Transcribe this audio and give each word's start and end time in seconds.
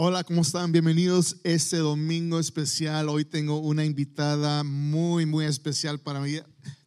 Hola, 0.00 0.22
¿cómo 0.22 0.42
están? 0.42 0.70
Bienvenidos 0.70 1.38
este 1.42 1.78
domingo 1.78 2.38
especial. 2.38 3.08
Hoy 3.08 3.24
tengo 3.24 3.58
una 3.58 3.84
invitada 3.84 4.62
muy, 4.62 5.26
muy 5.26 5.44
especial 5.44 5.98
para 5.98 6.20
mí. 6.20 6.38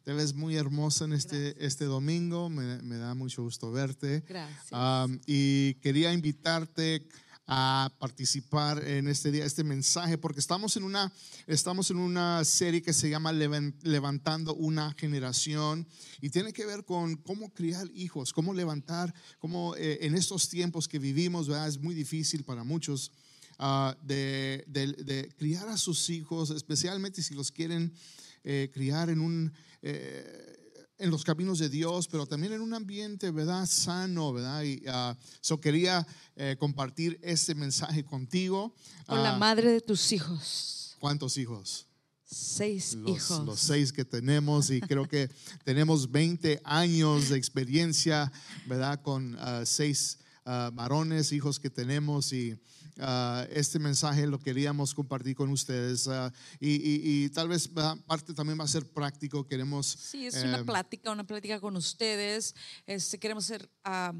Te 0.05 0.13
ves 0.13 0.33
muy 0.33 0.55
hermosa 0.55 1.03
en 1.03 1.11
este, 1.11 1.53
este 1.59 1.83
domingo. 1.83 2.47
Me, 2.47 2.81
me 2.83 2.95
da 2.95 3.13
mucho 3.13 3.43
gusto 3.43 3.69
verte. 3.69 4.23
Gracias. 4.25 4.71
Um, 4.71 5.19
y 5.27 5.73
quería 5.81 6.13
invitarte 6.13 7.09
a 7.47 7.91
participar 7.99 8.83
en 8.87 9.07
este 9.07 9.31
día, 9.31 9.45
este 9.45 9.63
mensaje, 9.63 10.17
porque 10.17 10.39
estamos 10.39 10.77
en 10.77 10.83
una, 10.83 11.11
estamos 11.47 11.91
en 11.91 11.97
una 11.97 12.45
serie 12.45 12.81
que 12.81 12.93
se 12.93 13.09
llama 13.09 13.33
Levan- 13.33 13.75
Levantando 13.83 14.53
una 14.55 14.93
generación 14.97 15.87
y 16.21 16.29
tiene 16.29 16.53
que 16.53 16.65
ver 16.65 16.85
con 16.85 17.17
cómo 17.17 17.53
criar 17.53 17.89
hijos, 17.93 18.31
cómo 18.31 18.53
levantar, 18.53 19.13
cómo 19.39 19.75
eh, 19.75 19.99
en 20.01 20.15
estos 20.15 20.47
tiempos 20.49 20.87
que 20.87 20.99
vivimos, 20.99 21.49
es 21.49 21.77
muy 21.79 21.95
difícil 21.95 22.43
para 22.43 22.63
muchos. 22.63 23.11
ah, 23.63 23.95
de, 24.01 24.63
de- 24.67 24.93
de 25.03 25.29
criar 25.37 25.67
a 25.69 25.77
sus 25.77 26.09
hijos, 26.09 26.49
especialmente 26.49 27.21
si 27.21 27.35
los 27.35 27.51
quieren 27.51 27.93
eh, 28.43 28.71
criar 28.73 29.09
en 29.11 29.19
un 29.19 29.53
eh, 29.83 30.60
en 31.01 31.09
los 31.09 31.23
caminos 31.23 31.59
de 31.59 31.67
Dios, 31.69 32.07
pero 32.07 32.25
también 32.25 32.53
en 32.53 32.61
un 32.61 32.73
ambiente, 32.73 33.31
¿verdad? 33.31 33.65
Sano, 33.65 34.31
¿verdad? 34.33 34.61
Y 34.63 34.83
ah, 34.87 35.17
so 35.41 35.59
quería 35.59 36.05
eh, 36.35 36.55
compartir 36.59 37.19
este 37.23 37.55
mensaje 37.55 38.03
contigo. 38.05 38.73
Con 39.07 39.23
la 39.23 39.35
Ah, 39.35 39.37
madre 39.37 39.71
de 39.71 39.81
tus 39.81 40.11
hijos. 40.11 40.95
¿Cuántos 40.99 41.37
hijos? 41.37 41.87
Seis 42.23 42.93
Los, 42.93 43.09
hijos. 43.17 43.45
los 43.45 43.59
seis 43.59 43.91
que 43.91 44.05
tenemos 44.05 44.69
y 44.69 44.79
creo 44.79 45.07
que 45.07 45.29
tenemos 45.65 46.09
20 46.11 46.61
años 46.63 47.29
de 47.29 47.37
experiencia, 47.37 48.31
¿verdad? 48.67 49.01
Con 49.01 49.35
ah, 49.39 49.63
seis 49.65 50.19
varones, 50.73 51.31
hijos 51.31 51.59
que 51.59 51.69
tenemos 51.69 52.33
y 52.33 52.57
ah, 53.01 53.45
este 53.51 53.79
mensaje 53.79 54.25
lo 54.27 54.39
queríamos 54.39 54.93
compartir 54.93 55.35
con 55.35 55.49
ustedes 55.49 56.07
ah, 56.07 56.31
y, 56.59 56.69
y- 56.75 57.23
y 57.25 57.29
tal 57.29 57.47
vez 57.49 57.67
parte 58.05 58.33
también 58.33 58.59
va 58.59 58.63
a 58.63 58.67
ser 58.67 58.85
práctico, 58.85 59.45
queremos... 59.45 59.85
Sí, 59.87 60.27
es 60.27 60.35
eh, 60.35 60.47
una 60.47 60.63
plática, 60.63 61.11
una 61.11 61.25
plática 61.25 61.59
con 61.59 61.75
ustedes. 61.75 62.55
Este, 62.85 63.17
queremos 63.19 63.45
ser 63.45 63.69
ah, 63.83 64.13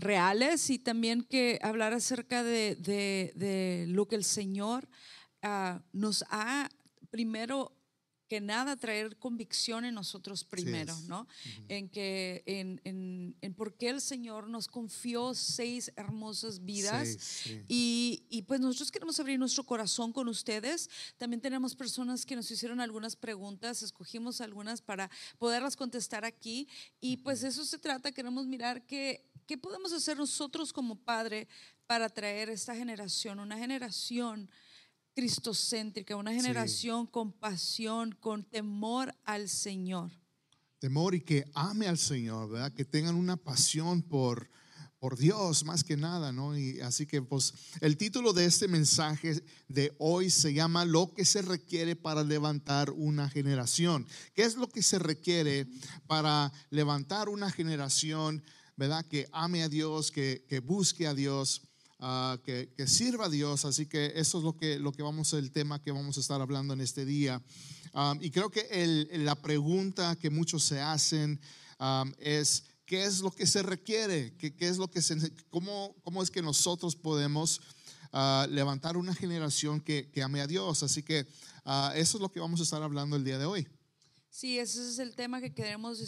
reales 0.00 0.70
y 0.70 0.78
también 0.78 1.22
que 1.22 1.58
hablar 1.62 1.92
acerca 1.92 2.42
de, 2.42 2.74
de- 2.76 3.32
de 3.36 3.84
lo 3.88 4.06
que 4.08 4.16
el 4.16 4.24
Señor 4.24 4.88
nos 5.92 6.24
ha 6.30 6.68
primero 7.10 7.77
que 8.28 8.40
nada 8.40 8.76
traer 8.76 9.16
convicción 9.16 9.84
en 9.84 9.94
nosotros 9.94 10.44
primero. 10.44 10.94
¿no? 11.06 11.26
En 11.68 11.88
que 11.88 12.42
en, 12.46 12.80
en, 12.84 13.36
en 13.40 13.54
por 13.54 13.74
qué 13.74 13.88
el 13.88 14.00
Señor 14.00 14.48
nos 14.48 14.68
confió 14.68 15.34
seis 15.34 15.90
hermosas 15.96 16.64
vidas 16.64 17.16
sí. 17.18 17.62
Y, 17.68 18.22
y, 18.28 18.42
pues 18.42 18.60
nosotros 18.60 18.92
queremos 18.92 19.18
abrir 19.18 19.38
nuestro 19.38 19.64
corazón 19.64 20.12
con 20.12 20.28
ustedes. 20.28 20.90
También 21.16 21.40
tenemos 21.40 21.74
personas 21.74 22.26
que 22.26 22.36
nos 22.36 22.50
hicieron 22.50 22.80
algunas 22.80 23.16
preguntas, 23.16 23.82
escogimos 23.82 24.40
algunas 24.40 24.82
para 24.82 25.10
poderlas 25.38 25.76
contestar 25.76 26.24
aquí. 26.24 26.68
Y 27.00 27.18
pues 27.18 27.42
eso 27.42 27.64
se 27.64 27.78
trata, 27.78 28.12
queremos 28.12 28.46
mirar 28.46 28.86
qué, 28.86 29.24
qué 29.46 29.56
podemos 29.56 29.92
hacer 29.92 30.18
nosotros 30.18 30.72
como 30.72 30.96
padre 30.96 31.48
para 31.86 32.10
traer 32.10 32.50
esta 32.50 32.74
generación, 32.74 33.40
una 33.40 33.56
generación 33.56 34.50
cristocéntrica, 35.18 36.14
una 36.14 36.32
generación 36.32 37.04
con 37.04 37.32
pasión, 37.32 38.16
con 38.20 38.44
temor 38.44 39.12
al 39.24 39.48
Señor. 39.48 40.12
temor 40.78 41.16
y 41.16 41.20
que 41.20 41.44
ame 41.54 41.88
al 41.88 41.98
Señor, 41.98 42.48
¿verdad? 42.48 42.72
Que 42.72 42.84
tengan 42.84 43.16
una 43.16 43.36
pasión 43.36 44.00
por, 44.00 44.48
por 45.00 45.18
Dios 45.18 45.64
más 45.64 45.82
que 45.82 45.96
nada, 45.96 46.30
¿no? 46.30 46.56
Y 46.56 46.78
así 46.82 47.04
que 47.04 47.20
pues 47.20 47.52
el 47.80 47.96
título 47.96 48.32
de 48.32 48.44
este 48.44 48.68
mensaje 48.68 49.42
de 49.66 49.92
hoy 49.98 50.30
se 50.30 50.54
llama 50.54 50.84
Lo 50.84 51.12
que 51.12 51.24
se 51.24 51.42
requiere 51.42 51.96
para 51.96 52.22
levantar 52.22 52.90
una 52.92 53.28
generación. 53.28 54.06
¿Qué 54.34 54.44
es 54.44 54.54
lo 54.54 54.68
que 54.68 54.84
se 54.84 55.00
requiere 55.00 55.66
para 56.06 56.52
levantar 56.70 57.28
una 57.28 57.50
generación, 57.50 58.44
¿verdad? 58.76 59.04
Que 59.04 59.28
ame 59.32 59.64
a 59.64 59.68
Dios, 59.68 60.12
que, 60.12 60.44
que 60.48 60.60
busque 60.60 61.08
a 61.08 61.14
Dios. 61.14 61.67
Ah, 62.00 62.38
que, 62.44 62.68
sirva 62.86 63.26
a 63.26 63.28
Dios, 63.28 63.64
así 63.64 63.86
que 63.86 64.12
eso 64.16 64.38
es 64.38 64.44
lo 64.44 64.56
que, 64.56 64.78
lo 64.78 64.92
que 64.92 65.02
vamos, 65.02 65.32
el 65.32 65.50
tema 65.52 65.82
que 65.82 65.92
vamos 65.92 66.16
a 66.16 66.20
estar 66.20 66.40
hablando 66.40 66.74
en 66.74 66.80
este 66.80 67.04
día. 67.04 67.42
Um, 67.94 68.18
y 68.20 68.30
creo 68.30 68.50
que 68.50 69.08
la 69.12 69.34
pregunta 69.34 70.16
que 70.16 70.30
muchos 70.30 70.62
se 70.64 70.80
hacen 70.80 71.40
es, 72.18 72.64
¿qué 72.88 73.04
es 73.04 73.20
lo 73.20 73.30
que 73.30 73.46
se 73.46 73.62
requiere? 73.62 74.34
¿Qué, 74.36 74.54
qué 74.54 74.68
es 74.68 74.78
lo 74.78 74.90
que 74.90 75.02
se, 75.02 75.16
cómo, 75.50 75.94
¿Cómo 76.02 76.22
es 76.22 76.30
que 76.30 76.42
nosotros 76.42 76.96
podemos 76.96 77.60
ah, 78.12 78.46
levantar 78.50 78.96
una 78.96 79.14
generación 79.14 79.80
que, 79.80 80.10
que 80.10 80.22
ame 80.22 80.40
a 80.40 80.46
Dios? 80.46 80.82
Así 80.82 81.02
que 81.02 81.26
ah, 81.64 81.92
eso 81.94 82.16
es 82.16 82.22
lo 82.22 82.30
que 82.30 82.40
vamos 82.40 82.60
a 82.60 82.62
estar 82.64 82.82
hablando 82.82 83.16
el 83.16 83.24
día 83.24 83.38
de 83.38 83.44
hoy. 83.44 83.68
Sí, 84.38 84.56
ese 84.56 84.88
es 84.88 85.00
el 85.00 85.16
tema 85.16 85.40
que 85.40 85.52
queremos 85.52 85.98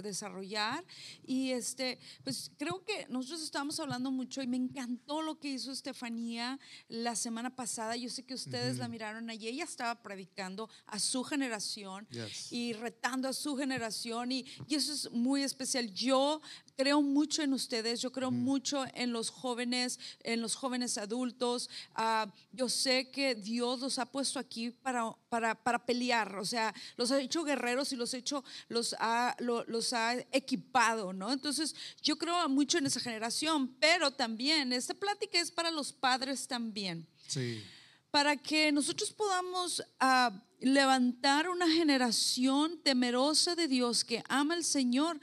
desarrollar. 0.00 0.84
Y 1.26 1.50
este, 1.50 1.98
pues 2.22 2.52
creo 2.56 2.84
que 2.84 3.08
nosotros 3.08 3.42
estábamos 3.42 3.80
hablando 3.80 4.12
mucho 4.12 4.40
y 4.42 4.46
me 4.46 4.58
encantó 4.58 5.22
lo 5.22 5.40
que 5.40 5.48
hizo 5.48 5.72
Estefanía 5.72 6.60
la 6.86 7.16
semana 7.16 7.56
pasada. 7.56 7.96
Yo 7.96 8.08
sé 8.08 8.22
que 8.22 8.34
ustedes 8.34 8.78
la 8.78 8.86
miraron 8.86 9.28
allí. 9.28 9.48
Ella 9.48 9.64
estaba 9.64 10.00
predicando 10.04 10.70
a 10.86 11.00
su 11.00 11.24
generación 11.24 12.06
Yes. 12.12 12.52
y 12.52 12.74
retando 12.74 13.26
a 13.26 13.32
su 13.32 13.56
generación. 13.56 14.30
Y, 14.30 14.46
y 14.68 14.76
eso 14.76 14.92
es 14.92 15.10
muy 15.10 15.42
especial. 15.42 15.92
Yo 15.92 16.40
creo 16.80 17.02
mucho 17.02 17.42
en 17.42 17.52
ustedes. 17.52 18.00
Yo 18.00 18.10
creo 18.10 18.30
mucho 18.30 18.84
en 18.94 19.12
los 19.12 19.28
jóvenes, 19.30 19.98
en 20.22 20.40
los 20.40 20.54
jóvenes 20.54 20.96
adultos. 20.96 21.68
Ah, 21.94 22.26
yo 22.52 22.68
sé 22.68 23.10
que 23.10 23.34
Dios 23.34 23.80
los 23.80 23.98
ha 23.98 24.06
puesto 24.06 24.38
aquí 24.38 24.70
para, 24.70 25.10
para, 25.28 25.54
para 25.54 25.84
pelear. 25.84 26.36
O 26.36 26.44
sea, 26.44 26.72
los 26.96 27.10
ha 27.10 27.20
hecho 27.20 27.44
guerreros 27.44 27.92
y 27.92 27.96
los, 27.96 28.14
ha 28.14 28.16
hecho, 28.16 28.42
los, 28.68 28.94
ha, 28.98 29.36
lo- 29.40 29.64
los 29.66 29.92
ha 29.92 30.14
equipado, 30.32 31.12
¿no? 31.12 31.30
Entonces, 31.32 31.74
yo 32.02 32.16
creo 32.16 32.48
mucho 32.48 32.78
en 32.78 32.86
esa 32.86 33.00
generación, 33.00 33.68
pero 33.78 34.10
también 34.10 34.72
esta 34.72 34.94
plática 34.94 35.38
es 35.38 35.50
para 35.50 35.70
los 35.70 35.92
padres 35.92 36.46
también 36.48 37.06
Sí. 37.26 37.62
para 38.10 38.36
que 38.36 38.72
nosotros 38.72 39.12
podamos 39.12 39.82
ah, 40.00 40.32
levantar 40.60 41.48
una 41.48 41.68
generación 41.70 42.78
temerosa 42.82 43.54
de 43.54 43.68
Dios 43.68 44.04
que 44.04 44.22
ama 44.28 44.54
al 44.54 44.64
Señor, 44.64 45.20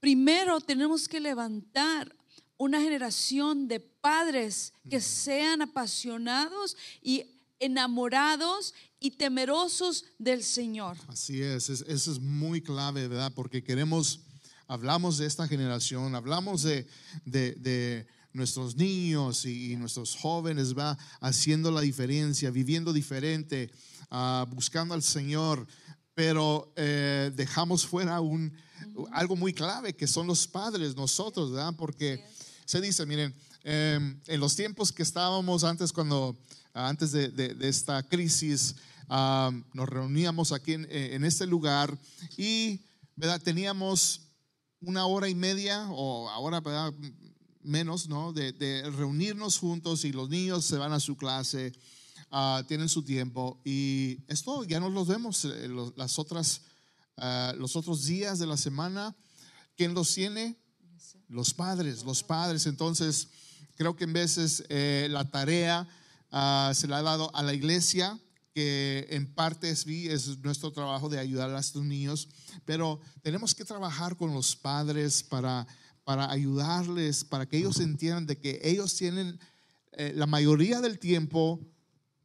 primero 0.00 0.60
tenemos 0.60 1.06
que 1.08 1.20
levantar 1.20 2.14
una 2.56 2.80
generación 2.80 3.68
de 3.68 3.80
padres 3.80 4.72
que 4.88 5.00
sean 5.00 5.62
apasionados 5.62 6.76
y 7.02 7.24
enamorados 7.58 8.74
y 8.98 9.12
temerosos 9.12 10.04
del 10.18 10.42
Señor. 10.42 10.96
Así 11.08 11.40
es, 11.42 11.68
es- 11.70 11.84
eso 11.86 12.12
es 12.12 12.18
muy 12.18 12.60
clave, 12.60 13.08
¿verdad? 13.08 13.32
Porque 13.34 13.62
queremos, 13.62 14.20
hablamos 14.66 15.18
de 15.18 15.26
esta 15.26 15.46
generación, 15.48 16.14
hablamos 16.14 16.62
de, 16.62 16.86
de- 17.24 17.52
de 17.54 18.06
nuestros 18.32 18.76
niños 18.76 19.44
y, 19.46 19.72
y 19.72 19.76
nuestros 19.76 20.14
jóvenes, 20.16 20.76
va 20.76 20.96
haciendo 21.20 21.70
la 21.70 21.80
diferencia, 21.80 22.50
viviendo 22.50 22.92
diferente, 22.92 23.70
ah, 24.10 24.46
buscando 24.48 24.94
al 24.94 25.02
Señor, 25.02 25.66
pero 26.14 26.72
eh, 26.76 27.30
dejamos 27.34 27.86
fuera 27.86 28.20
un, 28.20 28.52
algo 29.12 29.36
muy 29.36 29.52
clave 29.52 29.94
que 29.94 30.06
son 30.06 30.26
los 30.26 30.46
padres, 30.46 30.96
nosotros, 30.96 31.52
¿verdad? 31.52 31.74
Porque 31.76 32.24
se 32.64 32.80
dice, 32.80 33.04
miren, 33.06 33.34
eh, 33.64 33.98
en 34.26 34.40
los 34.40 34.56
tiempos 34.56 34.92
que 34.92 35.02
estábamos 35.02 35.64
antes, 35.64 35.92
cuando 35.92 36.36
antes 36.72 37.12
de, 37.12 37.28
de- 37.28 37.54
de 37.54 37.68
esta 37.68 38.02
crisis, 38.02 38.76
nos 39.74 39.88
reuníamos 39.88 40.52
aquí 40.52 40.74
en, 40.74 40.84
eh, 40.88 41.14
en 41.14 41.24
este 41.24 41.44
lugar 41.46 41.98
y 42.36 42.80
¿verdad? 43.16 43.40
teníamos 43.42 44.20
una 44.80 45.04
hora 45.06 45.28
y 45.28 45.34
media 45.34 45.88
o 45.90 46.28
ahora 46.30 46.60
¿verdad? 46.60 46.94
menos, 47.62 48.08
¿no? 48.08 48.32
De, 48.32 48.52
de 48.52 48.88
reunirnos 48.90 49.58
juntos 49.58 50.04
y 50.04 50.12
los 50.12 50.28
niños 50.28 50.64
se 50.64 50.78
van 50.78 50.92
a 50.92 51.00
su 51.00 51.16
clase, 51.16 51.72
ah, 52.30 52.62
tienen 52.68 52.88
su 52.88 53.02
tiempo 53.02 53.60
y 53.64 54.18
esto 54.28 54.62
ya 54.64 54.78
no 54.78 54.88
los 54.88 55.08
vemos 55.08 55.44
eh, 55.44 55.66
los, 55.68 55.92
las 55.96 56.18
otras, 56.18 56.62
ah, 57.16 57.54
los 57.56 57.76
otros 57.76 58.04
días 58.04 58.38
de 58.38 58.46
la 58.46 58.56
semana. 58.56 59.14
¿Quién 59.76 59.94
los 59.94 60.14
tiene? 60.14 60.56
Los 61.28 61.54
padres, 61.54 62.04
los 62.04 62.22
padres. 62.22 62.66
Entonces, 62.66 63.28
creo 63.76 63.96
que 63.96 64.04
en 64.04 64.12
veces 64.12 64.64
eh, 64.68 65.08
la 65.10 65.30
tarea 65.30 65.88
ah, 66.30 66.72
se 66.74 66.86
la 66.86 66.98
ha 66.98 67.02
dado 67.02 67.34
a 67.34 67.42
la 67.42 67.54
iglesia, 67.54 68.18
que 68.52 69.06
en 69.10 69.32
parte 69.32 69.70
es, 69.70 69.86
nuestro 70.38 70.72
trabajo 70.72 71.08
de 71.08 71.18
ayudar 71.18 71.50
a 71.50 71.60
estos 71.60 71.84
niños, 71.84 72.28
pero 72.64 73.00
tenemos 73.22 73.54
que 73.54 73.64
trabajar 73.64 74.16
con 74.16 74.34
los 74.34 74.56
padres 74.56 75.22
para, 75.22 75.66
para 76.04 76.30
ayudarles, 76.30 77.24
para 77.24 77.46
que 77.46 77.58
ellos 77.58 77.80
entiendan 77.80 78.26
de 78.26 78.38
que 78.38 78.60
ellos 78.62 78.96
tienen 78.96 79.38
eh, 79.92 80.12
la 80.14 80.26
mayoría 80.26 80.80
del 80.80 80.98
tiempo, 80.98 81.60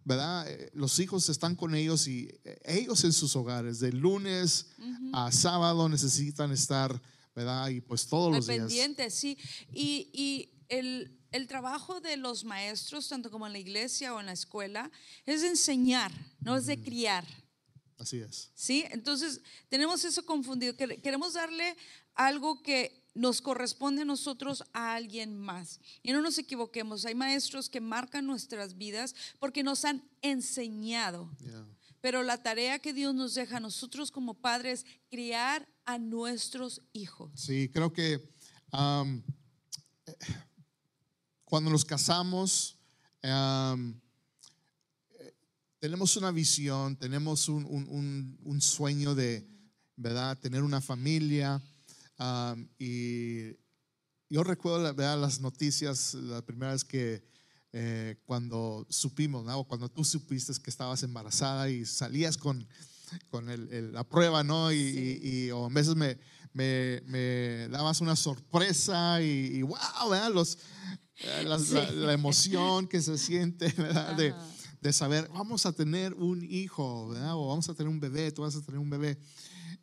¿verdad? 0.05 0.49
Eh, 0.49 0.69
Los 0.73 0.99
hijos 0.99 1.27
están 1.29 1.55
con 1.55 1.75
ellos 1.75 2.07
y 2.07 2.29
eh, 2.45 2.57
ellos 2.63 3.03
en 3.03 3.11
sus 3.11 3.35
hogares, 3.35 3.79
de 3.79 3.91
lunes 3.91 4.67
a 5.13 5.31
sábado 5.31 5.89
necesitan 5.89 6.51
estar, 6.51 7.01
¿verdad? 7.35 7.67
Y 7.69 7.81
pues 7.81 8.07
todos 8.07 8.29
Al 8.29 8.37
los 8.37 8.47
días. 8.47 8.59
pendiente, 8.59 9.09
sí. 9.09 9.37
Y, 9.73 10.09
y 10.13 10.49
el, 10.69 11.19
el 11.31 11.47
trabajo 11.47 11.99
de 12.01 12.17
los 12.17 12.43
maestros, 12.45 13.09
tanto 13.09 13.29
como 13.29 13.45
en 13.47 13.53
la 13.53 13.59
iglesia 13.59 14.13
o 14.13 14.19
en 14.19 14.27
la 14.27 14.33
escuela, 14.33 14.89
es 15.25 15.43
enseñar, 15.43 16.11
no 16.39 16.55
es 16.55 16.65
de 16.67 16.79
criar. 16.79 17.25
Así 17.97 18.17
es. 18.19 18.51
¿Sí? 18.55 18.83
Entonces, 18.91 19.41
tenemos 19.69 20.03
eso 20.05 20.25
confundido. 20.25 20.73
Quere- 20.75 21.01
Queremos 21.01 21.33
darle 21.33 21.75
algo 22.13 22.61
que 22.61 23.04
nos 23.15 23.41
corresponde 23.41 24.03
a 24.03 24.05
nosotros 24.05 24.63
a 24.73 24.93
alguien 24.93 25.35
más. 25.37 25.79
Y 26.03 26.11
no 26.11 26.21
nos 26.21 26.37
equivoquemos, 26.37 27.05
hay 27.05 27.15
maestros 27.15 27.69
que 27.69 27.81
marcan 27.81 28.25
nuestras 28.27 28.77
vidas 28.77 29.15
porque 29.39 29.63
nos 29.63 29.83
han 29.85 30.03
enseñado. 30.21 31.31
Yeah. 31.39 31.65
Pero 32.01 32.21
la 32.21 32.37
tarea 32.43 32.77
que 32.77 32.93
Dios 32.93 33.15
nos 33.15 33.33
deja 33.33 33.57
a 33.57 33.59
nosotros 33.61 34.11
como 34.11 34.35
padres 34.35 34.83
es 34.83 34.99
criar 35.09 35.67
a 35.85 35.97
nuestros 35.97 36.81
hijos. 36.93 37.31
Sí, 37.35 37.69
creo 37.73 37.91
que 37.93 38.13
eh, 38.73 39.23
cuando 41.45 41.71
nos 41.71 41.85
casamos, 41.85 42.77
am, 43.23 43.99
eh, 45.19 45.33
tenemos 45.79 46.15
una 46.17 46.31
visión, 46.31 46.95
tenemos 46.97 47.47
un, 47.49 47.65
un- 47.65 47.87
un- 47.89 48.37
un 48.43 48.61
sueño 48.61 49.15
de, 49.15 49.47
¿verdad? 49.95 50.37
Tener 50.39 50.63
una 50.63 50.81
familia. 50.81 51.61
Am, 52.17 52.69
y 52.79 53.51
yo 54.29 54.43
recuerdo, 54.43 54.83
la 54.83 54.93
verdad, 54.93 55.19
las 55.19 55.39
noticias, 55.41 56.13
la 56.15 56.41
primera 56.45 56.71
vez 56.73 56.83
que 56.83 57.23
eh, 57.77 58.15
cuando 58.25 58.87
supimos, 58.89 59.43
¿no? 59.45 59.59
O 59.59 59.67
cuando 59.67 59.89
tú 59.89 60.03
supiste 60.05 60.53
que 60.63 60.69
estabas 60.69 61.03
embarazada 61.03 61.69
y 61.69 61.85
salías 61.85 62.37
con, 62.37 62.65
con 63.29 63.49
el- 63.49 63.69
el- 63.71 63.91
la 63.93 64.03
prueba, 64.07 64.43
¿no? 64.43 64.71
Y, 64.71 64.77
Sí. 64.93 65.19
y- 65.21 65.29
y- 65.47 65.51
o 65.51 65.65
a 65.65 65.69
veces 65.69 65.93
me, 65.95 66.17
me, 66.53 67.01
me 67.05 67.67
dabas 67.67 67.99
una 67.99 68.15
sorpresa 68.15 69.21
y, 69.21 69.57
y 69.57 69.61
wow, 69.61 70.09
¿verdad? 70.09 70.31
Los, 70.33 70.57
eh, 71.17 71.43
la, 71.45 71.59
Sí. 71.59 71.75
la 71.95 72.13
emoción 72.13 72.87
que 72.87 73.01
se 73.01 73.17
siente, 73.17 73.67
¿verdad? 73.77 74.15
De, 74.15 74.33
de 74.81 74.93
saber, 74.93 75.27
vamos 75.33 75.65
a 75.65 75.73
tener 75.73 76.13
un 76.13 76.43
hijo, 76.49 77.09
¿verdad? 77.09 77.35
O 77.35 77.49
vamos 77.49 77.67
a 77.67 77.73
tener 77.73 77.89
un 77.89 77.99
bebé, 77.99 78.31
tú 78.31 78.43
vas 78.43 78.55
a 78.55 78.61
tener 78.61 78.79
un 78.79 78.89
bebé. 78.89 79.17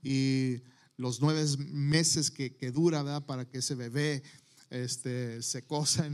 Y 0.02 0.62
los 1.02 1.20
nueve 1.20 1.44
meses 1.68 2.30
que, 2.30 2.54
que 2.56 2.70
dura, 2.70 3.02
¿verdad? 3.02 3.26
Para 3.26 3.44
que 3.48 3.58
ese 3.58 3.74
bebé 3.74 4.22
este, 4.70 5.42
se 5.42 5.66
cosa, 5.66 6.08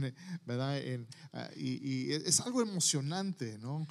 ¿verdad? 0.46 0.79
En, 0.79 1.06
ah, 1.32 1.49
y, 1.56 2.12
es 2.12 2.40
algo 2.40 2.61
emocionante, 2.62 3.58
¿no? 3.58 3.87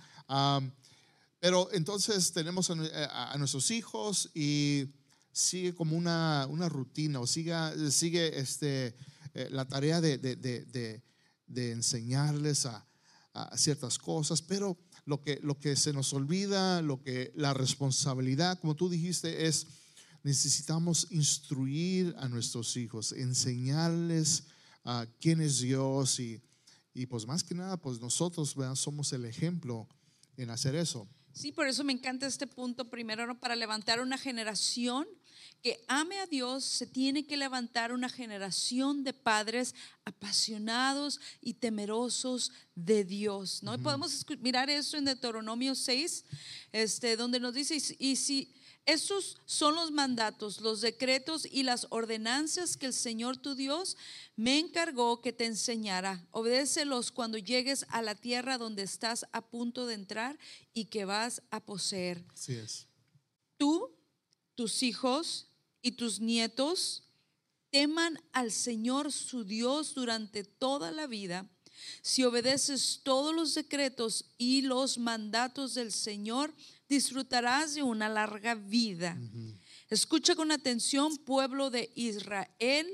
Pero 1.40 1.70
entonces 1.72 2.32
tenemos 2.34 2.70
a, 2.70 2.76
nue- 2.76 2.92
a- 3.12 3.38
nuestros 3.38 3.70
hijos 3.72 4.30
y 4.34 4.88
sigue 5.32 5.74
como 5.76 5.96
una, 5.96 6.48
una 6.50 6.68
rutina 6.68 7.20
o 7.20 7.28
siga, 7.28 7.74
sigue 7.92 8.40
este, 8.40 8.96
eh, 9.36 9.48
la 9.52 9.66
tarea 9.66 10.02
de, 10.02 10.18
de- 10.18 10.36
de- 10.36 10.66
de- 10.66 11.04
de 11.46 11.72
enseñarles 11.72 12.66
a, 12.66 12.86
a 13.34 13.56
ciertas 13.58 13.98
cosas, 14.00 14.42
pero 14.42 14.78
lo 15.06 15.22
que, 15.22 15.40
lo 15.44 15.60
que 15.60 15.76
se 15.76 15.94
nos 15.94 16.12
olvida, 16.12 16.82
lo 16.82 17.02
que 17.02 17.32
la 17.36 17.54
responsabilidad, 17.54 18.60
como 18.60 18.76
tú 18.76 18.90
dijiste, 18.90 19.46
es 19.48 19.68
necesitamos 20.24 21.08
instruir 21.12 22.14
a 22.18 22.28
nuestros 22.28 22.76
hijos, 22.78 23.12
enseñarles 23.12 24.44
a 24.84 25.06
quién 25.20 25.42
es 25.42 25.60
Dios 25.60 26.20
y, 26.20 26.42
y 26.94 27.06
pues 27.06 27.26
más 27.26 27.44
que 27.44 27.56
nada, 27.56 27.78
pues 27.78 28.00
nosotros 28.00 28.56
¿verdad? 28.56 28.76
somos 28.76 29.12
el 29.14 29.26
ejemplo 29.26 29.88
en 30.38 30.50
hacer 30.50 30.76
eso. 30.76 31.08
Sí, 31.34 31.52
por 31.52 31.68
eso 31.68 31.84
me 31.84 31.94
encanta 31.94 32.26
este 32.26 32.48
punto 32.48 32.90
primero, 32.90 33.28
¿no? 33.28 33.40
para 33.40 33.56
levantar 33.56 34.02
una 34.02 34.18
generación 34.18 35.08
que 35.62 35.84
ame 35.88 36.20
a 36.20 36.28
Dios, 36.28 36.64
se 36.64 36.88
tiene 36.88 37.26
que 37.26 37.38
levantar 37.38 37.92
una 37.92 38.10
generación 38.10 39.04
de 39.04 39.14
padres 39.14 39.76
apasionados 40.06 41.20
y 41.42 41.56
temerosos 41.56 42.52
de 42.76 43.04
Dios, 43.04 43.64
¿no? 43.64 43.76
Y 43.76 43.80
podemos 43.80 44.26
mirar 44.40 44.70
eso 44.70 44.98
en 44.98 45.06
Deuteronomio 45.06 45.76
6, 45.76 46.26
este, 46.72 47.18
donde 47.18 47.40
nos 47.40 47.54
dice, 47.54 47.78
y 48.00 48.16
si 48.16 48.54
estos 48.88 49.38
son 49.46 49.76
los 49.76 49.92
mandatos, 49.92 50.62
los 50.62 50.80
decretos 50.80 51.46
y 51.46 51.64
las 51.64 51.88
ordenanzas 51.90 52.78
que 52.78 52.86
el 52.86 52.94
Señor 52.94 53.36
tu 53.36 53.54
Dios 53.54 53.98
me 54.38 54.60
encargó 54.60 55.22
que 55.22 55.34
te 55.34 55.46
enseñara. 55.46 56.26
Obedécelos 56.32 57.12
cuando 57.12 57.38
llegues 57.38 57.86
a 57.90 58.02
la 58.02 58.16
tierra 58.16 58.58
donde 58.58 58.84
estás 58.84 59.26
a 59.34 59.46
punto 59.46 59.88
de 59.88 59.96
entrar 59.96 60.40
y 60.74 60.86
que 60.86 61.04
vas 61.04 61.42
a 61.52 61.60
poseer. 61.60 62.24
Así 62.34 62.54
es. 62.54 62.88
Tú, 63.58 63.94
tus 64.56 64.82
hijos 64.82 65.48
y 65.82 65.92
tus 65.92 66.22
nietos 66.22 67.04
teman 67.70 68.18
al 68.32 68.54
Señor 68.54 69.12
su 69.12 69.44
Dios 69.44 69.96
durante 69.96 70.46
toda 70.46 70.94
la 70.94 71.08
vida. 71.08 71.46
Si 72.02 72.24
obedeces 72.24 73.02
todos 73.04 73.36
los 73.36 73.54
decretos 73.54 74.26
y 74.38 74.62
los 74.62 74.98
mandatos 74.98 75.74
del 75.74 75.92
Señor, 75.92 76.54
disfrutarás 76.88 77.76
de 77.76 77.84
una 77.84 78.10
larga 78.10 78.56
vida. 78.56 79.18
Escucha 79.90 80.36
con 80.36 80.52
atención, 80.52 81.18
pueblo 81.18 81.70
de 81.70 81.92
Israel, 81.96 82.88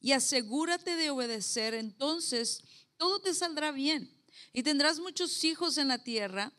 y 0.00 0.12
asegúrate 0.12 0.96
de 0.96 1.10
obedecer. 1.10 1.74
Entonces, 1.74 2.62
todo 2.96 3.20
te 3.20 3.34
saldrá 3.34 3.72
bien 3.72 4.10
y 4.52 4.62
tendrás 4.62 4.98
muchos 5.00 5.44
hijos 5.44 5.78
en 5.78 5.88
la 5.88 5.98
tierra 5.98 6.52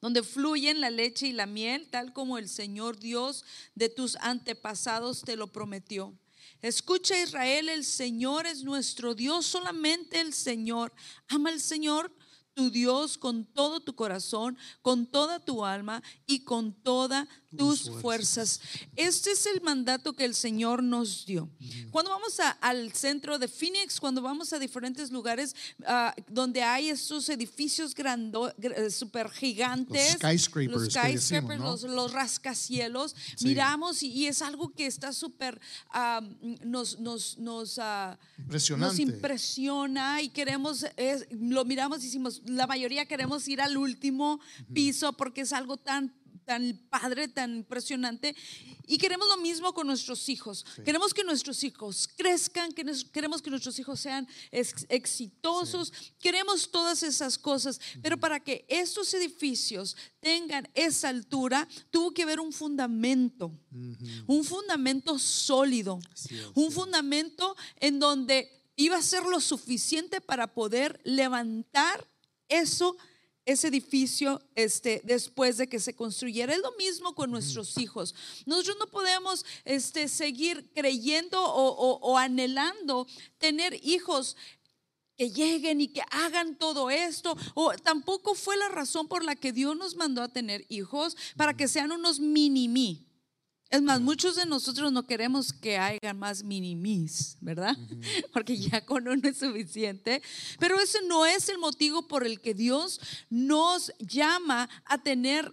donde 0.00 0.22
fluyen 0.22 0.80
la 0.80 0.90
leche 0.90 1.26
y 1.26 1.32
la 1.32 1.46
miel, 1.46 1.88
tal 1.90 2.12
como 2.12 2.38
el 2.38 2.48
Señor 2.48 2.98
Dios 2.98 3.44
de 3.74 3.88
tus 3.88 4.16
antepasados 4.16 5.22
te 5.22 5.36
lo 5.36 5.48
prometió. 5.48 6.16
Escucha 6.62 7.20
Israel, 7.20 7.68
el 7.68 7.84
Señor 7.84 8.46
es 8.46 8.64
nuestro 8.64 9.14
Dios, 9.14 9.46
solamente 9.46 10.20
el 10.20 10.34
Señor. 10.34 10.92
Ama 11.28 11.50
al 11.50 11.60
Señor 11.60 12.12
tu 12.58 12.70
Dios 12.70 13.18
con 13.18 13.44
todo 13.44 13.78
tu 13.78 13.94
corazón, 13.94 14.58
con 14.82 15.06
toda 15.06 15.38
tu 15.38 15.64
alma 15.64 16.02
y 16.26 16.42
con 16.42 16.72
todas 16.72 17.28
tus 17.56 17.90
fuerzas. 18.02 18.60
Este 18.94 19.30
es 19.32 19.46
el 19.46 19.60
mandato 19.62 20.12
que 20.12 20.24
el 20.24 20.34
Señor 20.34 20.82
nos 20.82 21.24
dio. 21.24 21.48
Cuando 21.90 22.10
vamos 22.10 22.38
a- 22.40 22.50
al 22.60 22.92
centro 22.92 23.38
de 23.38 23.48
Phoenix, 23.48 23.98
cuando 24.00 24.20
vamos 24.20 24.52
a 24.52 24.58
diferentes 24.58 25.10
lugares 25.10 25.54
ah, 25.86 26.14
donde 26.28 26.62
hay 26.62 26.90
estos 26.90 27.28
edificios 27.30 27.94
grando, 27.94 28.52
gr- 28.56 28.74
eh, 28.76 28.90
super 28.90 29.30
gigantes, 29.30 30.12
Los 30.14 30.30
skyscrapers 30.32 30.72
los, 30.72 30.88
que 30.94 31.00
decimos, 31.00 31.22
skyscrapers, 31.24 31.60
¿no? 31.60 31.70
los, 31.70 31.82
los 31.84 32.12
rascacielos, 32.12 33.14
Sí. 33.36 33.46
miramos 33.46 34.02
y, 34.02 34.08
y 34.08 34.26
es 34.26 34.42
algo 34.42 34.70
que 34.74 34.86
está 34.86 35.12
súper, 35.12 35.58
nos, 36.64 36.98
nos, 37.00 37.38
nos, 37.38 37.78
ah, 37.78 38.18
nos 38.76 38.98
impresiona 38.98 40.20
y 40.22 40.28
queremos, 40.28 40.84
es- 40.96 41.26
lo 41.30 41.64
miramos 41.64 42.00
y 42.00 42.06
decimos, 42.06 42.42
la 42.44 42.66
mayoría 42.66 43.06
queremos 43.06 43.46
ir 43.48 43.60
al 43.60 43.76
último 43.76 44.40
piso 44.74 45.12
porque 45.14 45.42
es 45.42 45.52
algo 45.52 45.76
tan 45.76 46.14
tan 46.48 46.80
padre, 46.88 47.28
tan 47.28 47.56
impresionante. 47.56 48.34
Y 48.86 48.96
queremos 48.96 49.28
lo 49.28 49.36
mismo 49.36 49.74
con 49.74 49.86
nuestros 49.86 50.30
hijos. 50.30 50.64
Queremos 50.82 51.12
que 51.12 51.22
nuestros 51.22 51.62
hijos 51.62 52.08
crezcan, 52.16 52.72
que 52.72 52.84
nos- 52.84 53.04
queremos 53.04 53.42
que 53.42 53.50
nuestros 53.50 53.78
hijos 53.78 54.00
sean 54.00 54.26
ex- 54.50 54.86
exitosos, 54.88 55.92
queremos 56.18 56.70
todas 56.70 57.02
esas 57.02 57.36
cosas. 57.36 57.78
Pero 58.02 58.16
para 58.18 58.40
que 58.40 58.64
estos 58.68 59.12
edificios 59.12 59.94
tengan 60.20 60.66
esa 60.74 61.10
altura, 61.10 61.68
tuvo 61.90 62.12
que 62.14 62.22
haber 62.22 62.40
un 62.40 62.50
fundamento, 62.52 63.52
un 64.26 64.42
fundamento 64.42 65.18
sólido, 65.18 66.00
un 66.54 66.72
fundamento 66.72 67.54
en 67.78 67.98
donde 67.98 68.48
iba 68.76 68.96
a 68.96 69.02
ser 69.02 69.24
lo 69.24 69.40
suficiente 69.40 70.22
para 70.22 70.46
poder 70.54 70.98
levantar 71.04 72.08
eso, 72.48 72.96
ese 73.48 73.68
edificio, 73.68 74.42
este, 74.54 75.00
después 75.04 75.56
de 75.56 75.68
que 75.68 75.80
se 75.80 75.96
construyera. 75.96 76.52
Es 76.52 76.60
lo 76.60 76.72
mismo 76.72 77.14
con 77.14 77.30
nuestros 77.30 77.78
hijos. 77.78 78.14
Nosotros 78.44 78.76
no 78.78 78.86
podemos 78.88 79.46
este, 79.64 80.08
seguir 80.08 80.70
creyendo 80.74 81.42
o, 81.42 82.18
anhelando 82.18 83.06
tener 83.38 83.80
hijos 83.82 84.36
que 85.16 85.30
lleguen 85.30 85.80
y 85.80 85.88
que 85.88 86.02
hagan 86.10 86.56
todo 86.56 86.90
esto. 86.90 87.38
O 87.54 87.72
tampoco 87.72 88.34
fue 88.34 88.58
la 88.58 88.68
razón 88.68 89.08
por 89.08 89.24
la 89.24 89.34
que 89.34 89.52
Dios 89.52 89.74
nos 89.74 89.96
mandó 89.96 90.22
a 90.22 90.28
tener 90.28 90.66
hijos 90.68 91.16
para 91.34 91.56
que 91.56 91.68
sean 91.68 91.90
unos 91.90 92.20
mini-mí. 92.20 93.07
Es 93.70 93.82
más, 93.82 94.00
muchos 94.00 94.36
de 94.36 94.46
nosotros 94.46 94.90
no 94.92 95.02
queremos 95.06 95.52
que 95.52 95.76
hayan 95.76 96.18
más 96.18 96.42
minimis, 96.42 97.36
¿verdad? 97.40 97.76
Porque 98.32 98.56
ya 98.56 98.84
con 98.84 99.06
uno 99.06 99.28
es 99.28 99.38
suficiente. 99.38 100.22
Pero 100.58 100.80
ese 100.80 101.02
no 101.06 101.26
es 101.26 101.48
el 101.50 101.58
motivo 101.58 102.08
por 102.08 102.24
el 102.26 102.40
que 102.40 102.54
Dios 102.54 102.98
nos 103.28 103.92
llama 103.98 104.70
a 104.86 104.98
tener 105.02 105.52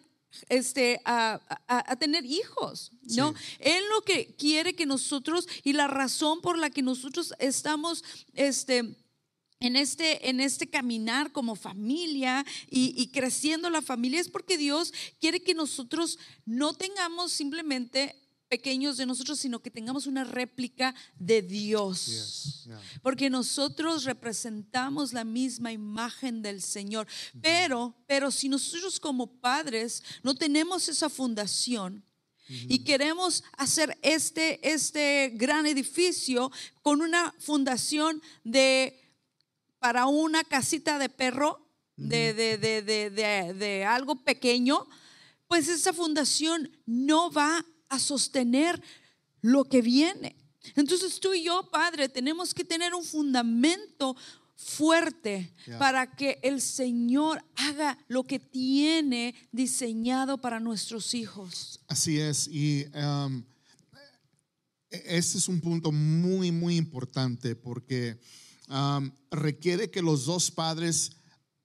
este 0.50 1.00
a, 1.06 1.40
a- 1.68 1.92
a 1.92 1.96
tener 1.96 2.26
hijos, 2.26 2.92
¿no? 3.16 3.34
Sí. 3.34 3.56
Él 3.60 3.84
lo 3.94 4.02
que 4.02 4.36
quiere 4.38 4.76
que 4.76 4.86
nosotros 4.86 5.48
y 5.64 5.74
la 5.74 5.88
razón 5.88 6.42
por 6.42 6.58
la 6.58 6.70
que 6.70 6.82
nosotros 6.82 7.34
estamos 7.40 8.04
este 8.34 8.96
en 9.66 9.76
este, 9.76 10.30
en 10.30 10.40
este 10.40 10.68
caminar 10.68 11.32
como 11.32 11.56
familia 11.56 12.46
y, 12.70 12.94
y 12.96 13.08
creciendo 13.08 13.70
la 13.70 13.82
familia 13.82 14.22
es 14.22 14.30
porque 14.30 14.58
Dios 14.58 14.94
quiere 15.20 15.42
que 15.42 15.54
nosotros 15.54 16.20
no 16.46 16.74
tengamos 16.74 17.32
simplemente 17.32 18.16
pequeños 18.48 18.98
de 18.98 19.06
nosotros, 19.06 19.40
sino 19.40 19.60
que 19.60 19.72
tengamos 19.72 20.08
una 20.08 20.24
réplica 20.24 20.94
de 21.18 21.42
Dios. 21.42 22.68
Porque 23.02 23.30
nosotros 23.30 24.04
representamos 24.04 25.14
la 25.14 25.24
misma 25.24 25.72
imagen 25.72 26.42
del 26.42 26.62
Señor. 26.62 27.08
Pero, 27.42 27.96
pero 28.08 28.32
si 28.32 28.50
nosotros 28.50 29.00
como 29.00 29.28
padres 29.28 30.04
no 30.24 30.36
tenemos 30.36 30.88
esa 30.88 31.10
fundación 31.10 32.04
y 32.48 32.80
queremos 32.84 33.44
hacer 33.58 33.98
este, 34.04 34.60
este 34.72 35.32
gran 35.34 35.66
edificio 35.66 36.52
con 36.84 37.02
una 37.02 37.34
fundación 37.40 38.22
de 38.44 39.05
para 39.86 40.08
una 40.08 40.44
casita 40.44 40.98
de 40.98 41.10
perro, 41.10 41.64
de, 41.96 42.34
de, 42.34 42.58
de, 42.58 43.54
de, 43.54 43.86
algo 43.86 44.16
pequeño, 44.16 44.88
pues 45.48 45.68
esa 45.68 45.94
fundación 45.94 46.72
no 46.88 47.30
va 47.30 47.64
a 47.88 48.00
sostener 48.00 48.82
lo 49.42 49.66
que 49.66 49.84
viene. 49.84 50.36
Entonces 50.76 51.20
tú 51.20 51.36
y 51.36 51.44
yo, 51.44 51.70
Padre, 51.70 52.10
tenemos 52.10 52.56
que 52.56 52.66
tener 52.66 52.96
un 52.96 53.04
fundamento 53.04 54.16
fuerte 54.56 55.54
Yeah. 55.68 55.78
para 55.78 56.16
que 56.16 56.40
el 56.42 56.62
Señor 56.62 57.44
haga 57.56 58.00
lo 58.08 58.24
que 58.24 58.40
tiene 58.40 59.36
diseñado 59.52 60.40
para 60.40 60.60
nuestros 60.60 61.14
hijos. 61.14 61.80
Así 61.88 62.20
es, 62.20 62.48
y 62.48 62.88
um, 62.96 63.44
este 64.90 65.38
es 65.38 65.48
un 65.48 65.62
punto 65.62 65.92
muy, 65.92 66.52
muy 66.52 66.76
importante 66.76 67.56
porque 67.56 68.20
um, 68.70 69.12
requiere 69.32 69.90
que 69.90 70.02
los 70.02 70.26
dos 70.26 70.52
padres 70.52 71.18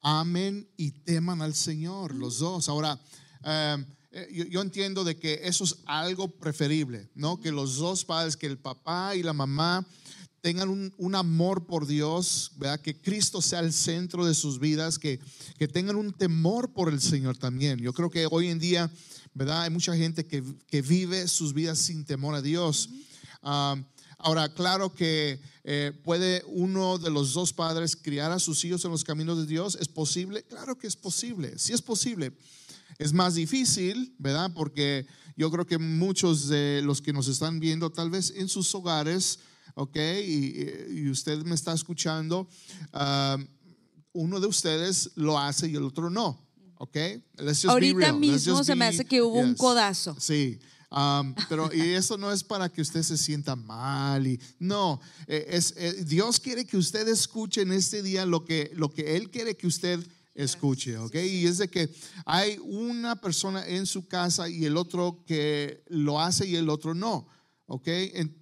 amen 0.02 0.68
y 0.76 0.92
teman 0.92 1.42
al 1.42 1.54
Señor, 1.54 2.14
los 2.14 2.38
dos. 2.38 2.68
Ahora, 2.68 2.98
um, 3.44 3.84
eh, 4.12 4.48
yo, 4.50 4.60
entiendo 4.60 5.04
de 5.04 5.16
que 5.16 5.40
eso 5.44 5.62
es 5.62 5.76
algo 5.86 6.28
preferible, 6.28 7.08
¿no? 7.14 7.38
Que 7.38 7.52
los 7.52 7.76
dos 7.76 8.04
padres, 8.04 8.36
que 8.36 8.46
el 8.46 8.58
papá 8.58 9.14
y 9.14 9.22
la 9.22 9.32
mamá 9.32 9.86
tengan 10.40 10.68
un, 10.68 10.92
un 10.96 11.14
amor 11.14 11.66
por 11.66 11.86
Dios, 11.86 12.52
¿verdad? 12.56 12.80
Que 12.80 13.00
Cristo 13.00 13.40
sea 13.40 13.60
el 13.60 13.72
centro 13.72 14.24
de 14.26 14.34
sus 14.34 14.58
vidas, 14.58 14.98
que, 14.98 15.20
que 15.58 15.68
tengan 15.68 15.96
un 15.96 16.12
temor 16.12 16.72
por 16.72 16.92
el 16.92 17.00
Señor 17.00 17.36
también. 17.36 17.78
Yo 17.78 17.92
creo 17.92 18.10
que 18.10 18.26
hoy 18.28 18.48
en 18.48 18.58
día, 18.58 18.90
¿verdad? 19.32 19.62
Hay 19.62 19.70
mucha 19.70 19.94
gente 19.94 20.26
que, 20.26 20.42
que 20.66 20.82
vive 20.82 21.28
sus 21.28 21.54
vidas 21.54 21.78
sin 21.78 22.04
temor 22.04 22.34
a 22.34 22.42
Dios. 22.42 22.88
Um, 23.42 23.84
ahora, 24.20 24.52
claro 24.54 24.94
que 24.94 25.40
eh, 25.64 25.92
puede 26.04 26.42
uno 26.46 26.98
de 26.98 27.10
los 27.10 27.32
dos 27.32 27.52
padres 27.52 27.96
criar 27.96 28.30
a 28.32 28.38
sus 28.38 28.64
hijos 28.64 28.84
en 28.84 28.90
los 28.90 29.04
caminos 29.04 29.38
de 29.38 29.46
Dios. 29.46 29.76
¿Es 29.80 29.88
posible? 29.88 30.42
Claro 30.44 30.78
que 30.78 30.86
es 30.86 30.96
posible. 30.96 31.58
Sí 31.58 31.72
es 31.72 31.82
posible. 31.82 32.32
Es 32.98 33.12
más 33.12 33.34
difícil, 33.34 34.14
¿verdad? 34.18 34.50
Porque 34.54 35.06
yo 35.36 35.50
creo 35.50 35.66
que 35.66 35.78
muchos 35.78 36.48
de 36.48 36.82
los 36.84 37.00
que 37.00 37.12
nos 37.12 37.28
están 37.28 37.60
viendo, 37.60 37.90
tal 37.90 38.10
vez 38.10 38.32
en 38.36 38.48
sus 38.48 38.74
hogares, 38.74 39.38
¿ok? 39.74 39.96
Y, 39.96 40.54
y 41.00 41.08
usted 41.10 41.42
me 41.44 41.54
está 41.54 41.72
escuchando, 41.72 42.46
ah, 42.92 43.38
uno 44.12 44.40
de 44.40 44.46
ustedes 44.46 45.10
lo 45.14 45.38
hace 45.38 45.68
y 45.68 45.76
el 45.76 45.84
otro 45.84 46.10
no, 46.10 46.46
¿ok? 46.76 46.96
Let's 47.38 47.62
just 47.62 47.64
be 47.64 47.70
Ahorita 47.70 47.98
real. 47.98 48.20
Let's 48.20 48.20
mismo 48.20 48.56
just 48.56 48.66
se 48.66 48.74
me 48.74 48.84
be- 48.84 48.94
hace 48.94 49.04
que 49.04 49.22
hubo 49.22 49.38
un 49.38 49.50
yes. 49.50 49.58
codazo. 49.58 50.16
Sí. 50.18 50.58
Um, 50.90 51.34
pero 51.48 51.72
y 51.72 51.80
eso 51.90 52.16
no 52.16 52.32
es 52.32 52.42
para 52.42 52.68
que 52.68 52.82
usted 52.82 53.02
se 53.02 53.16
sienta 53.16 53.56
mal 53.56 54.26
y 54.26 54.40
no 54.58 55.00
eh, 55.26 55.46
es 55.48 55.74
eh, 55.76 56.04
Dios 56.04 56.40
quiere 56.40 56.64
que 56.64 56.76
usted 56.76 57.08
escuche 57.08 57.62
en 57.62 57.72
este 57.72 58.02
día 58.02 58.26
lo 58.26 58.44
que 58.44 58.70
lo 58.74 58.90
que 58.90 59.16
él 59.16 59.30
quiere 59.30 59.56
que 59.56 59.66
usted 59.66 60.00
escuche, 60.34 60.96
¿ok? 60.96 61.14
Y 61.16 61.46
es 61.46 61.58
de 61.58 61.68
que 61.68 61.92
hay 62.24 62.58
una 62.62 63.16
persona 63.16 63.66
en 63.66 63.86
su 63.86 64.06
casa 64.06 64.48
y 64.48 64.64
el 64.64 64.76
otro 64.76 65.22
que 65.26 65.82
lo 65.88 66.20
hace 66.20 66.46
y 66.46 66.56
el 66.56 66.68
otro 66.68 66.94
no, 66.94 67.26
¿ok? 67.66 67.88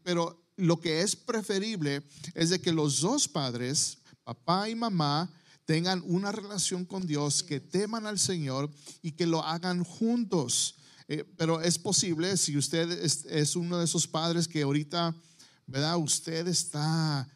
Pero 0.03 0.45
lo 0.57 0.81
que 0.81 1.03
es 1.03 1.17
preferible 1.17 2.03
es 2.35 2.51
de 2.51 2.61
que 2.61 2.73
los 2.73 3.01
dos 3.01 3.29
padres, 3.29 3.99
papá 4.25 4.69
y 4.69 4.75
mamá, 4.75 5.31
tengan 5.65 6.03
una 6.07 6.33
relación 6.33 6.85
con 6.85 7.07
Dios, 7.07 7.43
que 7.43 7.61
teman 7.61 8.07
al 8.07 8.19
Señor 8.19 8.71
y 9.03 9.13
que 9.13 9.27
lo 9.27 9.45
hagan 9.45 9.85
juntos. 9.85 10.77
Eh, 11.09 11.25
pero 11.37 11.61
es 11.63 11.79
posible 11.79 12.37
si 12.37 12.57
usted 12.57 12.91
es, 13.03 13.25
es 13.25 13.57
uno 13.57 13.79
de 13.79 13.87
esos 13.87 14.07
padres 14.07 14.47
que 14.47 14.61
ahorita, 14.63 15.17
¿verdad? 15.67 15.97
Usted 15.97 16.47
está, 16.49 17.27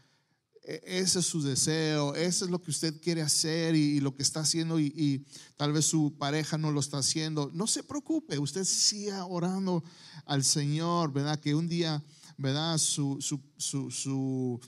e- 0.63 0.83
ese 0.85 1.21
es 1.21 1.27
su 1.27 1.43
deseo, 1.43 2.15
ese 2.15 2.45
es 2.45 2.51
lo 2.51 2.63
que 2.63 2.71
usted 2.71 3.01
quiere 3.01 3.23
hacer 3.23 3.75
y, 3.75 3.97
y 3.97 4.01
lo 4.01 4.15
que 4.15 4.23
está 4.23 4.41
haciendo 4.41 4.79
y, 4.79 4.93
y 4.95 5.27
tal 5.57 5.73
vez 5.73 5.87
su 5.87 6.15
pareja 6.19 6.59
no 6.59 6.71
lo 6.71 6.81
está 6.81 6.99
haciendo. 6.99 7.51
No 7.55 7.67
se 7.67 7.83
preocupe, 7.83 8.39
usted 8.39 8.65
siga 8.65 9.25
orando 9.25 9.83
al 10.27 10.45
Señor, 10.45 11.11
¿verdad? 11.11 11.41
Que 11.41 11.55
un 11.55 11.67
día, 11.67 12.05
¿verdad? 12.37 12.77
Su, 12.77 13.23
su, 13.23 13.41
su, 13.57 13.91
su 13.91 14.61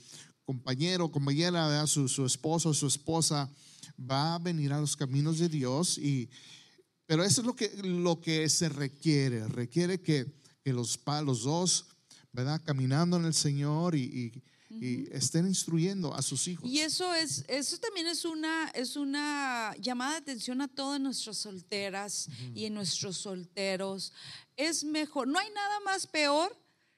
compañero, 0.45 1.11
compañera. 1.11 1.85
Su, 1.85 2.07
su 2.07 2.25
esposo, 2.25 2.73
su 2.73 2.87
esposa 2.87 3.49
va 3.99 4.35
a 4.35 4.39
venir 4.39 4.73
a 4.73 4.79
los 4.79 4.95
caminos 4.95 5.37
de 5.37 5.47
Dios 5.47 5.97
y 5.99 6.27
pero 7.05 7.23
eso 7.23 7.41
es 7.41 7.47
lo 7.47 7.55
que, 7.55 7.71
lo 7.83 8.19
que 8.21 8.47
se 8.49 8.69
requiere. 8.69 9.47
Requiere 9.47 10.01
que, 10.01 10.25
que 10.63 10.73
los, 10.73 10.99
los 11.23 11.43
dos, 11.43 11.85
¿verdad? 12.31 12.61
Caminando 12.65 13.17
en 13.17 13.25
el 13.25 13.33
Señor 13.33 13.95
y, 13.95 14.03
y- 14.03 14.43
y 14.77 15.07
estén 15.11 15.47
instruyendo 15.47 16.13
a 16.13 16.21
sus 16.21 16.47
hijos. 16.49 16.69
Y 16.69 16.79
eso 16.79 17.13
es, 17.13 17.45
eso 17.47 17.77
también 17.77 18.07
es 18.07 18.25
una, 18.25 18.67
es 18.73 18.97
una 18.97 19.73
llamada 19.79 20.13
de 20.13 20.17
atención 20.17 20.59
a 20.59 20.67
todas 20.67 20.99
nuestras 20.99 21.37
solteras 21.37 22.27
y 22.53 22.69
nuestros 22.71 23.15
solteros. 23.17 24.11
Es 24.57 24.83
mejor, 24.83 25.27
no 25.29 25.39
hay 25.39 25.49
nada 25.51 25.79
más 25.85 26.07
peor. 26.07 26.57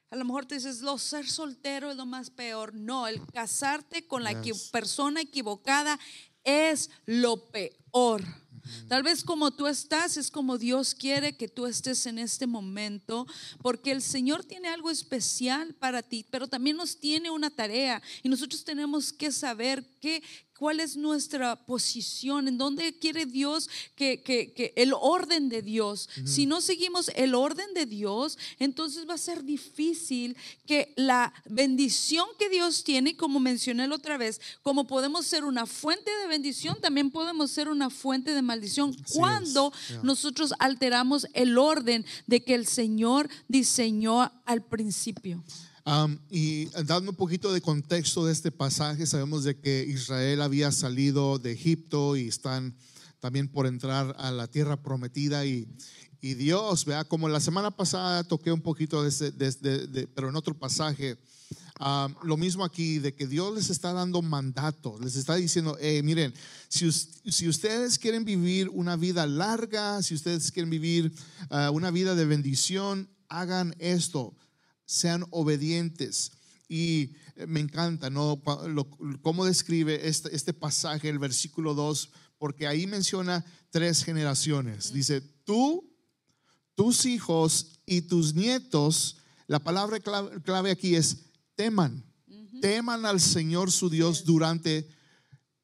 A 0.10 0.16
lo 0.16 0.24
mejor 0.26 0.46
te 0.48 0.56
dices, 0.56 0.82
lo 0.82 0.98
ser 0.98 1.30
soltero 1.30 1.92
es 1.92 1.98
lo 1.98 2.06
más 2.08 2.32
peor. 2.32 2.74
No, 2.74 3.06
el 3.08 3.24
casarte 3.28 4.08
con 4.08 4.24
la 4.24 4.32
equi- 4.32 4.72
persona 4.72 5.22
equivocada 5.22 6.00
es 6.46 6.90
lo 7.06 7.52
peor. 7.52 8.24
Tal 8.88 9.04
vez 9.04 9.24
como 9.24 9.52
tú 9.52 9.68
estás 9.68 10.18
es 10.18 10.32
como 10.32 10.58
Dios 10.58 10.94
quiere 10.94 11.36
que 11.36 11.48
tú 11.48 11.66
estés 11.66 12.06
en 12.06 12.20
este 12.20 12.48
momento, 12.48 13.28
porque 13.62 13.92
el 13.92 14.02
Señor 14.02 14.44
tiene 14.44 14.68
algo 14.68 14.90
especial 14.90 15.74
para 15.76 16.02
ti, 16.02 16.26
pero 16.30 16.48
también 16.48 16.78
nos 16.78 17.00
tiene 17.00 17.30
una 17.30 17.50
tarea 17.50 18.02
y 18.24 18.30
nosotros 18.30 18.64
tenemos 18.64 19.12
que 19.14 19.32
saber 19.32 19.84
qué, 20.00 20.24
cuál 20.58 20.80
es 20.80 20.98
nuestra 20.98 21.56
posición, 21.66 22.48
en 22.48 22.58
dónde 22.58 22.98
quiere 22.98 23.26
Dios 23.26 23.70
que, 23.96 24.22
que- 24.22 24.54
que 24.54 24.74
el 24.76 24.94
orden 24.94 25.50
de 25.50 25.62
Dios. 25.62 26.10
Si 26.26 26.46
no 26.46 26.62
seguimos 26.62 27.10
el 27.16 27.36
orden 27.36 27.74
de 27.74 27.86
Dios, 27.86 28.38
entonces 28.60 29.08
va 29.08 29.14
a 29.14 29.18
ser 29.18 29.44
difícil 29.44 30.36
que 30.66 30.94
la 30.96 31.34
bendición 31.46 32.26
que 32.40 32.50
Dios 32.50 32.84
tiene, 32.84 33.16
como 33.16 33.40
mencioné 33.40 33.88
la 33.88 33.96
otra 33.96 34.18
vez, 34.18 34.42
como 34.64 34.88
podemos 34.88 35.26
ser 35.26 35.44
una 35.44 35.66
fuente 35.66 36.10
de 36.22 36.28
bendición, 36.28 36.78
también 36.82 37.12
podemos 37.12 37.52
ser 37.52 37.70
una 37.70 37.90
fuente 37.90 38.34
de 38.34 38.42
maldición 38.42 38.96
cuando 39.14 39.72
yeah. 39.90 40.00
nosotros 40.04 40.54
alteramos 40.60 41.28
el 41.34 41.58
orden 41.58 42.06
de 42.26 42.44
que 42.44 42.56
el 42.56 42.66
Señor 42.68 43.30
diseñó 43.48 44.32
al 44.46 44.64
principio. 44.66 45.44
Um, 45.88 46.18
y 46.30 46.66
dando 46.84 47.12
un 47.12 47.16
poquito 47.16 47.54
de 47.54 47.62
contexto 47.62 48.26
de 48.26 48.34
este 48.34 48.52
pasaje, 48.52 49.06
sabemos 49.06 49.46
de 49.46 49.58
que 49.58 49.86
Israel 49.88 50.42
había 50.42 50.70
salido 50.74 51.40
de 51.40 51.54
Egipto 51.54 52.18
y 52.18 52.28
están 52.28 52.76
también 53.22 53.48
por 53.48 53.68
entrar 53.68 54.14
a 54.20 54.32
la 54.32 54.48
tierra 54.48 54.76
prometida 54.84 55.46
y, 55.46 55.66
y 56.20 56.34
Dios, 56.34 56.84
vea, 56.84 57.06
como 57.06 57.30
la 57.30 57.40
semana 57.40 57.72
pasada 57.72 58.26
toqué 58.26 58.52
un 58.52 58.60
poquito 58.60 59.02
de, 59.02 59.08
ese- 59.10 59.32
de- 59.32 59.52
de- 59.62 59.88
de- 59.88 60.08
pero 60.08 60.28
en 60.28 60.36
otro 60.36 60.54
pasaje, 60.60 61.18
um, 61.80 62.14
lo 62.22 62.36
mismo 62.36 62.66
aquí, 62.66 63.00
de 63.00 63.14
que 63.16 63.26
Dios 63.26 63.56
les 63.56 63.70
está 63.70 63.94
dando 63.94 64.22
mandato, 64.22 65.00
les 65.00 65.16
está 65.16 65.36
diciendo, 65.36 65.78
"Eh, 65.80 66.04
miren, 66.04 66.34
si, 66.68 66.92
si 66.92 67.48
ustedes 67.48 67.98
quieren 67.98 68.26
vivir 68.26 68.68
una 68.74 68.98
vida 68.98 69.26
larga, 69.26 70.04
si 70.04 70.16
ustedes 70.16 70.52
quieren 70.52 70.70
vivir 70.70 71.14
uh, 71.50 71.72
una 71.72 71.92
vida 71.92 72.14
de 72.14 72.26
bendición, 72.26 73.08
hagan 73.30 73.74
esto 73.80 74.34
sean 74.88 75.24
obedientes. 75.30 76.32
Y 76.68 77.12
eh, 77.36 77.46
me 77.48 77.60
encanta, 77.60 78.10
¿no? 78.10 78.42
Lo- 78.68 78.90
cómo 79.22 79.46
describe 79.46 80.08
este, 80.08 80.36
este 80.36 80.54
pasaje, 80.54 81.08
el 81.10 81.20
versículo 81.20 81.76
2, 81.76 82.10
porque 82.40 82.66
ahí 82.66 82.88
menciona 82.88 83.46
tres 83.70 84.04
generaciones. 84.04 84.92
Dice, 84.92 85.22
tú, 85.22 85.88
tus 86.74 87.06
hijos 87.06 87.80
y 87.86 88.02
tus 88.02 88.34
nietos, 88.34 89.18
la 89.46 89.60
palabra 89.60 90.00
clave, 90.00 90.42
clave 90.42 90.72
aquí 90.72 90.96
es 90.96 91.18
teman. 91.56 92.04
Teman 92.62 93.06
al 93.06 93.20
Señor 93.20 93.72
su 93.72 93.90
Dios 93.90 94.26
durante 94.26 94.88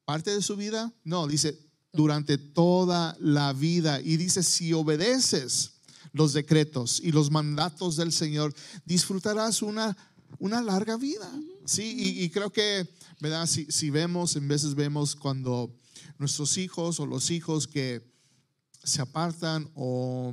parte 0.04 0.30
de 0.30 0.42
su 0.42 0.56
vida. 0.56 0.92
No, 1.02 1.26
dice 1.26 1.58
durante 1.92 2.38
toda 2.38 3.16
la 3.20 3.52
vida. 3.52 4.00
Y 4.00 4.16
dice, 4.16 4.42
si 4.42 4.72
obedeces 4.72 5.73
los 6.14 6.32
decretos 6.32 7.00
y 7.02 7.10
los 7.10 7.30
mandatos 7.30 7.96
del 7.96 8.12
Señor, 8.12 8.54
disfrutarás 8.86 9.62
una, 9.62 9.96
una 10.38 10.62
larga 10.62 10.96
vida. 10.96 11.30
Sí, 11.66 11.94
y, 11.98 12.24
y 12.24 12.30
creo 12.30 12.50
que, 12.50 12.88
¿verdad? 13.20 13.46
Si, 13.46 13.66
si 13.66 13.90
vemos, 13.90 14.36
en 14.36 14.46
veces 14.46 14.76
vemos 14.76 15.16
cuando 15.16 15.74
nuestros 16.18 16.56
hijos 16.56 17.00
o 17.00 17.06
los 17.06 17.32
hijos 17.32 17.66
que 17.66 18.00
se 18.84 19.02
apartan 19.02 19.68
o 19.74 20.32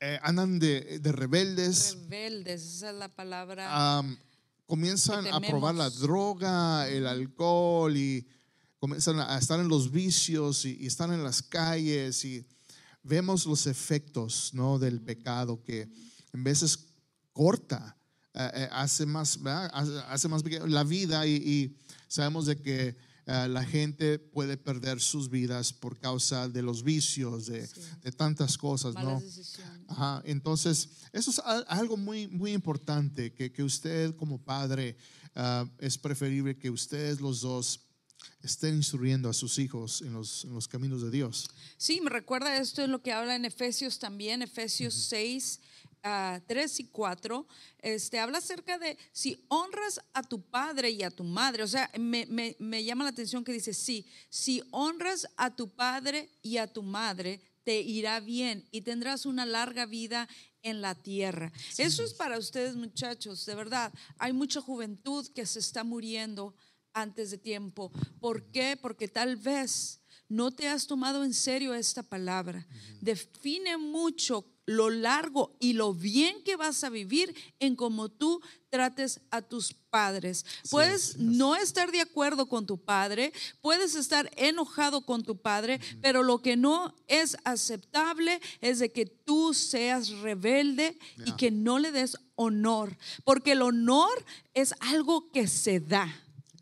eh, 0.00 0.18
andan 0.22 0.58
de, 0.58 0.98
de 0.98 1.12
rebeldes, 1.12 1.96
rebeldes, 2.02 2.62
esa 2.62 2.90
es 2.90 2.96
la 2.96 3.08
palabra. 3.08 4.04
comienzan 4.66 5.26
a 5.28 5.40
probar 5.40 5.74
la 5.76 5.88
droga, 5.88 6.88
el 6.88 7.06
alcohol 7.06 7.96
y 7.96 8.26
comienzan 8.78 9.18
a 9.20 9.38
estar 9.38 9.60
en 9.60 9.68
los 9.68 9.90
vicios 9.90 10.66
y, 10.66 10.76
y 10.78 10.86
están 10.86 11.10
en 11.12 11.24
las 11.24 11.42
calles 11.42 12.22
y 12.26 12.44
vemos 13.02 13.46
los 13.46 13.66
efectos 13.66 14.50
¿no? 14.54 14.78
del 14.78 15.00
pecado 15.00 15.62
que 15.62 15.88
en 16.32 16.44
veces 16.44 16.78
corta, 17.32 17.96
eh, 18.34 18.50
eh, 18.54 18.68
hace 18.72 19.06
más, 19.06 19.42
¿verdad? 19.42 19.70
hace, 20.08 20.28
más 20.28 20.42
la 20.68 20.84
vida 20.84 21.26
y, 21.26 21.34
y 21.36 21.76
sabemos 22.08 22.46
de 22.46 22.56
que 22.60 22.96
eh, 23.26 23.48
la 23.48 23.64
gente 23.64 24.18
puede 24.18 24.56
perder 24.56 25.00
sus 25.00 25.28
vidas 25.30 25.72
por 25.72 25.98
causa 25.98 26.48
de 26.48 26.62
los 26.62 26.82
vicios, 26.82 27.46
de, 27.46 27.66
Sí. 27.66 27.80
de 28.02 28.12
tantas 28.12 28.56
cosas, 28.58 28.94
¿no? 28.94 29.20
Ajá, 29.88 30.22
entonces, 30.24 30.88
eso 31.12 31.30
es 31.30 31.38
al- 31.40 31.66
algo 31.68 31.96
muy, 31.96 32.28
muy 32.28 32.52
importante, 32.52 33.32
que, 33.32 33.52
que 33.52 33.62
usted 33.62 34.14
como 34.16 34.38
padre 34.42 34.96
ah, 35.34 35.64
es 35.78 35.96
preferible 35.98 36.56
que 36.58 36.70
ustedes 36.70 37.20
los 37.20 37.40
dos 37.40 37.80
estén 38.42 38.74
instruyendo 38.76 39.28
a 39.28 39.32
sus 39.34 39.58
hijos 39.58 40.02
en 40.02 40.12
los, 40.14 40.44
en 40.44 40.54
los 40.54 40.66
caminos 40.68 41.02
de 41.02 41.10
Dios. 41.10 41.48
Sí, 41.76 42.00
me 42.00 42.10
recuerda 42.10 42.56
esto 42.56 42.82
es 42.82 42.88
lo 42.88 43.02
que 43.02 43.12
habla 43.12 43.34
en 43.36 43.44
Efesios 43.44 43.98
también, 43.98 44.42
Efesios 44.42 44.94
6, 44.94 45.60
ah, 46.02 46.40
3 46.46 46.80
y 46.80 46.84
4. 46.86 47.46
Este, 47.80 48.18
habla 48.18 48.38
acerca 48.38 48.78
de 48.78 48.96
si 49.12 49.44
honras 49.48 50.00
a 50.14 50.22
tu 50.22 50.40
padre 50.42 50.90
y 50.90 51.02
a 51.02 51.10
tu 51.10 51.24
madre. 51.24 51.62
O 51.62 51.68
sea, 51.68 51.90
me, 51.98 52.26
me- 52.26 52.56
me 52.58 52.82
llama 52.84 53.04
la 53.04 53.10
atención 53.10 53.44
que 53.44 53.52
dice, 53.52 53.74
sí, 53.74 54.06
si 54.28 54.62
honras 54.70 55.26
a 55.36 55.54
tu 55.54 55.68
padre 55.68 56.30
y 56.42 56.56
a 56.56 56.66
tu 56.72 56.82
madre, 56.82 57.40
te 57.64 57.80
irá 57.80 58.20
bien 58.20 58.66
y 58.70 58.80
tendrás 58.80 59.26
una 59.26 59.44
larga 59.44 59.84
vida 59.86 60.28
en 60.62 60.80
la 60.82 60.94
tierra. 60.94 61.52
Eso 61.78 62.02
es 62.02 62.12
para 62.14 62.38
ustedes 62.38 62.74
muchachos, 62.76 63.44
de 63.46 63.54
verdad. 63.54 63.92
Hay 64.18 64.32
mucha 64.32 64.60
juventud 64.60 65.26
que 65.34 65.44
se 65.46 65.58
está 65.58 65.84
muriendo 65.84 66.54
antes 66.92 67.30
de 67.30 67.38
tiempo. 67.38 67.90
¿Por 68.20 68.50
qué? 68.50 68.78
Porque 68.80 69.08
tal 69.08 69.36
vez 69.36 70.00
no 70.28 70.52
te 70.52 70.68
has 70.68 70.86
tomado 70.86 71.24
en 71.24 71.34
serio 71.34 71.74
esta 71.74 72.02
palabra. 72.02 72.66
Define 73.00 73.76
mucho 73.76 74.46
lo 74.70 74.88
largo 74.88 75.56
y 75.58 75.72
lo 75.72 75.92
bien 75.92 76.44
que 76.44 76.54
vas 76.54 76.84
a 76.84 76.90
vivir 76.90 77.34
en 77.58 77.74
cómo 77.74 78.08
tú 78.08 78.40
trates 78.68 79.20
a 79.32 79.42
tus 79.42 79.74
padres. 79.74 80.46
Puedes 80.70 81.16
no 81.18 81.56
estar 81.56 81.90
de 81.90 82.00
acuerdo 82.00 82.46
con 82.46 82.66
tu 82.66 82.78
padre, 82.78 83.32
puedes 83.60 83.96
estar 83.96 84.30
enojado 84.36 85.04
con 85.04 85.24
tu 85.24 85.36
padre, 85.36 85.80
pero 86.00 86.22
lo 86.22 86.40
que 86.40 86.56
no 86.56 86.94
es 87.08 87.36
aceptable 87.42 88.40
es 88.60 88.78
de 88.78 88.92
que 88.92 89.06
tú 89.06 89.52
seas 89.54 90.10
rebelde 90.10 90.96
y 91.26 91.32
que 91.32 91.50
no 91.50 91.80
le 91.80 91.90
des 91.90 92.16
honor, 92.36 92.96
porque 93.24 93.52
el 93.52 93.62
honor 93.62 94.24
es 94.54 94.72
algo 94.78 95.32
que 95.32 95.48
se 95.48 95.80
da. 95.80 96.08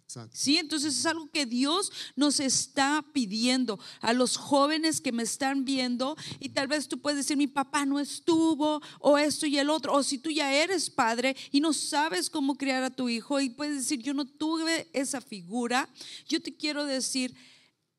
Exacto. 0.09 0.35
Sí, 0.39 0.57
entonces 0.57 0.97
es 0.97 1.05
algo 1.05 1.31
que 1.31 1.45
Dios 1.45 1.93
nos 2.17 2.41
está 2.41 3.05
pidiendo 3.13 3.79
a 4.01 4.15
los 4.15 4.39
jóvenes 4.39 5.03
que 5.03 5.13
me 5.13 5.23
están 5.23 5.67
viendo 5.67 6.17
y 6.41 6.49
tal 6.49 6.67
vez 6.67 6.89
tú 6.89 6.99
puedes 6.99 7.19
decir, 7.19 7.37
mi 7.37 7.47
papá 7.47 7.85
no 7.85 8.01
estuvo 8.01 8.81
o 9.01 9.19
esto 9.19 9.45
y 9.45 9.59
el 9.59 9.69
otro, 9.69 9.93
o 9.93 10.03
si 10.03 10.17
tú 10.17 10.31
ya 10.31 10.51
eres 10.51 10.89
padre 10.89 11.37
y 11.53 11.61
no 11.61 11.75
sabes 11.75 12.31
cómo 12.31 12.57
criar 12.57 12.83
a 12.85 12.89
tu 12.89 13.11
hijo 13.11 13.39
y 13.39 13.51
puedes 13.51 13.77
decir, 13.77 14.01
yo 14.01 14.15
no 14.15 14.25
tuve 14.25 14.89
esa 14.95 15.21
figura, 15.21 15.87
yo 16.27 16.41
te 16.41 16.57
quiero 16.57 16.87
decir, 16.87 17.35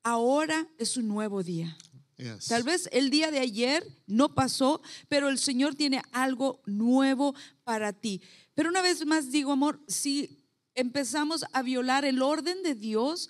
ahora 0.02 0.68
es 0.80 0.98
un 0.98 1.08
nuevo 1.08 1.44
día. 1.44 1.78
Yes. 2.18 2.48
Tal 2.48 2.64
vez 2.64 2.90
el 2.92 3.12
día 3.12 3.30
de 3.30 3.38
ayer 3.38 3.86
no 4.08 4.34
pasó, 4.34 4.82
pero 5.10 5.30
el 5.30 5.38
Señor 5.38 5.76
tiene 5.76 6.02
algo 6.12 6.60
nuevo 6.66 7.36
para 7.64 7.94
ti. 7.94 8.20
Pero 8.56 8.70
una 8.70 8.82
vez 8.82 9.06
más 9.06 9.32
digo, 9.32 9.52
amor, 9.52 9.80
si 9.88 10.39
empezamos 10.76 11.46
a 11.52 11.62
violar 11.62 12.06
el 12.06 12.22
orden 12.22 12.64
de 12.64 12.76
Dios, 12.76 13.30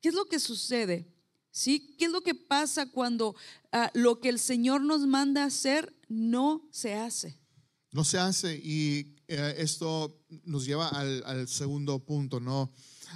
¿qué 0.00 0.08
es 0.08 0.14
lo 0.14 0.26
que 0.26 0.38
sucede? 0.38 1.06
¿Sí? 1.50 1.94
¿Qué 1.98 2.06
es 2.06 2.10
lo 2.10 2.22
que 2.22 2.34
pasa 2.34 2.90
cuando 2.90 3.36
ah, 3.70 3.90
lo 3.94 4.20
que 4.20 4.28
el 4.28 4.38
Señor 4.38 4.82
nos 4.82 5.06
manda 5.06 5.44
hacer 5.44 5.94
no 6.08 6.68
se 6.72 6.94
hace? 6.94 7.38
No 7.92 8.04
se 8.04 8.18
hace 8.18 8.60
y 8.62 9.14
eh, 9.28 9.54
esto 9.58 10.20
nos 10.44 10.66
lleva 10.66 10.88
al, 10.88 11.46
segundo 11.46 12.00
punto, 12.00 12.40
¿no? 12.40 12.72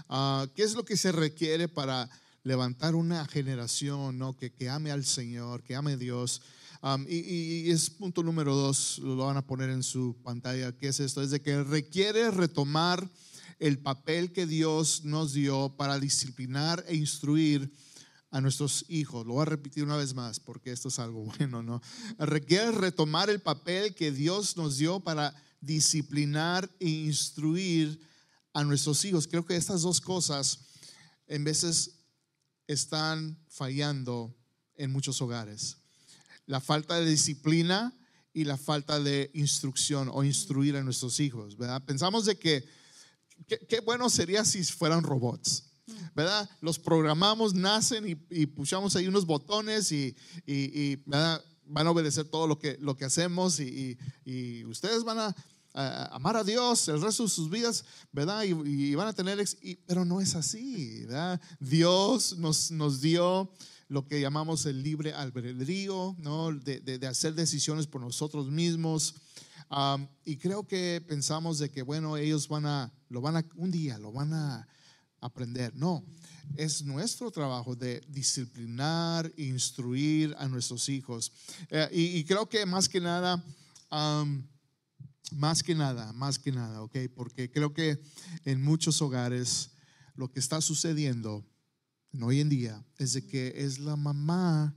Ah, 0.08 0.46
¿Qué 0.54 0.62
es 0.62 0.74
lo 0.74 0.84
que 0.84 0.96
se 0.96 1.10
requiere 1.10 1.68
para 1.68 2.08
levantar 2.44 2.94
una 2.94 3.26
generación, 3.26 4.18
¿no? 4.18 4.36
Que, 4.36 4.52
que 4.52 4.68
ame 4.68 4.92
al 4.92 5.04
Señor, 5.04 5.64
que 5.64 5.74
ame 5.74 5.94
a 5.94 5.96
Dios. 5.96 6.40
Y, 7.08 7.70
es 7.70 7.90
punto 7.90 8.22
número 8.22 8.54
dos, 8.54 8.98
lo 8.98 9.16
van 9.16 9.36
a 9.36 9.46
poner 9.46 9.70
en 9.70 9.82
su 9.82 10.16
pantalla, 10.22 10.76
¿qué 10.76 10.88
es 10.88 11.00
esto? 11.00 11.22
Es 11.22 11.30
de 11.30 11.42
que 11.42 11.64
requiere 11.64 12.30
retomar 12.30 13.10
el 13.58 13.78
papel 13.78 14.32
que 14.32 14.46
Dios 14.46 15.04
nos 15.04 15.32
dio 15.32 15.74
para 15.76 15.98
disciplinar 15.98 16.84
e 16.86 16.94
instruir 16.94 17.72
a 18.30 18.40
nuestros 18.40 18.84
hijos. 18.88 19.26
Lo 19.26 19.34
voy 19.34 19.42
a 19.42 19.46
repetir 19.46 19.82
una 19.82 19.96
vez 19.96 20.14
más 20.14 20.38
porque 20.38 20.70
esto 20.70 20.88
es 20.88 20.98
algo 20.98 21.24
bueno, 21.38 21.62
¿no? 21.62 21.82
Requiere 22.18 22.70
retomar 22.70 23.30
el 23.30 23.40
papel 23.40 23.94
que 23.94 24.12
Dios 24.12 24.56
nos 24.56 24.76
dio 24.76 25.00
para 25.00 25.34
disciplinar 25.60 26.70
e 26.78 26.88
instruir 26.88 28.00
a 28.52 28.62
nuestros 28.62 29.04
hijos. 29.04 29.26
Creo 29.26 29.44
que 29.44 29.56
estas 29.56 29.82
dos 29.82 30.00
cosas 30.00 30.60
en 31.26 31.42
veces 31.42 31.98
están 32.68 33.36
fallando 33.48 34.34
en 34.76 34.92
muchos 34.92 35.20
hogares. 35.20 35.76
La 36.48 36.60
falta 36.60 36.98
de 36.98 37.08
disciplina 37.08 37.94
y 38.32 38.44
la 38.44 38.56
falta 38.56 38.98
de 38.98 39.30
instrucción 39.34 40.10
o 40.10 40.24
instruir 40.24 40.76
a 40.76 40.82
nuestros 40.82 41.20
hijos, 41.20 41.58
¿verdad? 41.58 41.84
Pensamos 41.84 42.24
de 42.24 42.38
que 42.38 42.64
qué, 43.68 43.80
bueno 43.80 44.08
sería 44.08 44.44
si 44.44 44.64
fueran 44.64 45.02
robots. 45.02 45.64
¿Verdad? 46.14 46.48
Los 46.60 46.78
programamos, 46.78 47.54
nacen 47.54 48.08
y, 48.08 48.16
y 48.30 48.46
ahí 48.96 49.06
unos 49.06 49.24
botones 49.24 49.92
y, 49.92 50.14
y- 50.46 50.96
van 51.06 51.86
a 51.86 51.90
obedecer 51.90 52.26
todo 52.26 52.46
lo 52.46 52.58
que, 52.58 52.78
lo 52.80 52.96
que 52.96 53.04
hacemos 53.04 53.60
y, 53.60 53.98
ustedes 54.66 55.04
van 55.04 55.18
a, 55.18 55.34
amar 56.12 56.36
a 56.36 56.44
Dios 56.44 56.88
el 56.88 57.00
resto 57.00 57.24
de 57.24 57.28
sus 57.28 57.50
vidas, 57.50 57.84
¿verdad? 58.10 58.42
Y, 58.44 58.94
van 58.94 59.08
a 59.08 59.12
tener, 59.12 59.44
pero 59.86 60.04
no 60.04 60.20
es 60.20 60.34
así, 60.34 61.04
¿verdad? 61.04 61.40
Dios 61.60 62.36
nos, 62.38 62.70
nos 62.70 63.00
dio 63.00 63.52
lo 63.88 64.06
que 64.06 64.20
llamamos 64.20 64.66
el 64.66 64.82
libre 64.82 65.12
albedrío, 65.12 66.14
¿no? 66.18 66.52
De, 66.52 66.80
de- 66.80 67.06
hacer 67.06 67.34
decisiones 67.34 67.86
por 67.86 68.00
nosotros 68.00 68.50
mismos. 68.50 69.14
Y 70.24 70.36
creo 70.36 70.66
que 70.66 71.02
pensamos 71.06 71.58
de 71.58 71.70
que, 71.70 71.82
bueno, 71.82 72.16
ellos 72.16 72.48
van 72.48 72.66
a, 72.66 72.92
lo 73.08 73.20
van 73.20 73.36
a, 73.36 73.44
un 73.56 73.70
día 73.70 73.98
lo 73.98 74.12
van 74.12 74.32
a 74.32 74.68
aprender. 75.20 75.74
No, 75.74 76.04
es 76.56 76.84
nuestro 76.84 77.30
trabajo 77.30 77.74
de 77.74 78.02
disciplinar, 78.08 79.32
instruir 79.36 80.34
a 80.38 80.48
nuestros 80.48 80.88
hijos. 80.88 81.32
Eh, 81.70 81.88
y, 81.92 82.24
creo 82.24 82.48
que 82.48 82.64
más 82.66 82.88
que 82.88 83.00
nada, 83.00 83.42
más 85.32 85.62
que 85.62 85.74
nada, 85.74 86.12
más 86.12 86.38
que 86.38 86.52
nada, 86.52 86.82
¿ok? 86.82 86.96
Porque 87.14 87.50
creo 87.50 87.72
que 87.72 88.00
en 88.44 88.62
muchos 88.62 89.00
hogares 89.02 89.70
lo 90.14 90.30
que 90.30 90.40
está 90.40 90.60
sucediendo 90.60 91.44
en 92.12 92.22
hoy 92.22 92.40
en 92.40 92.48
día 92.48 92.84
es 92.98 93.12
de 93.12 93.26
que 93.26 93.52
es 93.56 93.78
la 93.78 93.96
mamá 93.96 94.74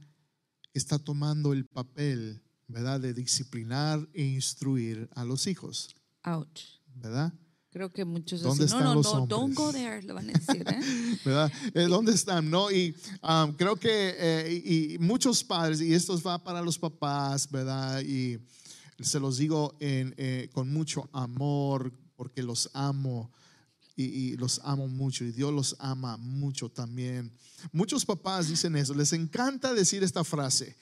que 0.72 0.80
está 0.80 1.00
tomando 1.00 1.54
el 1.54 1.66
papel, 1.66 2.42
¿verdad? 2.68 3.00
De 3.00 3.14
disciplinar 3.14 4.08
e 4.14 4.24
instruir 4.24 5.10
a 5.16 5.24
los 5.24 5.48
hijos, 5.48 5.96
Ouch. 6.24 6.62
¿verdad? 6.96 7.34
Creo 7.72 7.90
que 7.90 8.04
muchos 8.04 8.42
¿Dónde 8.42 8.66
dicen, 8.66 8.80
no, 8.80 8.84
están 8.84 8.94
no, 8.94 8.96
los 8.96 9.14
no, 9.14 9.28
don't 9.28 9.34
hombres? 9.34 9.58
go 9.58 9.72
there, 9.72 10.02
le 10.02 10.14
van 10.14 10.30
a 10.30 10.34
decir, 10.34 10.66
¿eh? 10.68 11.20
¿verdad? 11.26 11.52
Eh, 11.74 11.84
¿Dónde 11.84 12.12
están? 12.12 12.50
¿No? 12.50 12.70
Y 12.70 12.94
um, 13.24 13.54
creo 13.54 13.78
que 13.78 14.16
eh, 14.18 14.62
y, 14.66 14.94
y 14.96 14.98
muchos 15.00 15.42
padres, 15.44 15.80
y 15.80 15.94
esto 15.94 16.22
va 16.22 16.44
para 16.44 16.62
los 16.62 16.78
papás, 16.78 17.50
¿verdad? 17.50 18.02
Y 18.02 18.40
se 19.00 19.20
los 19.20 19.38
digo 19.38 19.76
en, 19.80 20.14
eh, 20.18 20.50
con 20.54 20.72
mucho 20.72 21.10
amor, 21.14 21.94
porque 22.16 22.44
los 22.44 22.70
amo 22.74 23.32
y, 24.02 24.34
y 24.34 24.38
los 24.38 24.62
amo 24.64 24.88
mucho, 24.88 25.24
y 25.24 25.32
Dios 25.32 25.54
los 25.54 25.76
ama 25.80 26.18
mucho 26.18 26.70
también. 26.70 27.32
Muchos 27.72 28.06
papás 28.06 28.48
dicen 28.48 28.76
eso, 28.76 28.94
les 28.94 29.14
encanta 29.14 29.74
decir 29.74 30.04
esta 30.04 30.24
frase. 30.24 30.78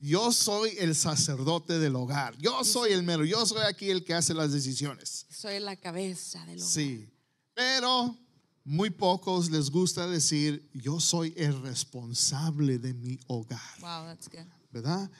Yo 0.00 0.32
soy 0.32 0.70
el 0.78 0.94
sacerdote 0.94 1.78
del 1.78 1.94
hogar. 1.94 2.36
Yo 2.38 2.64
soy 2.64 2.92
el 2.92 3.02
mero. 3.04 3.24
Yo 3.24 3.46
soy 3.46 3.62
aquí 3.62 3.88
el 3.90 4.04
que 4.04 4.14
hace 4.14 4.34
las 4.34 4.50
decisiones. 4.52 5.26
Soy 5.30 5.60
la 5.60 5.76
cabeza 5.76 6.44
del 6.46 6.58
hogar. 6.58 6.68
Sí, 6.70 7.08
pero 7.54 8.16
muy 8.64 8.90
pocos 8.90 9.50
les 9.50 9.70
gusta 9.70 10.06
decir, 10.06 10.68
yo 10.72 11.00
soy 11.00 11.34
el 11.36 11.60
responsable 11.62 12.78
de 12.78 12.94
mi 12.94 13.18
hogar, 13.26 13.60
Wow, 13.80 14.06
that's 14.06 14.28
good. 14.28 14.46
¿verdad? 14.70 15.10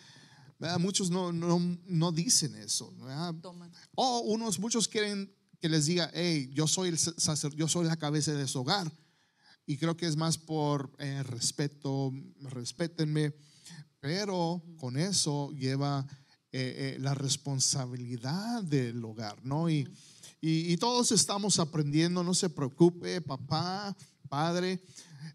¿Verdad? 0.59 0.79
Muchos 0.79 1.11
no, 1.11 1.33
no, 1.33 1.79
no 1.87 2.13
dicen 2.13 2.55
eso. 2.57 2.95
O 3.97 4.21
unos, 4.21 4.59
muchos 4.61 4.87
quieren 4.87 5.33
que 5.63 5.69
les 5.69 5.87
diga, 5.87 6.11
hey, 6.13 6.51
yo 6.53 6.67
soy 6.67 6.89
el 6.89 6.99
sacerdote, 6.99 7.61
yo 7.61 7.69
soy 7.69 7.87
la 7.87 7.97
cabeza 7.97 8.35
de 8.35 8.49
su 8.49 8.59
hogar. 8.59 8.91
Y 9.65 9.77
creo 9.77 9.97
que 9.97 10.09
es 10.09 10.17
más 10.17 10.37
por 10.37 10.91
eh, 10.99 11.23
respeto, 11.23 12.13
respétenme. 12.41 13.33
Pero 14.01 14.61
con 14.77 14.97
eso 14.97 15.53
lleva 15.53 16.05
eh, 16.51 16.97
eh, 16.97 16.99
la 16.99 17.15
responsabilidad 17.15 18.65
del 18.65 19.05
hogar, 19.05 19.39
¿no? 19.45 19.71
Y, 19.71 19.89
y, 20.41 20.73
y 20.73 20.77
todos 20.79 21.13
estamos 21.13 21.61
aprendiendo, 21.61 22.25
no 22.25 22.35
se 22.35 22.51
preocupe, 22.51 23.21
papá, 23.21 23.97
padre. 24.29 24.83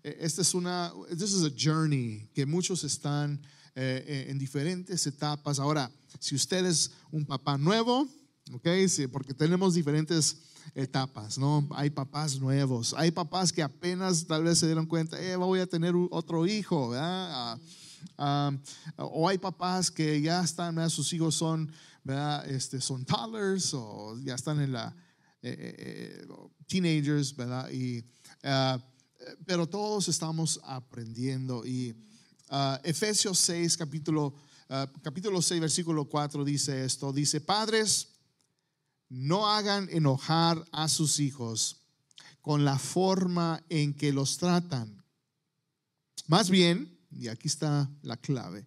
Eh, 0.04 0.18
Esta 0.20 0.42
es 0.42 0.54
una, 0.54 0.92
this 1.10 1.32
is 1.32 1.46
a 1.46 1.54
journey 1.58 2.30
que 2.36 2.46
muchos 2.46 2.84
están 2.84 3.42
eh, 3.76 4.04
eh, 4.06 4.26
en 4.28 4.38
diferentes 4.38 5.08
etapas. 5.08 5.58
Ahora, 5.58 5.90
si 6.20 6.36
usted 6.36 6.66
es 6.66 6.92
un 7.12 7.26
papá 7.26 7.58
nuevo, 7.58 8.06
ok, 8.54 8.68
sí, 8.88 9.08
porque 9.08 9.34
tenemos 9.34 9.74
diferentes 9.74 10.38
etapas, 10.76 11.38
¿no? 11.38 11.68
Hay 11.72 11.90
papás 11.90 12.40
nuevos, 12.40 12.94
hay 12.98 13.12
papás 13.12 13.52
que 13.52 13.64
apenas 13.64 14.26
tal 14.26 14.44
vez 14.44 14.60
se 14.60 14.66
dieron 14.66 14.86
cuenta, 14.86 15.22
eh, 15.22 15.36
voy 15.36 15.60
a 15.60 15.68
tener 15.68 15.94
otro 16.12 16.46
hijo, 16.46 16.90
¿verdad? 16.90 17.28
Ah, 17.32 17.60
ah, 18.18 18.52
o 18.98 19.28
hay 19.28 19.38
papás 19.38 19.92
que 19.92 20.22
ya 20.22 20.44
están, 20.44 20.76
¿verdad? 20.76 20.90
sus 20.90 21.12
hijos 21.14 21.36
son, 21.36 21.72
¿verdad? 22.04 22.50
Este, 22.50 22.82
son 22.82 23.06
toddlers 23.06 23.74
o 23.74 24.18
ya 24.20 24.36
están 24.36 24.62
en 24.62 24.72
la 24.74 24.96
eh, 25.44 25.56
eh, 25.60 26.26
eh, 26.26 26.28
teenagers, 26.68 27.36
¿verdad? 27.36 27.70
Y, 27.72 28.04
ah, 28.44 28.80
pero 29.46 29.68
todos 29.68 30.08
estamos 30.08 30.60
aprendiendo 30.64 31.66
y 31.66 31.96
Efesios 32.84 33.38
6, 33.40 33.78
capítulo, 33.78 34.34
capítulo 35.02 35.42
6, 35.42 35.62
versículo 35.62 36.06
4 36.06 36.44
dice 36.44 36.86
esto, 36.86 37.14
dice, 37.14 37.40
padres, 37.40 38.08
no 39.10 39.48
hagan 39.48 39.88
enojar 39.92 40.64
a 40.72 40.88
sus 40.90 41.20
hijos 41.20 41.78
con 42.42 42.66
la 42.66 42.78
forma 42.80 43.64
en 43.70 43.94
que 43.94 44.12
los 44.14 44.38
tratan. 44.38 45.04
Más 46.28 46.50
bien, 46.50 46.98
y 47.12 47.28
aquí 47.30 47.48
está 47.48 47.90
la 48.02 48.18
clave, 48.18 48.66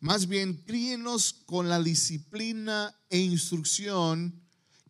más 0.00 0.26
bien 0.26 0.54
críenos 0.54 1.34
con 1.46 1.68
la 1.68 1.82
disciplina 1.82 2.94
e 3.10 3.18
instrucción 3.18 4.40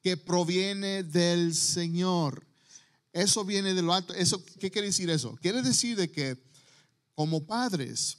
que 0.02 0.16
proviene 0.16 1.02
del 1.02 1.54
Señor. 1.54 2.46
Eso 3.12 3.44
viene 3.44 3.74
de 3.74 3.82
lo 3.82 3.92
alto. 3.92 4.14
Eso, 4.14 4.42
¿Qué 4.44 4.70
quiere 4.70 4.86
decir 4.88 5.10
eso? 5.10 5.36
Quiere 5.42 5.62
decir 5.62 5.96
de 5.96 6.10
que 6.10 6.42
como 7.14 7.44
padres, 7.44 8.18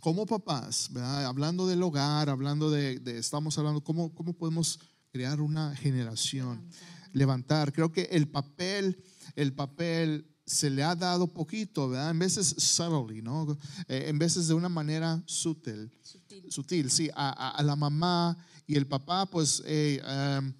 como 0.00 0.26
papás, 0.26 0.90
hablando 0.96 1.66
del 1.66 1.82
hogar, 1.82 2.28
hablando 2.28 2.70
de, 2.70 2.98
de- 2.98 3.18
estamos 3.18 3.56
hablando, 3.56 3.80
¿cómo, 3.82 4.12
¿cómo 4.14 4.32
podemos 4.34 4.78
crear 5.10 5.40
una 5.40 5.74
generación? 5.76 6.68
Levantar. 7.12 7.72
Creo 7.72 7.90
que 7.92 8.02
el 8.10 8.28
papel, 8.28 9.02
el 9.34 9.52
papel 9.54 10.26
se 10.44 10.70
le 10.70 10.82
ha 10.82 10.94
dado 10.94 11.26
poquito, 11.32 11.88
¿verdad? 11.88 12.10
En 12.10 12.18
veces 12.18 12.54
subtly, 12.58 13.22
¿no? 13.22 13.56
Eh, 13.88 14.04
en 14.08 14.18
veces 14.18 14.48
de 14.48 14.54
una 14.54 14.68
manera 14.68 15.22
sutil 15.26 15.90
Sutil. 16.02 16.50
sutil, 16.50 16.90
sí, 16.90 17.10
a, 17.14 17.28
a- 17.30 17.50
a 17.50 17.62
la 17.62 17.76
mamá 17.76 18.36
y 18.66 18.76
el 18.76 18.86
papá, 18.86 19.26
pues 19.26 19.62
em, 19.66 20.54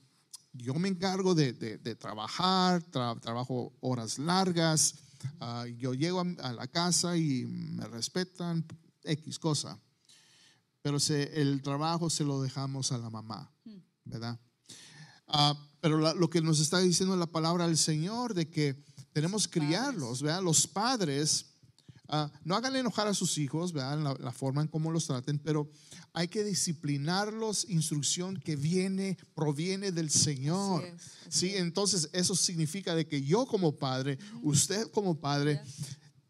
yo 0.53 0.75
me 0.75 0.89
encargo 0.89 1.35
de, 1.35 1.53
de- 1.53 1.79
de 1.79 1.95
trabajar, 1.95 2.83
tra- 2.91 3.19
trabajo 3.21 3.77
horas 3.81 4.19
largas, 4.19 4.95
ah, 5.41 5.67
yo 5.79 5.95
llego 5.95 6.21
a, 6.21 6.27
a 6.49 6.53
la 6.53 6.67
casa 6.67 7.17
y 7.17 7.45
me 7.47 7.87
respetan 7.87 8.65
X 9.05 9.39
cosa, 9.39 9.79
pero 10.83 10.99
se- 11.01 11.41
el 11.41 11.63
trabajo 11.63 12.11
se 12.11 12.25
lo 12.25 12.43
dejamos 12.43 12.93
a 12.93 12.99
la 12.99 13.09
mamá, 13.11 13.51
¿verdad? 14.09 14.39
Ah, 15.27 15.55
pero 15.81 15.99
la- 15.99 16.15
lo 16.15 16.29
que 16.31 16.41
nos 16.41 16.61
está 16.61 16.79
diciendo 16.81 17.17
la 17.17 17.27
palabra 17.27 17.67
del 17.67 17.77
Señor 17.79 18.35
de 18.35 18.49
que 18.49 18.83
tenemos 19.13 19.47
que 19.49 19.61
criarlos, 19.61 20.23
¿verdad? 20.23 20.43
Los 20.43 20.67
padres, 20.67 21.47
ah, 22.09 22.31
no 22.45 22.57
hagan 22.57 22.77
enojar 22.77 23.07
a 23.09 23.15
sus 23.15 23.37
hijos, 23.39 23.73
¿verdad? 23.73 23.99
La, 24.01 24.15
la 24.15 24.33
forma 24.33 24.63
en 24.63 24.69
cómo 24.69 24.91
los 24.91 25.07
traten, 25.07 25.39
pero 25.39 25.71
hay 26.15 26.29
que 26.29 26.43
disciplinarlos, 26.45 27.67
instrucción 27.69 28.37
que 28.39 28.57
viene, 28.57 29.19
proviene 29.35 29.93
del 29.93 30.11
Señor. 30.11 30.83
Así 30.85 30.89
es, 30.95 31.03
así 31.27 31.49
Sí, 31.51 31.57
entonces 31.57 32.09
eso 32.13 32.35
significa 32.35 32.95
de 32.95 33.07
que 33.07 33.23
yo 33.23 33.47
como 33.47 33.77
padre, 33.77 34.19
usted 34.43 34.89
como 34.91 35.21
padre, 35.21 35.61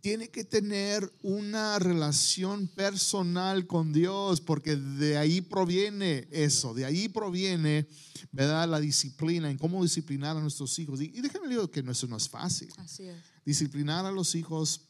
tiene 0.09 0.31
que 0.31 0.43
tener 0.43 1.13
una 1.21 1.79
relación 1.79 2.67
personal 2.69 3.67
con 3.67 3.93
Dios, 3.93 4.41
porque 4.41 4.75
de 4.75 5.19
ahí 5.19 5.43
proviene 5.43 6.27
eso, 6.31 6.73
de 6.73 6.87
ahí 6.87 7.11
proviene, 7.11 7.87
¿verdad? 8.33 8.67
La 8.71 8.81
disciplina, 8.81 9.51
en 9.51 9.59
cómo 9.59 9.83
disciplinar 9.83 10.35
a 10.35 10.41
nuestros 10.41 10.79
hijos. 10.79 11.03
Y, 11.03 11.13
y 11.15 11.21
déjame 11.21 11.49
decir 11.49 11.69
que 11.69 11.81
eso 11.81 12.07
no 12.07 12.17
es 12.17 12.27
fácil. 12.27 12.71
Así 12.79 13.03
es. 13.03 13.19
Disciplinar 13.45 14.07
a 14.07 14.11
los 14.11 14.35
hijos 14.35 14.89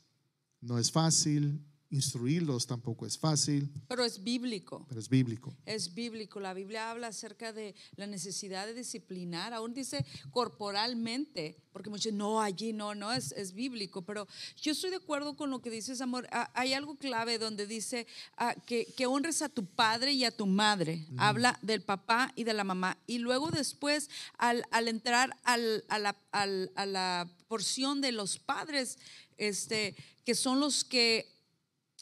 no 0.60 0.78
es 0.78 0.92
fácil, 0.92 1.66
instruirlos 1.90 2.66
tampoco 2.66 3.06
es 3.06 3.16
fácil, 3.18 3.70
Pero 3.88 4.04
es 4.04 4.22
bíblico. 4.22 4.84
pero 4.88 5.00
es 5.00 5.08
bíblico. 5.08 5.56
Es 5.64 5.94
bíblico. 5.94 6.38
La 6.38 6.52
Biblia 6.52 6.90
habla 6.90 7.06
acerca 7.08 7.52
de 7.52 7.74
la 7.96 8.06
necesidad 8.06 8.66
de 8.66 8.74
disciplinar. 8.74 9.54
Aún 9.54 9.72
dice 9.72 10.04
corporalmente, 10.30 11.56
porque 11.72 11.88
muchos 11.90 12.12
no, 12.12 12.40
allí 12.42 12.72
no, 12.72 12.94
no, 12.94 13.12
es, 13.12 13.32
es 13.32 13.52
bíblico. 13.54 14.02
Pero 14.02 14.26
yo 14.60 14.72
estoy 14.72 14.90
de 14.90 14.96
acuerdo 14.96 15.34
con 15.36 15.50
lo 15.50 15.60
que 15.60 15.70
dices, 15.70 16.00
amor. 16.00 16.28
Ah, 16.30 16.50
hay 16.54 16.72
algo 16.74 16.96
clave 16.96 17.38
donde 17.38 17.66
dice 17.66 18.06
ah, 18.36 18.54
que, 18.66 18.92
que 18.96 19.06
honres 19.06 19.40
a 19.42 19.48
tu 19.48 19.64
padre 19.64 20.12
y 20.12 20.24
a 20.24 20.30
tu 20.36 20.46
madre. 20.46 21.06
Habla 21.16 21.58
del 21.62 21.82
papá 21.82 22.32
y 22.36 22.44
de 22.44 22.52
la 22.52 22.64
mamá. 22.64 22.98
Y 23.06 23.18
luego 23.18 23.50
después, 23.50 24.10
al, 24.36 24.64
al 24.70 24.88
entrar 24.88 25.36
al- 25.44 25.84
a, 25.88 25.98
la, 25.98 26.16
al- 26.32 26.70
a 26.74 26.84
la 26.86 27.28
porción 27.48 28.00
de 28.00 28.12
los 28.12 28.38
padres, 28.38 28.98
este, 29.38 29.94
que 30.24 30.34
son 30.34 30.60
los 30.60 30.84
que 30.84 31.37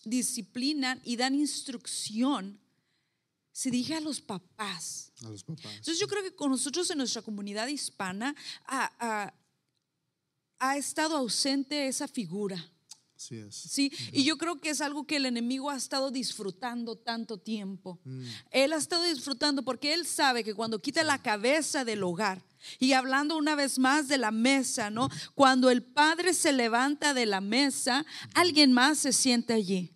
disciplinan 0.06 1.00
y 1.04 1.16
dan 1.16 1.34
instrucción, 1.34 2.58
se 3.52 3.70
dije 3.70 3.94
a 3.94 4.00
los 4.00 4.20
papás. 4.20 5.12
A 5.24 5.28
los 5.28 5.42
papás. 5.44 5.64
Entonces 5.76 5.98
yo 5.98 6.06
creo 6.08 6.22
que 6.22 6.34
con 6.34 6.50
nosotros 6.50 6.90
en 6.90 6.98
nuestra 6.98 7.22
comunidad 7.22 7.66
hispana 7.68 8.34
ha, 8.66 8.92
ha- 8.98 9.34
ha 10.58 10.76
estado 10.76 11.16
ausente 11.16 11.86
esa 11.88 12.08
figura. 12.08 12.72
Así 13.14 13.36
es. 13.36 13.54
Sí, 13.56 13.90
y 14.12 14.24
yo 14.24 14.36
creo 14.36 14.60
que 14.60 14.68
es 14.68 14.82
algo 14.82 15.06
que 15.06 15.16
el 15.16 15.24
enemigo 15.24 15.70
ha 15.70 15.76
estado 15.76 16.10
disfrutando 16.10 16.96
tanto 16.96 17.38
tiempo. 17.38 17.98
Mm. 18.04 18.24
Él 18.50 18.72
ha 18.74 18.76
estado 18.76 19.04
disfrutando 19.04 19.62
porque 19.62 19.94
él 19.94 20.06
sabe 20.06 20.44
que 20.44 20.52
cuando 20.54 20.82
quita 20.82 21.02
la 21.02 21.22
cabeza 21.22 21.84
del 21.86 22.02
hogar, 22.02 22.44
y 22.78 22.92
hablando 22.92 23.38
una 23.38 23.54
vez 23.54 23.78
más 23.78 24.08
de 24.08 24.18
la 24.18 24.32
mesa, 24.32 24.90
¿no? 24.90 25.08
Cuando 25.34 25.70
el 25.70 25.82
padre 25.82 26.34
se 26.34 26.52
levanta 26.52 27.14
de 27.14 27.24
la 27.24 27.40
mesa, 27.40 28.04
alguien 28.34 28.72
más 28.72 28.98
se 28.98 29.14
siente 29.14 29.54
allí. 29.54 29.92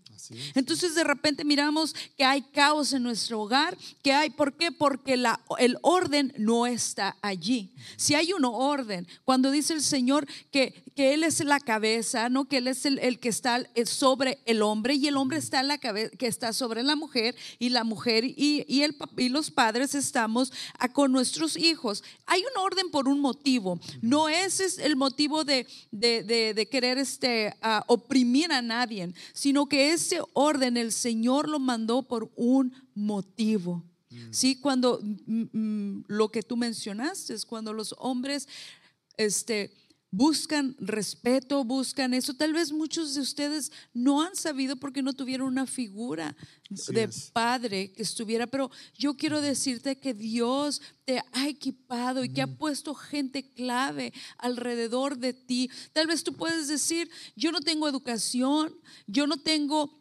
Entonces 0.55 0.95
de 0.95 1.05
repente 1.05 1.45
miramos 1.45 1.95
que 2.17 2.25
hay 2.25 2.43
caos 2.43 2.93
en 2.93 3.03
nuestro 3.03 3.41
hogar, 3.41 3.77
que 4.03 4.13
hay, 4.13 4.31
¿por 4.31 4.55
qué? 4.57 4.71
Porque 4.73 5.17
la, 5.17 5.41
el 5.59 5.77
orden 5.83 6.33
no 6.39 6.67
está 6.67 7.17
allí. 7.23 7.73
Si 7.97 8.15
hay 8.15 8.33
un 8.33 8.45
orden, 8.45 9.07
cuando 9.25 9.51
dice 9.51 9.73
el 9.75 9.83
Señor 9.83 10.27
que, 10.51 10.85
que 10.95 11.15
Él 11.15 11.25
es 11.25 11.41
la 11.45 11.61
cabeza, 11.61 12.29
¿no? 12.29 12.47
Que 12.47 12.59
Él 12.59 12.69
es 12.69 12.85
el, 12.87 12.99
el 12.99 13.19
que 13.19 13.29
está 13.29 13.61
eh, 13.75 13.87
sobre 13.87 14.39
el 14.47 14.63
hombre 14.63 14.95
y 14.95 15.07
el 15.09 15.17
hombre 15.17 15.39
está 15.39 15.61
en 15.61 15.69
la 15.69 15.79
cabeza, 15.79 16.17
que 16.17 16.27
está 16.27 16.53
sobre 16.53 16.83
la 16.83 16.97
mujer 16.97 17.35
y 17.59 17.71
la 17.71 17.85
mujer 17.85 18.25
y, 18.25 18.65
y, 18.69 18.83
el, 18.83 18.97
y 19.17 19.29
los 19.29 19.51
padres 19.51 19.95
estamos 19.95 20.53
a- 20.79 20.89
con 20.93 21.13
nuestros 21.13 21.57
hijos. 21.57 22.03
Hay 22.27 22.41
un 22.41 22.63
orden 22.63 22.91
por 22.91 23.09
un 23.09 23.21
motivo. 23.21 23.79
No 24.01 24.29
ese 24.29 24.65
es 24.65 24.79
el 24.79 24.97
motivo 24.97 25.45
de, 25.45 25.67
de, 25.91 26.23
de- 26.23 26.55
de 26.55 26.69
querer 26.69 26.99
este, 26.99 27.55
ah, 27.63 27.85
oprimir 27.89 28.53
a 28.53 28.63
nadie, 28.63 29.13
sino 29.33 29.67
que 29.69 29.93
ese 29.93 30.20
orden 30.33 30.77
el 30.77 30.93
Señor 30.93 31.49
lo 31.49 31.59
mandó 31.59 32.03
por 32.03 32.31
un 32.37 32.73
motivo. 32.95 33.85
Sí, 34.31 34.57
cuando 34.57 35.01
mm, 35.03 35.57
mm, 35.57 36.05
lo 36.09 36.31
que 36.31 36.43
tú 36.43 36.57
mencionaste 36.57 37.33
es 37.33 37.47
cuando 37.47 37.73
los 37.73 37.95
hombres 37.97 38.49
este, 39.17 39.73
buscan 40.11 40.75
respeto, 40.81 41.63
buscan 41.65 42.15
eso. 42.15 42.35
Tal 42.35 42.53
vez 42.53 42.73
muchos 42.73 43.15
de 43.15 43.21
ustedes 43.21 43.71
no 43.95 44.23
han 44.23 44.35
sabido 44.35 44.77
porque 44.77 45.03
no 45.03 45.13
tuvieron 45.13 45.47
una 45.47 45.67
figura 45.67 46.37
Así 46.73 46.93
de 46.93 47.05
es. 47.05 47.31
padre 47.33 47.93
que 47.93 48.03
estuviera, 48.03 48.47
pero 48.47 48.71
yo 48.97 49.17
quiero 49.17 49.41
decirte 49.41 49.99
que 49.99 50.13
Dios 50.13 50.83
te 51.05 51.23
ha 51.33 51.49
equipado 51.49 52.25
y 52.25 52.33
que 52.33 52.43
ha 52.43 52.47
puesto 52.47 52.95
gente 52.95 53.49
clave 53.49 54.13
alrededor 54.39 55.19
de 55.19 55.35
ti. 55.35 55.71
Tal 55.93 56.09
vez 56.09 56.25
tú 56.25 56.33
puedes 56.33 56.67
decir, 56.67 57.09
yo 57.37 57.53
no 57.53 57.61
tengo 57.61 57.89
educación, 57.89 58.75
yo 59.07 59.27
no 59.27 59.37
tengo 59.37 60.00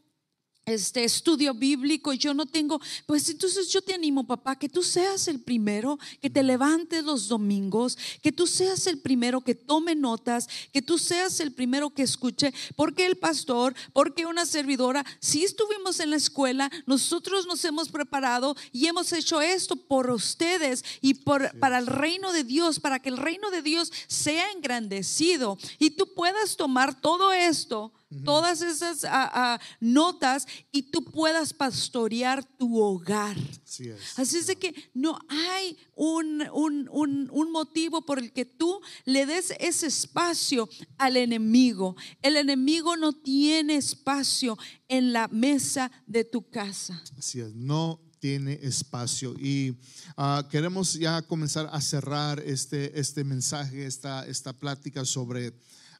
este 0.70 1.04
estudio 1.04 1.54
bíblico, 1.54 2.14
yo 2.14 2.34
no 2.34 2.46
tengo, 2.46 2.80
pues 3.06 3.30
entonces 3.30 3.70
yo 3.70 3.82
te 3.82 3.94
animo, 3.94 4.26
papá, 4.26 4.58
que 4.58 4.70
tú 4.70 4.84
seas 4.84 5.28
el 5.28 5.40
primero 5.40 5.98
que 6.22 6.30
te 6.30 6.44
levantes 6.44 7.04
los 7.04 7.28
domingos, 7.28 7.98
que 8.22 8.32
tú 8.32 8.48
seas 8.48 8.88
el 8.88 9.00
primero 9.00 9.42
que 9.42 9.56
tome 9.56 9.96
notas, 9.96 10.48
que 10.72 10.82
tú 10.82 10.98
seas 10.98 11.40
el 11.40 11.52
primero 11.52 11.90
que 11.90 12.04
escuche, 12.04 12.54
porque 12.76 13.06
el 13.06 13.18
pastor, 13.18 13.74
porque 13.94 14.26
una 14.26 14.46
servidora, 14.46 15.06
si 15.20 15.44
estuvimos 15.44 16.00
en 16.00 16.12
la 16.12 16.18
escuela, 16.18 16.72
nosotros 16.86 17.48
nos 17.48 17.64
hemos 17.66 17.90
preparado 17.90 18.56
y 18.72 18.88
hemos 18.88 19.12
hecho 19.14 19.42
esto 19.42 19.76
por 19.76 20.10
ustedes 20.10 20.84
y 21.02 21.16
por 21.16 21.58
para 21.60 21.80
el 21.80 21.88
reino 21.88 22.32
de 22.32 22.44
Dios, 22.44 22.80
para 22.80 23.00
que 23.00 23.10
el 23.10 23.18
reino 23.18 23.52
de 23.52 23.62
Dios 23.62 23.92
sea 24.08 24.52
engrandecido 24.52 25.58
y 25.78 25.92
tú 25.92 26.14
puedas 26.14 26.56
tomar 26.56 27.00
todo 27.00 27.32
esto 27.32 27.92
todas 28.26 28.62
esas 28.64 29.04
ah, 29.04 29.30
ah, 29.34 29.60
notas 29.80 30.48
y 30.72 30.84
tú 30.92 31.04
puedas 31.04 31.54
pastorear 31.54 32.44
tu 32.58 32.80
hogar. 32.82 33.38
Así 33.64 33.90
es. 33.90 34.18
Así 34.18 34.38
es 34.38 34.48
de 34.48 34.56
que 34.56 34.74
no 34.96 35.20
hay 35.30 35.78
un, 35.96 36.44
un- 36.54 36.90
un- 36.92 37.30
un 37.32 37.52
motivo 37.52 38.04
por 38.06 38.18
el 38.20 38.32
que 38.34 38.46
tú 38.46 38.82
le 39.06 39.26
des 39.28 39.54
ese 39.60 39.88
espacio 39.88 40.68
al 40.98 41.18
enemigo. 41.18 41.96
El 42.24 42.36
enemigo 42.36 42.98
no 42.98 43.14
tiene 43.14 43.76
espacio 43.76 44.58
en 44.88 45.14
la 45.14 45.28
mesa 45.28 45.92
de 46.08 46.24
tu 46.24 46.50
casa. 46.50 47.02
Así 47.18 47.40
es, 47.42 47.54
no 47.54 48.02
tiene 48.20 48.60
espacio. 48.64 49.34
Y 49.40 49.78
ah, 50.18 50.48
queremos 50.50 50.94
ya 50.96 51.22
comenzar 51.22 51.70
a 51.72 51.80
cerrar 51.80 52.40
este, 52.40 53.00
este 53.00 53.24
mensaje, 53.24 53.86
esta, 53.86 54.26
esta 54.26 54.52
plática 54.52 55.06
sobre 55.06 55.54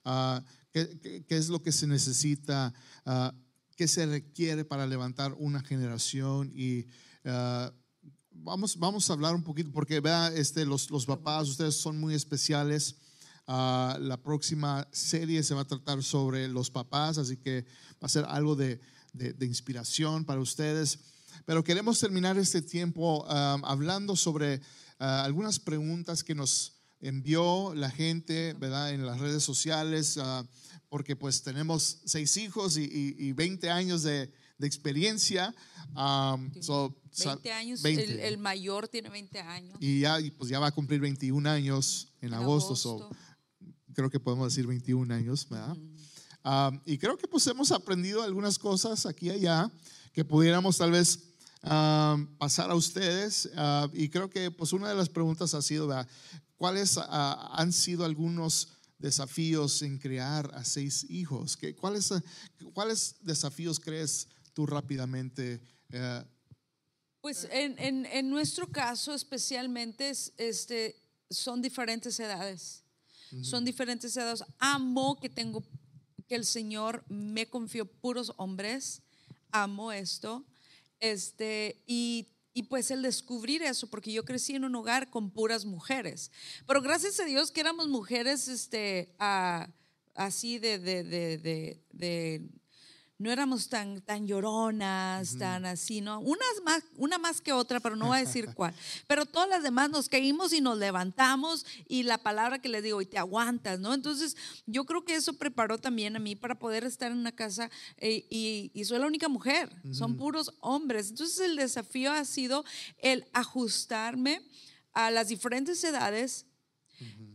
ah, 0.04 0.44
qué, 0.72 1.00
qué- 1.00 1.26
qué 1.26 1.38
es 1.38 1.50
lo 1.50 1.62
que 1.62 1.72
se 1.72 1.88
necesita, 1.88 2.74
ah, 3.06 3.34
qué 3.76 3.88
se 3.88 4.06
requiere 4.06 4.66
para 4.66 4.86
levantar 4.88 5.34
una 5.38 5.62
generación. 5.62 6.52
Y 6.54 6.86
ah, 7.26 7.72
vamos, 8.32 8.78
vamos 8.78 9.10
a 9.10 9.14
hablar 9.14 9.36
un 9.36 9.44
poquito, 9.44 9.72
porque 9.72 10.00
vea, 10.00 10.28
este, 10.36 10.66
los, 10.66 10.90
los 10.92 11.06
papás, 11.06 11.48
ustedes 11.50 11.76
son 11.76 12.00
muy 12.00 12.14
especiales. 12.14 12.96
Ah, 13.48 13.98
la 14.00 14.18
próxima 14.22 14.88
serie 14.92 15.42
se 15.44 15.56
va 15.56 15.62
a 15.62 15.66
tratar 15.68 16.04
sobre 16.04 16.48
los 16.48 16.70
papás, 16.70 17.18
así 17.18 17.38
que 17.38 17.66
va 17.94 18.06
a 18.06 18.10
ser 18.10 18.26
algo 18.28 18.56
de, 18.56 18.80
de- 19.14 19.34
de 19.34 19.46
inspiración 19.46 20.24
para 20.24 20.40
ustedes. 20.40 21.00
Pero 21.46 21.64
queremos 21.64 22.00
terminar 22.00 22.38
este 22.38 22.62
tiempo 22.62 23.26
ah, 23.28 23.58
hablando 23.64 24.16
sobre 24.16 24.62
ah, 25.00 25.24
algunas 25.24 25.58
preguntas 25.60 26.24
que 26.24 26.36
nos 26.36 26.74
envió 27.02 27.74
la 27.76 27.90
gente, 27.90 28.54
¿verdad? 28.60 28.92
En 28.94 29.06
las 29.06 29.20
redes 29.20 29.44
sociales, 29.44 30.18
ah, 30.22 30.46
porque 30.90 31.16
pues 31.16 31.42
tenemos 31.44 32.00
seis 32.06 32.36
hijos 32.38 32.78
y, 32.78 32.84
y- 32.84 33.16
y 33.30 33.34
20 33.34 33.70
años 33.70 34.04
de, 34.04 34.32
de 34.58 34.68
experiencia. 34.68 35.54
Um, 35.96 36.52
so, 36.62 36.96
sa- 37.12 37.36
20 37.36 37.52
años, 37.54 37.82
20. 37.82 38.04
El, 38.04 38.20
el 38.20 38.38
mayor 38.38 38.88
tiene 38.88 39.10
20 39.10 39.40
años. 39.40 39.78
Y 39.80 40.02
ya, 40.02 40.18
pues 40.38 40.50
ya 40.50 40.60
va 40.60 40.68
a 40.68 40.72
cumplir 40.72 41.00
21 41.00 41.50
años 41.50 42.10
en, 42.22 42.30
En 42.30 42.34
agosto, 42.36 42.76
so 42.76 42.98
agosto. 42.98 43.16
creo 43.94 44.10
que 44.10 44.20
podemos 44.20 44.52
decir 44.54 44.68
21 44.68 45.14
años, 45.14 45.48
¿verdad? 45.50 45.78
Um, 46.44 46.80
y 46.86 46.98
creo 46.98 47.18
que 47.18 47.28
pues 47.28 47.46
hemos 47.48 47.72
aprendido 47.72 48.24
algunas 48.24 48.58
cosas 48.58 49.06
aquí 49.06 49.28
y 49.28 49.32
allá 49.32 49.72
que 50.14 50.24
pudiéramos 50.26 50.78
tal 50.78 50.92
vez 50.92 51.20
um, 51.64 52.26
pasar 52.38 52.72
a 52.72 52.76
ustedes. 52.76 53.50
Uh, 53.56 53.90
y 53.94 54.10
creo 54.10 54.30
que 54.30 54.50
pues 54.50 54.74
una 54.74 54.90
de 54.90 54.96
las 54.96 55.10
preguntas 55.10 55.54
ha 55.54 55.62
sido, 55.62 55.88
¿verdad? 55.88 56.08
¿Cuáles 56.60 56.98
ah, 56.98 57.50
han 57.58 57.74
sido 57.74 58.06
algunos 58.06 58.68
desafíos 59.00 59.82
en 59.82 59.98
criar 59.98 60.52
a 60.54 60.64
seis 60.64 61.06
hijos? 61.10 61.58
¿Qué, 61.58 61.74
cuáles, 61.76 62.12
ah, 62.12 62.22
¿Cuáles 62.74 63.16
desafíos 63.22 63.80
crees 63.80 64.28
tú 64.54 64.68
rápidamente? 64.68 65.60
eh, 65.92 66.24
Pues 67.22 67.48
en, 67.52 67.80
en- 67.80 68.06
en 68.06 68.30
nuestro 68.30 68.68
caso 68.72 69.14
especialmente 69.16 70.10
es- 70.10 70.34
este, 70.38 70.96
son 71.32 71.62
diferentes 71.62 72.20
edades. 72.20 72.84
Son 73.44 73.64
diferentes 73.64 74.16
edades. 74.18 74.44
Amo 74.58 75.20
que 75.20 75.30
tengo, 75.30 75.62
que 76.28 76.34
el 76.36 76.46
Señor 76.46 77.06
me 77.10 77.48
confió 77.48 77.86
puros 77.86 78.34
hombres. 78.38 79.02
Amo 79.52 79.92
esto. 79.92 80.44
Este, 81.00 81.84
y, 81.86 82.28
y 82.54 82.64
pues 82.64 82.92
el 82.92 83.02
descubrir 83.02 83.62
eso, 83.64 83.88
porque 83.90 84.12
yo 84.12 84.26
crecí 84.26 84.56
en 84.56 84.66
un 84.66 84.76
hogar 84.76 85.10
con 85.10 85.32
puras 85.32 85.66
mujeres. 85.66 86.32
Pero 86.68 86.82
gracias 86.82 87.20
a 87.20 87.26
Dios 87.26 87.52
que 87.52 87.62
éramos 87.62 87.88
mujeres 87.88 88.48
este, 88.48 89.16
ah, 89.20 89.70
así 90.16 90.60
de, 90.60 90.80
de, 90.80 91.04
de, 91.04 91.38
de- 91.38 91.84
de- 91.92 92.50
no 93.20 93.30
éramos 93.30 93.68
tan, 93.68 94.02
tan 94.02 94.26
lloronas, 94.26 95.38
tan 95.38 95.66
así, 95.66 96.00
¿no? 96.00 96.22
Unas 96.22 96.64
más, 96.64 96.84
una 96.96 97.18
más 97.18 97.42
que 97.42 97.52
otra, 97.52 97.82
pero 97.82 97.98
no 97.98 98.08
voy 98.08 98.18
a 98.18 98.22
decir 98.22 98.48
cuál. 98.56 98.74
Pero 99.08 99.26
todas 99.26 99.50
las 99.50 99.62
demás 99.62 99.90
nos 99.90 100.08
caímos 100.08 100.54
y 100.54 100.62
nos 100.62 100.78
levantamos 100.78 101.66
y 101.90 102.04
la 102.04 102.18
palabra 102.18 102.60
que 102.60 102.70
les 102.70 102.82
digo, 102.82 103.02
y 103.02 103.06
te 103.06 103.18
aguantas, 103.18 103.78
¿no? 103.78 103.94
Entonces, 103.94 104.38
yo 104.66 104.86
creo 104.86 105.04
que 105.04 105.16
eso 105.16 105.34
preparó 105.34 105.78
también 105.78 106.16
a 106.16 106.20
mí 106.20 106.38
para 106.38 106.58
poder 106.58 106.86
estar 106.86 107.12
en 107.12 107.18
una 107.18 107.34
casa 107.34 107.70
eh, 107.98 108.26
y, 108.30 108.72
y 108.74 108.86
soy 108.86 109.00
la 109.00 109.08
única 109.08 109.28
mujer, 109.28 109.70
son 109.92 110.16
puros 110.16 110.54
hombres. 110.62 111.10
Entonces, 111.10 111.42
el 111.42 111.58
desafío 111.58 112.14
ha 112.14 112.24
sido 112.24 112.64
el 113.00 113.26
ajustarme 113.34 114.42
a 114.94 115.12
las 115.12 115.28
diferentes 115.28 115.84
edades, 115.84 116.46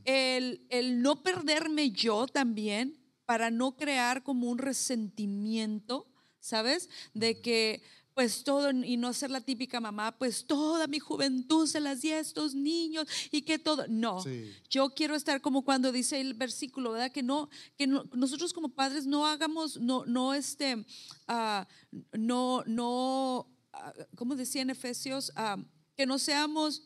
el, 0.06 0.66
el 0.70 1.02
no 1.02 1.22
perderme 1.22 1.90
yo 1.90 2.26
también 2.26 3.03
para 3.26 3.50
no 3.50 3.76
crear 3.76 4.22
como 4.22 4.50
un 4.50 4.58
resentimiento, 4.58 6.06
¿sabes? 6.40 6.88
De 7.14 7.40
que 7.40 7.82
pues 8.14 8.44
todo, 8.44 8.70
y 8.70 8.96
no 8.96 9.12
ser 9.12 9.32
la 9.32 9.40
típica 9.40 9.80
mamá, 9.80 10.16
pues 10.16 10.46
toda 10.46 10.86
mi 10.86 11.00
juventud 11.00 11.66
se 11.66 11.80
las 11.80 12.00
di 12.00 12.12
a 12.12 12.20
estos 12.20 12.54
niños 12.54 13.08
y 13.32 13.42
que 13.42 13.58
todo, 13.58 13.86
no, 13.88 14.22
Sí. 14.22 14.52
yo 14.70 14.90
quiero 14.90 15.16
estar 15.16 15.40
como 15.40 15.64
cuando 15.64 15.90
dice 15.90 16.20
el 16.20 16.34
versículo, 16.34 16.92
¿verdad? 16.92 17.10
Que 17.10 17.24
no, 17.24 17.48
que 17.76 17.88
no- 17.88 18.04
nosotros 18.14 18.52
como 18.52 18.68
padres 18.68 19.04
no 19.04 19.26
hagamos, 19.26 19.80
no, 19.80 20.04
no 20.06 20.32
este, 20.32 20.86
ah, 21.26 21.66
no, 22.12 22.62
no, 22.68 23.48
ah, 23.72 23.92
¿cómo 24.14 24.36
decía 24.36 24.62
en 24.62 24.70
Efesios? 24.70 25.32
Ah, 25.34 25.56
que 25.96 26.06
no 26.06 26.20
seamos 26.20 26.84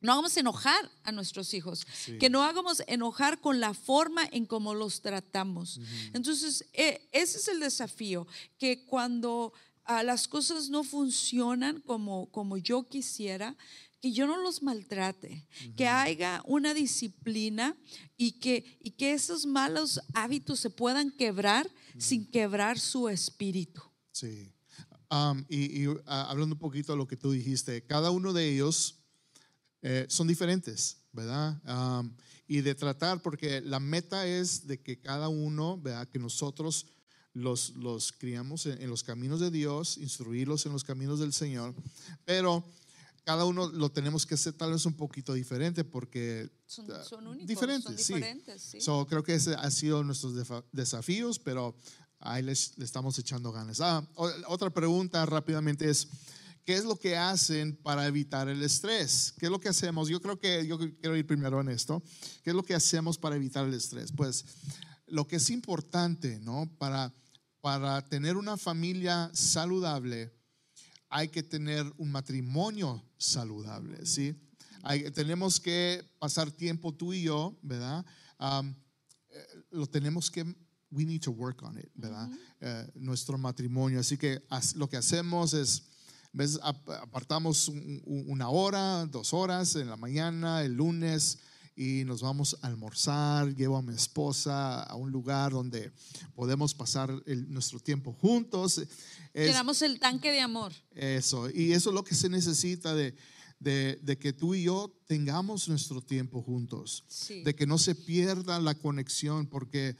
no 0.00 0.12
hagamos 0.12 0.36
enojar 0.36 0.90
a 1.02 1.12
nuestros 1.12 1.54
hijos, 1.54 1.86
Sí. 2.04 2.18
que 2.18 2.28
no 2.28 2.42
hagamos 2.42 2.82
enojar 2.86 3.40
con 3.40 3.60
la 3.60 3.72
forma 3.74 4.28
en 4.32 4.44
cómo 4.46 4.74
los 4.74 5.00
tratamos. 5.00 5.80
Entonces, 6.12 6.66
eh, 6.72 7.08
ese 7.12 7.38
es 7.38 7.48
el 7.48 7.60
desafío, 7.60 8.26
que 8.58 8.84
cuando 8.84 9.52
ah, 9.86 10.02
las 10.02 10.28
cosas 10.28 10.70
no 10.70 10.82
funcionan 10.82 11.80
como, 11.82 12.30
como 12.30 12.56
yo 12.56 12.84
quisiera, 12.88 13.54
que 14.00 14.12
yo 14.12 14.26
no 14.26 14.36
los 14.42 14.62
maltrate, 14.62 15.46
que 15.76 15.86
haya 15.88 16.42
una 16.46 16.74
disciplina 16.74 17.74
y 18.18 18.32
que, 18.32 18.78
y 18.80 18.90
que 18.92 19.12
esos 19.12 19.46
malos 19.46 20.00
hábitos 20.14 20.60
se 20.60 20.68
puedan 20.70 21.10
quebrar 21.10 21.70
sin 21.98 22.30
quebrar 22.30 22.78
su 22.78 23.08
espíritu. 23.08 23.82
Sí. 24.12 24.52
Um, 25.10 25.44
y 25.48 25.84
y, 25.84 25.86
ah, 26.06 26.26
hablando 26.30 26.54
un 26.54 26.58
poquito 26.60 26.92
de 26.92 26.98
lo 26.98 27.06
que 27.06 27.16
tú 27.16 27.30
dijiste, 27.30 27.84
cada 27.86 28.10
uno 28.10 28.32
de 28.32 28.52
ellos 28.52 29.03
eh, 29.86 30.06
son 30.08 30.26
diferentes, 30.26 30.96
¿verdad? 31.12 31.60
Um, 32.00 32.10
y 32.48 32.62
de 32.62 32.74
tratar, 32.74 33.20
porque 33.20 33.60
la 33.60 33.78
meta 33.78 34.26
es 34.26 34.66
de 34.66 34.80
que 34.80 34.98
cada 34.98 35.28
uno, 35.28 35.78
¿verdad? 35.78 36.08
Que 36.08 36.18
nosotros 36.18 36.86
los, 37.34 37.76
los 37.76 38.12
criamos 38.12 38.64
en, 38.64 38.80
en 38.80 38.88
los 38.88 39.02
caminos 39.02 39.40
de 39.40 39.50
Dios, 39.50 39.98
instruirlos 39.98 40.64
en 40.64 40.72
los 40.72 40.84
caminos 40.84 41.20
del 41.20 41.34
Señor, 41.34 41.74
pero 42.24 42.64
cada 43.24 43.44
uno 43.44 43.68
lo 43.68 43.90
tenemos 43.90 44.24
que 44.24 44.34
hacer 44.36 44.54
tal 44.54 44.72
vez 44.72 44.86
un 44.86 44.94
poquito 44.94 45.34
diferente 45.34 45.84
porque 45.84 46.50
Son, 46.66 46.90
ah, 46.90 47.02
son 47.04 47.26
únicos, 47.26 47.46
diferentes, 47.48 47.84
son 47.84 47.98
sí. 47.98 48.14
diferentes. 48.14 48.62
sí. 48.62 48.80
So, 48.80 49.06
creo 49.06 49.22
que 49.22 49.34
ese 49.34 49.54
ha 49.54 49.70
sido 49.70 50.02
nuestros 50.02 50.34
desafíos, 50.72 51.38
pero 51.38 51.74
ahí 52.20 52.42
les, 52.42 52.76
le 52.78 52.86
estamos 52.86 53.18
echando 53.18 53.52
ganas. 53.52 53.80
Ah, 53.82 54.06
otra 54.48 54.70
pregunta 54.70 55.24
rápidamente 55.26 55.90
es, 55.90 56.08
¿qué 56.64 56.74
es 56.74 56.84
lo 56.84 56.96
que 56.96 57.16
hacen 57.16 57.76
para 57.76 58.06
evitar 58.06 58.48
el 58.48 58.62
estrés? 58.62 59.34
¿Qué 59.38 59.46
es 59.46 59.50
lo 59.52 59.60
que 59.60 59.68
hacemos? 59.68 60.08
Yo 60.08 60.20
creo 60.20 60.38
que 60.38 60.66
yo 60.66 60.78
quiero 60.78 61.16
ir 61.16 61.26
primero 61.26 61.60
en 61.60 61.68
esto. 61.68 62.02
¿Qué 62.42 62.50
es 62.50 62.56
lo 62.56 62.62
que 62.62 62.74
hacemos 62.74 63.18
para 63.18 63.36
evitar 63.36 63.66
el 63.66 63.74
estrés? 63.74 64.10
Pues 64.12 64.44
lo 65.06 65.26
que 65.26 65.36
es 65.36 65.50
importante, 65.50 66.38
¿no? 66.40 66.70
Para, 66.78 67.12
para 67.60 68.02
tener 68.08 68.36
una 68.36 68.56
familia 68.56 69.30
saludable, 69.34 70.32
hay 71.08 71.28
que 71.28 71.42
tener 71.42 71.84
un 71.98 72.10
matrimonio 72.10 73.04
saludable, 73.18 74.04
¿sí? 74.06 74.34
Hay- 74.82 75.10
tenemos 75.12 75.60
que 75.60 76.02
pasar 76.18 76.50
tiempo 76.50 76.92
tú 76.94 77.12
y 77.12 77.22
yo, 77.22 77.56
¿verdad? 77.62 78.04
Um, 78.38 78.74
lo 79.70 79.86
tenemos 79.86 80.30
que, 80.30 80.42
we 80.90 81.04
need 81.04 81.20
to 81.22 81.30
work 81.32 81.62
on 81.62 81.78
it, 81.78 81.88
¿verdad? 81.94 82.28
Eh, 82.60 82.90
nuestro 82.94 83.36
matrimonio. 83.38 84.00
Así 84.00 84.16
que 84.16 84.42
haz- 84.50 84.74
lo 84.76 84.88
que 84.88 84.96
hacemos 84.96 85.54
es, 85.54 85.82
Ap- 86.62 86.88
apartamos 86.90 87.68
un- 87.68 88.02
un- 88.04 88.24
una 88.28 88.48
hora, 88.48 89.06
dos 89.06 89.32
horas 89.32 89.76
en 89.76 89.88
la 89.88 89.96
mañana, 89.96 90.62
el 90.64 90.72
lunes, 90.74 91.38
y 91.76 92.04
nos 92.04 92.22
vamos 92.22 92.56
a 92.62 92.66
almorzar. 92.66 93.54
Llevo 93.54 93.76
a 93.76 93.82
mi 93.82 93.94
esposa 93.94 94.82
a 94.82 94.94
un 94.96 95.10
lugar 95.12 95.52
donde 95.52 95.92
podemos 96.34 96.74
pasar 96.74 97.10
el- 97.26 97.52
nuestro 97.52 97.78
tiempo 97.78 98.12
juntos. 98.12 98.78
Es- 99.32 99.46
Llenamos 99.46 99.80
el 99.82 99.98
tanque 100.00 100.30
de 100.32 100.40
amor. 100.40 100.72
eso, 100.94 101.48
y 101.50 101.72
eso 101.72 101.90
es 101.90 101.94
lo 101.94 102.02
que 102.04 102.14
se 102.14 102.28
necesita 102.28 102.94
de, 102.94 103.14
de, 103.60 103.98
de 104.02 104.18
que 104.18 104.32
tú 104.32 104.54
y 104.54 104.64
yo 104.64 104.92
tengamos 105.06 105.68
nuestro 105.68 106.00
tiempo 106.02 106.42
juntos, 106.42 107.04
Sí. 107.08 107.42
de 107.44 107.54
que 107.54 107.66
no 107.66 107.78
se 107.78 107.94
pierda 107.94 108.60
la 108.60 108.74
conexión, 108.74 109.46
porque 109.46 109.96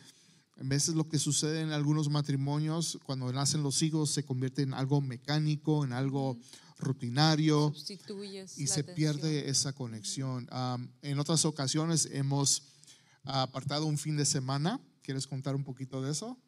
a 0.56 0.62
veces 0.62 0.94
lo 0.94 1.08
que 1.08 1.18
sucede 1.18 1.60
en 1.62 1.72
algunos 1.72 2.08
matrimonios, 2.10 2.98
cuando 3.04 3.32
nacen 3.32 3.62
los 3.62 3.82
hijos, 3.82 4.10
se 4.10 4.24
convierte 4.24 4.62
en 4.62 4.72
algo 4.74 5.00
mecánico, 5.00 5.84
en 5.84 5.92
algo 5.92 6.38
rutinario, 6.78 7.72
Sustituyes. 7.74 8.58
y 8.58 8.66
se 8.66 8.80
atención. 8.80 8.94
pierde 8.94 9.48
esa 9.48 9.72
conexión. 9.72 10.46
Am, 10.50 10.90
en 11.02 11.18
otras 11.18 11.44
ocasiones 11.44 12.08
hemos 12.12 12.62
apartado 13.24 13.86
un 13.86 13.98
fin 13.98 14.16
de 14.16 14.24
semana. 14.24 14.80
¿Quieres 15.02 15.26
contar 15.26 15.54
un 15.54 15.64
poquito 15.64 16.02
de 16.02 16.12
eso? 16.12 16.38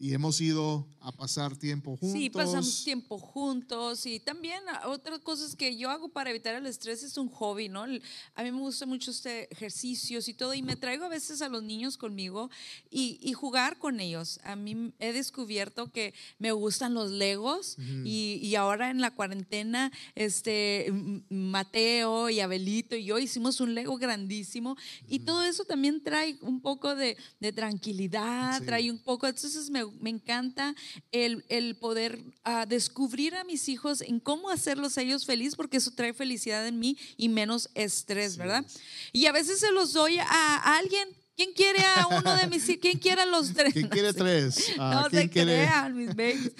Y 0.00 0.12
hemos 0.12 0.40
ido 0.40 0.86
a 1.00 1.12
pasar 1.12 1.56
tiempo 1.56 1.96
juntos. 1.96 2.18
Sí, 2.18 2.30
pasamos 2.30 2.82
tiempo 2.84 3.18
juntos 3.18 4.06
y 4.06 4.18
también 4.18 4.60
ah, 4.68 4.88
otras 4.88 5.20
cosas 5.20 5.54
que 5.54 5.76
yo 5.76 5.90
hago 5.90 6.08
para 6.08 6.30
evitar 6.30 6.54
el 6.54 6.66
estrés 6.66 7.02
es 7.02 7.16
un 7.16 7.28
hobby, 7.28 7.68
¿no? 7.68 7.82
A 7.82 8.42
mí 8.42 8.50
me 8.50 8.58
gusta 8.58 8.86
mucho 8.86 9.10
este 9.10 9.52
ejercicios 9.52 10.28
y 10.28 10.34
todo 10.34 10.52
y 10.54 10.62
me 10.62 10.76
traigo 10.76 11.04
a 11.04 11.08
veces 11.08 11.42
a 11.42 11.48
los 11.48 11.62
niños 11.62 11.96
conmigo 11.96 12.50
y, 12.90 13.18
y 13.22 13.34
jugar 13.34 13.78
con 13.78 14.00
ellos. 14.00 14.40
A 14.44 14.56
mí 14.56 14.92
he 14.98 15.12
descubierto 15.12 15.92
que 15.92 16.12
me 16.38 16.52
gustan 16.52 16.94
los 16.94 17.10
legos 17.10 17.76
y, 18.04 18.40
y 18.42 18.54
ahora 18.56 18.90
en 18.90 19.00
la 19.00 19.10
cuarentena, 19.12 19.92
este, 20.14 20.90
Mateo 21.28 22.30
y 22.30 22.40
Abelito 22.40 22.96
y 22.96 23.04
yo 23.04 23.18
hicimos 23.18 23.60
un 23.60 23.74
lego 23.74 23.96
grandísimo 23.96 24.76
y 25.06 25.20
todo 25.20 25.42
eso 25.44 25.64
también 25.64 26.02
trae 26.02 26.36
un 26.40 26.60
poco 26.60 26.94
de, 26.96 27.16
de 27.40 27.52
tranquilidad, 27.52 28.58
Sí. 28.58 28.66
trae 28.66 28.90
un 28.90 28.98
poco, 28.98 29.26
entonces 29.26 29.70
me, 29.70 29.83
me 30.00 30.10
encanta 30.10 30.74
el, 31.12 31.44
el 31.48 31.76
poder 31.76 32.18
ah, 32.44 32.66
descubrir 32.66 33.34
a 33.34 33.44
mis 33.44 33.68
hijos 33.68 34.00
en 34.00 34.20
cómo 34.20 34.50
hacerlos 34.50 34.96
a 34.98 35.02
ellos 35.02 35.26
feliz, 35.26 35.56
porque 35.56 35.76
eso 35.78 35.90
trae 35.90 36.12
felicidad 36.12 36.66
en 36.66 36.78
mí 36.78 36.96
y 37.16 37.28
menos 37.28 37.68
estrés, 37.74 38.32
Sí. 38.34 38.38
¿verdad? 38.38 38.64
Y 39.12 39.26
a 39.26 39.32
veces 39.32 39.60
se 39.60 39.70
los 39.72 39.92
doy 39.92 40.18
a, 40.18 40.24
a 40.28 40.76
alguien. 40.78 41.08
¿Quién 41.36 41.52
quiere 41.52 41.80
a 41.80 42.06
uno 42.06 42.36
de 42.36 42.46
mis 42.46 42.68
hijos? 42.68 42.78
¿Quién 42.80 42.98
quiere 43.00 43.22
a 43.22 43.26
los 43.26 43.52
tres? 43.54 43.72
¿Quién 43.72 43.88
quiere 43.88 44.12
tres? 44.14 44.70
Ah, 44.78 45.00
No 45.02 45.10
¿quién 45.10 45.22
se 45.22 45.30
quiere? 45.30 45.52
crean, 45.64 45.96
mis 45.96 46.08
babies. 46.14 46.52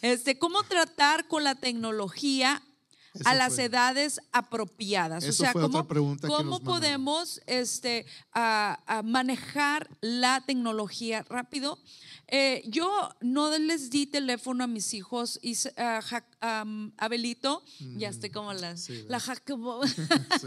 Este, 0.00 0.38
¿Cómo 0.38 0.62
tratar 0.62 1.28
con 1.28 1.44
la 1.44 1.54
tecnología 1.54 2.62
Eso 3.14 3.28
a 3.28 3.34
las 3.34 3.54
fue. 3.56 3.64
edades 3.64 4.20
apropiadas? 4.32 5.22
Eso 5.24 5.42
o 5.42 5.46
sea, 5.46 5.52
¿cómo, 5.52 6.60
podemos 6.60 7.40
este, 7.46 8.06
a- 8.32 8.80
a 8.86 9.02
manejar 9.02 9.88
la 10.00 10.42
tecnología 10.46 11.22
rápido? 11.28 11.78
Eh, 12.28 12.62
yo 12.66 12.90
no 13.20 13.50
les 13.58 13.90
di 13.90 14.06
teléfono 14.06 14.64
a 14.64 14.66
mis 14.66 14.94
hijos 14.94 15.38
y 15.42 15.54
Ja- 15.54 16.24
Abelito, 16.96 17.62
ya 17.98 18.08
estoy 18.08 18.30
como 18.30 18.52
la, 18.54 18.72
Mm, 18.72 18.78
sí, 18.78 19.04
la 19.08 19.20
Jacobo. 19.20 19.82
Sí. 20.40 20.46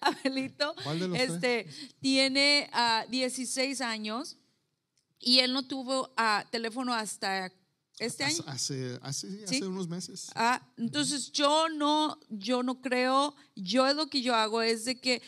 Abelito, 0.00 0.74
este, 1.14 1.66
tiene 2.00 2.68
ah, 2.72 3.04
16 3.08 3.80
años 3.80 4.36
y 5.20 5.38
él 5.38 5.52
no 5.52 5.62
tuvo 5.62 6.12
ah, 6.16 6.44
teléfono 6.50 6.92
hasta 6.92 7.52
este 7.98 8.24
año. 8.24 8.42
Hace, 8.46 8.98
hace, 9.02 9.26
hace, 9.28 9.46
Sí. 9.46 9.56
hace 9.56 9.66
unos 9.66 9.88
meses. 9.88 10.30
Ah, 10.34 10.60
entonces 10.76 11.30
yo 11.32 11.68
no, 11.68 12.18
yo 12.28 12.62
no 12.62 12.80
creo, 12.80 13.34
yo 13.54 13.92
lo 13.94 14.08
que 14.08 14.22
yo 14.22 14.34
hago 14.34 14.62
es 14.62 14.84
de 14.84 15.00
que 15.00 15.22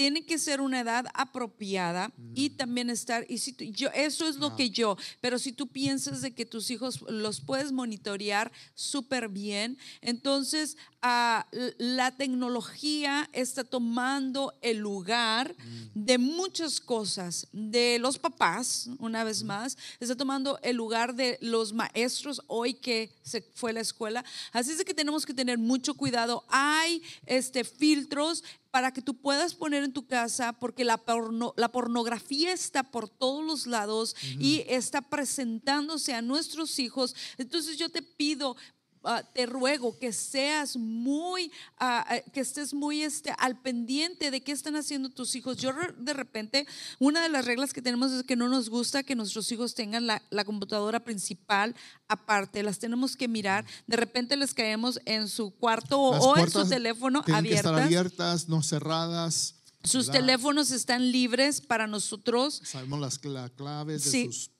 tiene 0.00 0.24
que 0.24 0.38
ser 0.38 0.62
una 0.62 0.80
edad 0.80 1.04
apropiada 1.12 2.10
y 2.34 2.48
también 2.48 2.88
estar, 2.88 3.26
y 3.28 3.36
si 3.36 3.52
tú- 3.52 3.64
yo, 3.64 3.90
eso 3.90 4.26
es 4.26 4.36
lo 4.36 4.56
que 4.56 4.70
yo, 4.70 4.96
pero 5.20 5.38
si 5.38 5.52
tú 5.52 5.66
piensas 5.66 6.22
de 6.22 6.30
que 6.30 6.46
tus 6.46 6.70
hijos 6.70 7.02
los 7.02 7.42
puedes 7.42 7.70
monitorear 7.70 8.50
súper 8.74 9.28
bien, 9.28 9.76
entonces 10.00 10.78
ah, 11.02 11.46
la 11.76 12.16
tecnología 12.16 13.28
está 13.34 13.62
tomando 13.62 14.54
el 14.62 14.78
lugar 14.78 15.54
de 15.94 16.16
muchas 16.16 16.80
cosas, 16.80 17.46
de 17.52 17.98
los 17.98 18.18
papás, 18.18 18.88
una 18.98 19.22
vez 19.22 19.42
más, 19.42 19.76
está 19.98 20.16
tomando 20.16 20.58
el 20.62 20.76
lugar 20.76 21.14
de 21.14 21.36
los 21.42 21.74
maestros 21.74 22.40
hoy 22.46 22.72
que 22.72 23.12
se 23.22 23.42
fue 23.54 23.70
a 23.72 23.74
la 23.74 23.80
escuela. 23.80 24.24
Así 24.52 24.70
es 24.72 24.78
de 24.78 24.84
que 24.86 24.94
tenemos 24.94 25.26
que 25.26 25.34
tener 25.34 25.58
mucho 25.58 25.92
cuidado. 25.94 26.44
Hay 26.48 27.02
este, 27.26 27.64
filtros 27.64 28.44
para 28.70 28.92
que 28.92 29.02
tú 29.02 29.14
puedas 29.20 29.54
poner 29.54 29.82
en 29.82 29.92
tu 29.92 30.06
casa, 30.06 30.52
porque 30.52 30.84
la, 30.84 30.96
porno- 30.98 31.54
la 31.56 31.70
pornografía 31.72 32.52
está 32.52 32.82
por 32.84 33.08
todos 33.08 33.44
los 33.44 33.66
lados 33.66 34.14
y 34.38 34.64
está 34.68 35.02
presentándose 35.02 36.14
a 36.14 36.22
nuestros 36.22 36.78
hijos. 36.78 37.14
Entonces 37.38 37.76
yo 37.78 37.88
te 37.90 38.02
pido, 38.02 38.56
ah, 39.04 39.22
te 39.34 39.46
ruego 39.46 39.98
que 39.98 40.12
seas 40.12 40.76
muy, 40.76 41.50
ah, 41.78 42.04
ah, 42.08 42.20
que 42.32 42.40
estés 42.40 42.74
muy 42.74 43.02
este, 43.02 43.34
al 43.38 43.60
pendiente 43.60 44.30
de 44.30 44.42
qué 44.42 44.52
están 44.52 44.76
haciendo 44.76 45.08
tus 45.10 45.34
hijos. 45.36 45.56
Yo 45.56 45.72
de 45.98 46.12
repente, 46.12 46.66
una 46.98 47.22
de 47.22 47.28
las 47.28 47.44
reglas 47.44 47.72
que 47.72 47.82
tenemos 47.82 48.12
es 48.12 48.22
que 48.24 48.36
no 48.36 48.48
nos 48.48 48.68
gusta 48.68 49.02
que 49.02 49.14
nuestros 49.14 49.50
hijos 49.52 49.74
tengan 49.74 50.06
la, 50.06 50.22
la 50.30 50.44
computadora 50.44 51.00
principal 51.00 51.74
aparte, 52.08 52.62
las 52.62 52.78
tenemos 52.78 53.16
que 53.16 53.28
mirar. 53.28 53.64
De 53.86 53.96
repente 53.96 54.36
les 54.36 54.52
caemos 54.54 55.00
en 55.04 55.28
su 55.28 55.50
cuarto 55.52 56.00
o, 56.00 56.12
Las 56.14 56.24
o 56.24 56.36
en 56.36 56.50
su 56.50 56.68
teléfono 56.68 57.22
Tienen 57.22 57.44
que 57.44 57.54
estar 57.54 57.74
abiertas. 57.74 57.86
abiertas, 57.86 58.48
no 58.48 58.62
cerradas. 58.62 59.54
Sus 59.84 60.08
¿verdad? 60.08 60.20
teléfonos 60.20 60.70
están 60.72 61.10
libres 61.10 61.60
para 61.60 61.86
nosotros. 61.86 62.60
Sabemos 62.64 63.00
las 63.00 63.20
cla- 63.20 63.50
claves 63.54 64.04
de 64.04 64.10
Sí. 64.10 64.26
sus. 64.26 64.50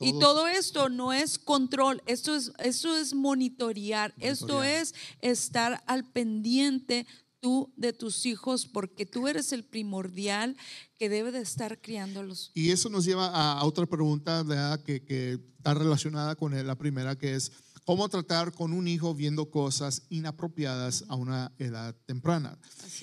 Y 0.00 0.18
todo 0.18 0.46
esto 0.46 0.88
no 0.88 1.12
es 1.12 1.38
control, 1.38 2.02
esto 2.06 2.34
es, 2.34 2.52
esto 2.58 2.96
es 2.96 3.14
monitorear, 3.14 4.14
esto 4.18 4.62
es 4.62 4.94
estar 5.20 5.82
al 5.86 6.04
pendiente 6.04 7.06
tú 7.40 7.72
de 7.76 7.92
tus 7.92 8.26
hijos 8.26 8.66
porque 8.66 9.06
tú 9.06 9.28
eres 9.28 9.52
el 9.52 9.64
primordial 9.64 10.56
que 10.98 11.08
debe 11.08 11.32
de 11.32 11.40
estar 11.40 11.80
criándolos. 11.80 12.50
Y 12.54 12.70
eso 12.70 12.88
nos 12.88 13.04
lleva 13.04 13.28
a, 13.28 13.58
a 13.58 13.64
otra 13.64 13.86
pregunta 13.86 14.42
¿verdad? 14.42 14.82
Que, 14.82 15.04
que 15.04 15.38
está 15.56 15.74
relacionada 15.74 16.34
con 16.36 16.66
la 16.66 16.74
primera, 16.76 17.16
que 17.16 17.34
es 17.34 17.52
cómo 17.88 18.08
tratar 18.08 18.52
con 18.52 18.74
un 18.74 18.86
hijo 18.86 19.14
viendo 19.14 19.50
cosas 19.50 20.02
inapropiadas 20.10 21.04
a 21.08 21.14
una 21.14 21.52
edad 21.58 21.96
temprana. 22.04 22.58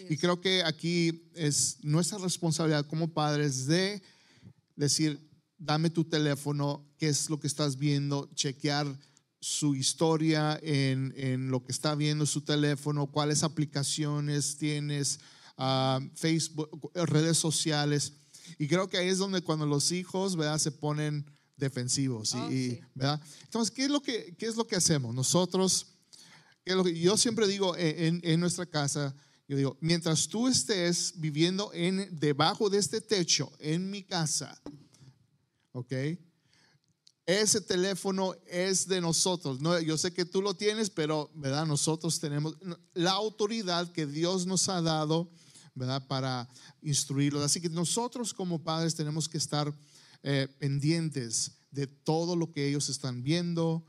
Y 0.10 0.16
creo 0.18 0.40
que 0.40 0.64
aquí 0.64 1.28
es 1.34 1.80
nuestra 1.82 2.20
responsabilidad 2.20 2.86
como 2.86 3.08
padres 3.08 3.66
de 3.66 4.04
decir, 4.76 5.20
dame 5.58 5.90
tu 5.90 6.04
teléfono, 6.04 6.86
qué 6.98 7.08
es 7.10 7.30
lo 7.30 7.40
que 7.40 7.48
estás 7.48 7.78
viendo, 7.78 8.30
chequear 8.36 8.88
su 9.40 9.76
historia 9.76 10.60
en, 10.64 11.14
en 11.18 11.50
lo 11.52 11.64
que 11.64 11.72
está 11.72 11.94
viendo 11.96 12.26
su 12.26 12.42
teléfono, 12.42 13.08
cuáles 13.08 13.44
aplicaciones 13.44 14.58
tienes, 14.58 15.20
ah, 15.58 16.00
Facebook, 16.16 16.92
redes 16.94 17.38
sociales. 17.38 18.14
Y 18.58 18.68
creo 18.68 18.90
que 18.90 18.98
ahí 18.98 19.08
es 19.08 19.18
donde 19.20 19.42
cuando 19.42 19.66
los 19.66 19.92
hijos 19.92 20.36
¿verdad? 20.36 20.58
se 20.58 20.72
ponen 20.72 21.26
defensivos. 21.58 22.34
Oh, 22.34 22.52
y, 22.52 22.72
sí. 22.72 22.80
¿verdad? 22.96 23.22
Entonces, 23.44 23.74
¿qué 23.74 23.86
es, 23.86 23.90
lo 23.92 24.02
que, 24.02 24.36
¿qué 24.38 24.48
es 24.48 24.56
lo 24.56 24.66
que 24.68 24.76
hacemos? 24.76 25.14
Nosotros, 25.14 25.88
¿qué 26.64 26.72
es 26.72 26.76
lo 26.78 26.84
que- 26.84 27.00
yo 27.00 27.16
siempre 27.16 27.48
digo 27.48 27.76
en, 27.78 28.04
en- 28.16 28.22
en 28.24 28.40
nuestra 28.40 28.66
casa, 28.66 29.16
yo 29.48 29.58
digo, 29.58 29.78
mientras 29.80 30.28
tú 30.28 30.48
estés 30.48 31.14
viviendo 31.18 31.72
en, 31.74 32.08
debajo 32.20 32.70
de 32.70 32.80
este 32.80 33.00
techo 33.00 33.52
en 33.60 33.90
mi 33.92 34.04
casa, 34.04 34.60
¿ok? 35.76 35.92
Ese 37.26 37.60
teléfono 37.60 38.34
es 38.48 38.88
de 38.88 39.02
nosotros. 39.02 39.60
No, 39.60 39.78
yo 39.80 39.98
sé 39.98 40.14
que 40.14 40.26
tú 40.26 40.42
lo 40.42 40.54
tienes, 40.54 40.90
pero 40.90 41.30
¿verdad? 41.36 41.66
nosotros 41.66 42.20
tenemos 42.20 42.56
la 42.94 43.12
autoridad 43.12 43.92
que 43.92 44.06
Dios 44.06 44.46
nos 44.46 44.70
ha 44.70 44.82
dado 44.82 45.30
¿verdad? 45.74 46.08
para 46.08 46.48
instruirlos. 46.82 47.44
Así 47.44 47.60
que 47.60 47.70
nosotros 47.70 48.34
como 48.34 48.64
padres 48.64 48.96
tenemos 48.96 49.28
que 49.28 49.38
estar 49.38 49.74
eh, 50.24 50.48
pendientes 50.60 51.52
de 51.72 51.88
todo 51.88 52.36
lo 52.36 52.52
que 52.52 52.68
ellos 52.68 52.88
están 52.90 53.22
viendo. 53.22 53.86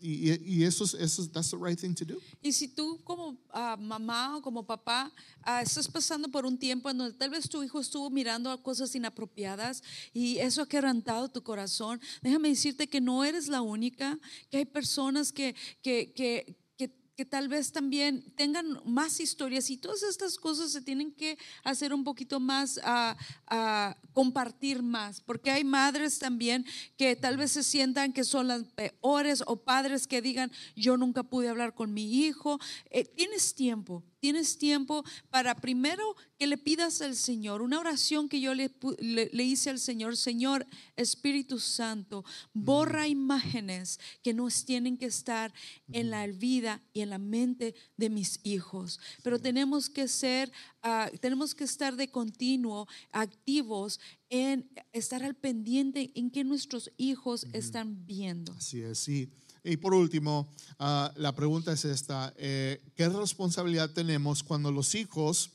Y, 0.00 0.32
y- 0.60 0.64
eso 0.64 0.84
es, 0.84 0.94
eso 0.94 1.22
es- 1.22 1.30
that's 1.32 1.50
the 1.50 1.56
right 1.56 1.78
thing 1.78 1.94
to 1.94 2.04
do. 2.04 2.18
Y 2.42 2.52
si 2.52 2.68
tú 2.68 2.98
como 3.04 3.36
ah, 3.50 3.76
mamá 3.78 4.36
o 4.36 4.42
como 4.42 4.64
papá 4.66 5.12
ah, 5.42 5.62
estás 5.62 5.88
pasando 5.88 6.28
por 6.30 6.44
un 6.46 6.58
tiempo 6.58 6.88
en 6.90 6.98
donde 6.98 7.16
tal 7.18 7.30
vez 7.30 7.48
tu 7.48 7.62
hijo 7.62 7.80
estuvo 7.80 8.10
mirando 8.10 8.62
cosas 8.62 8.94
inapropiadas 8.94 9.82
y 10.12 10.38
eso 10.38 10.62
ha 10.62 10.68
quebrantado 10.68 11.28
tu 11.28 11.42
corazón, 11.42 12.00
déjame 12.22 12.48
decirte 12.48 12.88
que 12.88 13.00
no 13.00 13.24
eres 13.24 13.48
la 13.48 13.62
única, 13.62 14.18
que 14.50 14.58
hay 14.58 14.64
personas 14.64 15.32
que, 15.32 15.54
que, 15.82 16.12
que, 16.14 16.56
que, 17.18 17.24
tal 17.24 17.48
vez 17.48 17.72
también 17.72 18.22
tengan 18.36 18.80
más 18.84 19.18
historias 19.18 19.70
y 19.70 19.76
todas 19.76 20.04
estas 20.04 20.36
cosas 20.36 20.70
se 20.70 20.80
tienen 20.80 21.10
que 21.10 21.36
hacer 21.64 21.92
un 21.92 22.04
poquito 22.04 22.38
más, 22.38 22.80
ah, 22.84 23.16
compartir 24.12 24.84
más, 24.84 25.20
porque 25.20 25.50
hay 25.50 25.64
madres 25.64 26.20
también 26.20 26.64
que 26.96 27.16
tal 27.16 27.36
vez 27.36 27.50
se 27.50 27.64
sientan 27.64 28.12
que 28.12 28.22
son 28.22 28.46
las 28.46 28.62
peores 28.62 29.42
o 29.48 29.56
padres 29.56 30.06
que 30.06 30.22
digan, 30.22 30.52
yo 30.76 30.96
nunca 30.96 31.24
pude 31.24 31.48
hablar 31.48 31.74
con 31.74 31.92
mi 31.92 32.24
hijo. 32.24 32.60
Eh, 32.88 33.02
tienes 33.04 33.52
tiempo, 33.52 34.04
tienes 34.20 34.58
tiempo 34.58 35.04
para 35.30 35.54
primero 35.54 36.14
que 36.38 36.46
le 36.46 36.58
pidas 36.58 37.00
al 37.02 37.16
Señor, 37.16 37.62
una 37.62 37.80
oración 37.80 38.28
que 38.28 38.40
yo 38.40 38.54
le, 38.54 38.70
le- 39.00 39.30
le 39.32 39.44
hice 39.44 39.70
al 39.70 39.78
Señor, 39.78 40.16
Señor 40.16 40.66
Espíritu 40.96 41.58
Santo, 41.58 42.24
borra 42.52 43.08
imágenes 43.08 43.98
que 44.22 44.34
nos 44.34 44.64
tienen 44.64 44.96
que 44.96 45.06
estar 45.06 45.52
en 45.92 46.10
la 46.10 46.26
vida 46.26 46.82
y 46.92 47.00
en 47.00 47.10
la 47.10 47.18
mente 47.18 47.74
de 47.96 48.10
mis 48.10 48.40
hijos. 48.44 49.00
Pero 49.22 49.40
tenemos 49.40 49.88
que 49.90 50.08
ser, 50.08 50.52
ah, 50.82 51.10
tenemos 51.20 51.54
que 51.54 51.64
estar 51.64 51.96
de 51.96 52.10
continuo 52.10 52.86
activos 53.12 54.00
en 54.30 54.68
estar 54.92 55.22
al 55.22 55.34
pendiente 55.34 56.10
en 56.14 56.30
que 56.30 56.44
nuestros 56.44 56.90
hijos 56.98 57.46
están 57.52 58.06
viendo. 58.06 58.52
Así 58.52 58.80
es, 58.82 58.98
sí. 58.98 59.28
Y 59.68 59.76
por 59.76 59.92
último, 59.92 60.48
ah, 60.78 61.12
la 61.16 61.34
pregunta 61.34 61.72
es 61.72 61.84
esta, 61.84 62.32
eh, 62.38 62.80
¿qué 62.96 63.06
responsabilidad 63.10 63.90
tenemos 63.90 64.42
cuando 64.42 64.72
los 64.72 64.94
hijos 64.94 65.50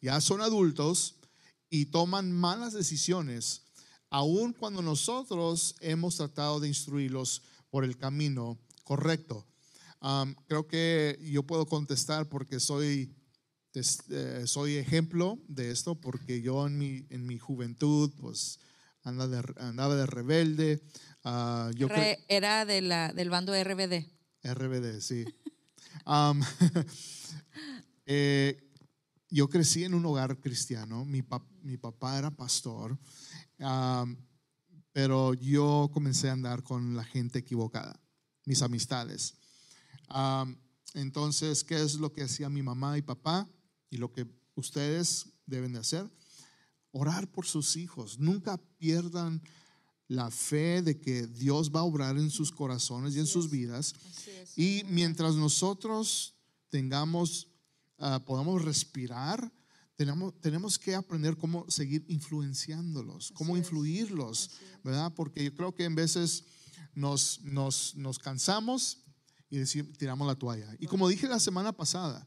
ya 0.00 0.20
son 0.20 0.40
adultos 0.40 1.14
y 1.70 1.86
toman 1.86 2.32
malas 2.32 2.72
decisiones 2.72 3.62
aun 4.10 4.52
cuando 4.52 4.82
nosotros 4.82 5.76
hemos 5.80 6.16
tratado 6.16 6.58
de 6.58 6.66
instruirlos 6.66 7.42
por 7.70 7.84
el 7.84 7.96
camino 7.96 8.58
correcto. 8.84 9.46
Um, 10.02 10.34
creo 10.48 10.66
que 10.66 11.18
yo 11.22 11.44
puedo 11.44 11.64
contestar 11.64 12.28
porque 12.28 12.58
soy, 12.58 13.14
eh, 13.74 14.42
soy 14.46 14.74
ejemplo 14.74 15.38
de 15.46 15.70
esto, 15.70 15.94
porque 15.94 16.42
yo 16.42 16.66
en 16.66 16.76
mi, 16.76 17.06
en 17.10 17.24
mi 17.26 17.38
juventud, 17.38 18.10
pues 18.20 18.58
anda 19.04 19.28
de- 19.28 19.54
andaba 19.62 19.96
de 19.96 20.06
rebelde. 20.06 20.82
Ah, 21.24 21.70
yo 21.74 21.88
Re- 21.88 22.24
Era 22.28 22.64
de 22.64 22.80
la, 22.82 23.12
del 23.12 23.30
bando 23.30 23.52
RBD. 23.52 24.06
RBD, 24.44 25.00
sí. 25.00 25.24
Am, 26.04 26.42
eh, 28.06 28.68
yo 29.30 29.48
crecí 29.48 29.84
en 29.84 29.94
un 29.94 30.04
hogar 30.06 30.38
cristiano. 30.40 31.04
Mi, 31.04 31.22
pap- 31.22 31.48
mi 31.62 31.76
papá 31.76 32.18
era 32.18 32.30
pastor, 32.30 32.98
am, 33.60 34.16
pero 34.92 35.32
yo 35.34 35.90
comencé 35.92 36.28
a 36.28 36.32
andar 36.32 36.62
con 36.62 36.94
la 36.96 37.04
gente 37.04 37.38
equivocada, 37.38 37.98
mis 38.44 38.62
amistades. 38.62 39.34
Am, 40.08 40.58
entonces, 40.94 41.64
¿qué 41.64 41.82
es 41.82 41.94
lo 41.94 42.12
que 42.12 42.22
hacía 42.24 42.50
mi 42.50 42.62
mamá 42.62 42.98
y 42.98 43.02
papá? 43.02 43.48
Y 43.88 43.96
lo 43.96 44.12
que 44.12 44.26
ustedes 44.54 45.26
deben 45.46 45.72
de 45.72 45.78
hacer. 45.78 46.10
Orar 46.90 47.30
por 47.30 47.46
sus 47.46 47.76
hijos. 47.76 48.18
Nunca 48.18 48.58
pierdan 48.76 49.40
la 50.12 50.30
fe 50.30 50.82
de 50.82 51.00
que 51.00 51.26
Dios 51.26 51.70
va 51.70 51.80
a 51.80 51.84
obrar 51.84 52.16
en 52.18 52.30
sus 52.30 52.52
corazones 52.52 53.16
y 53.16 53.18
en 53.18 53.26
sus 53.26 53.50
vidas. 53.50 53.94
Y 54.56 54.82
mientras 54.88 55.34
nosotros 55.34 56.34
tengamos, 56.68 57.48
ah, 57.98 58.22
podamos 58.24 58.62
respirar, 58.62 59.52
tenemos, 59.96 60.38
tenemos 60.40 60.78
que 60.78 60.94
aprender 60.94 61.36
cómo 61.36 61.64
seguir 61.70 62.04
influenciándolos, 62.08 63.32
cómo 63.32 63.56
influirlos, 63.56 64.50
¿verdad? 64.84 65.12
Porque 65.14 65.44
yo 65.44 65.54
creo 65.54 65.74
que 65.74 65.84
en 65.84 65.94
veces 65.94 66.44
nos, 66.94 67.40
nos, 67.42 67.94
nos 67.94 68.18
cansamos 68.18 68.98
y 69.48 69.58
decir, 69.58 69.96
tiramos 69.96 70.26
la 70.26 70.34
toalla. 70.34 70.76
Y 70.78 70.86
como 70.86 71.08
dije 71.08 71.28
la 71.28 71.40
semana 71.40 71.72
pasada, 71.72 72.26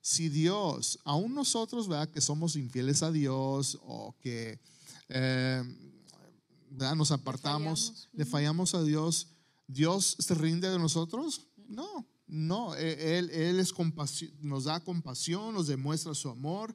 si 0.00 0.28
Dios, 0.28 0.98
aún 1.04 1.34
nosotros, 1.34 1.88
¿verdad? 1.88 2.08
Que 2.08 2.20
somos 2.20 2.56
infieles 2.56 3.02
a 3.02 3.10
Dios 3.10 3.78
o 3.82 4.14
que 4.20 4.60
eh, 5.08 5.64
¿verdad? 6.70 6.94
nos 6.96 7.10
apartamos, 7.10 7.80
fallamos. 7.86 8.08
le 8.12 8.24
fallamos 8.24 8.74
a 8.74 8.82
Dios, 8.82 9.28
¿Dios 9.66 10.16
se 10.18 10.34
rinde 10.34 10.68
de 10.70 10.78
nosotros? 10.78 11.48
No, 11.68 12.06
no, 12.26 12.74
e- 12.76 13.18
Él, 13.18 13.30
él 13.30 13.60
es 13.60 13.72
nos 14.40 14.64
da 14.64 14.80
compasión, 14.80 15.54
nos 15.54 15.66
demuestra 15.66 16.14
su 16.14 16.28
amor. 16.28 16.74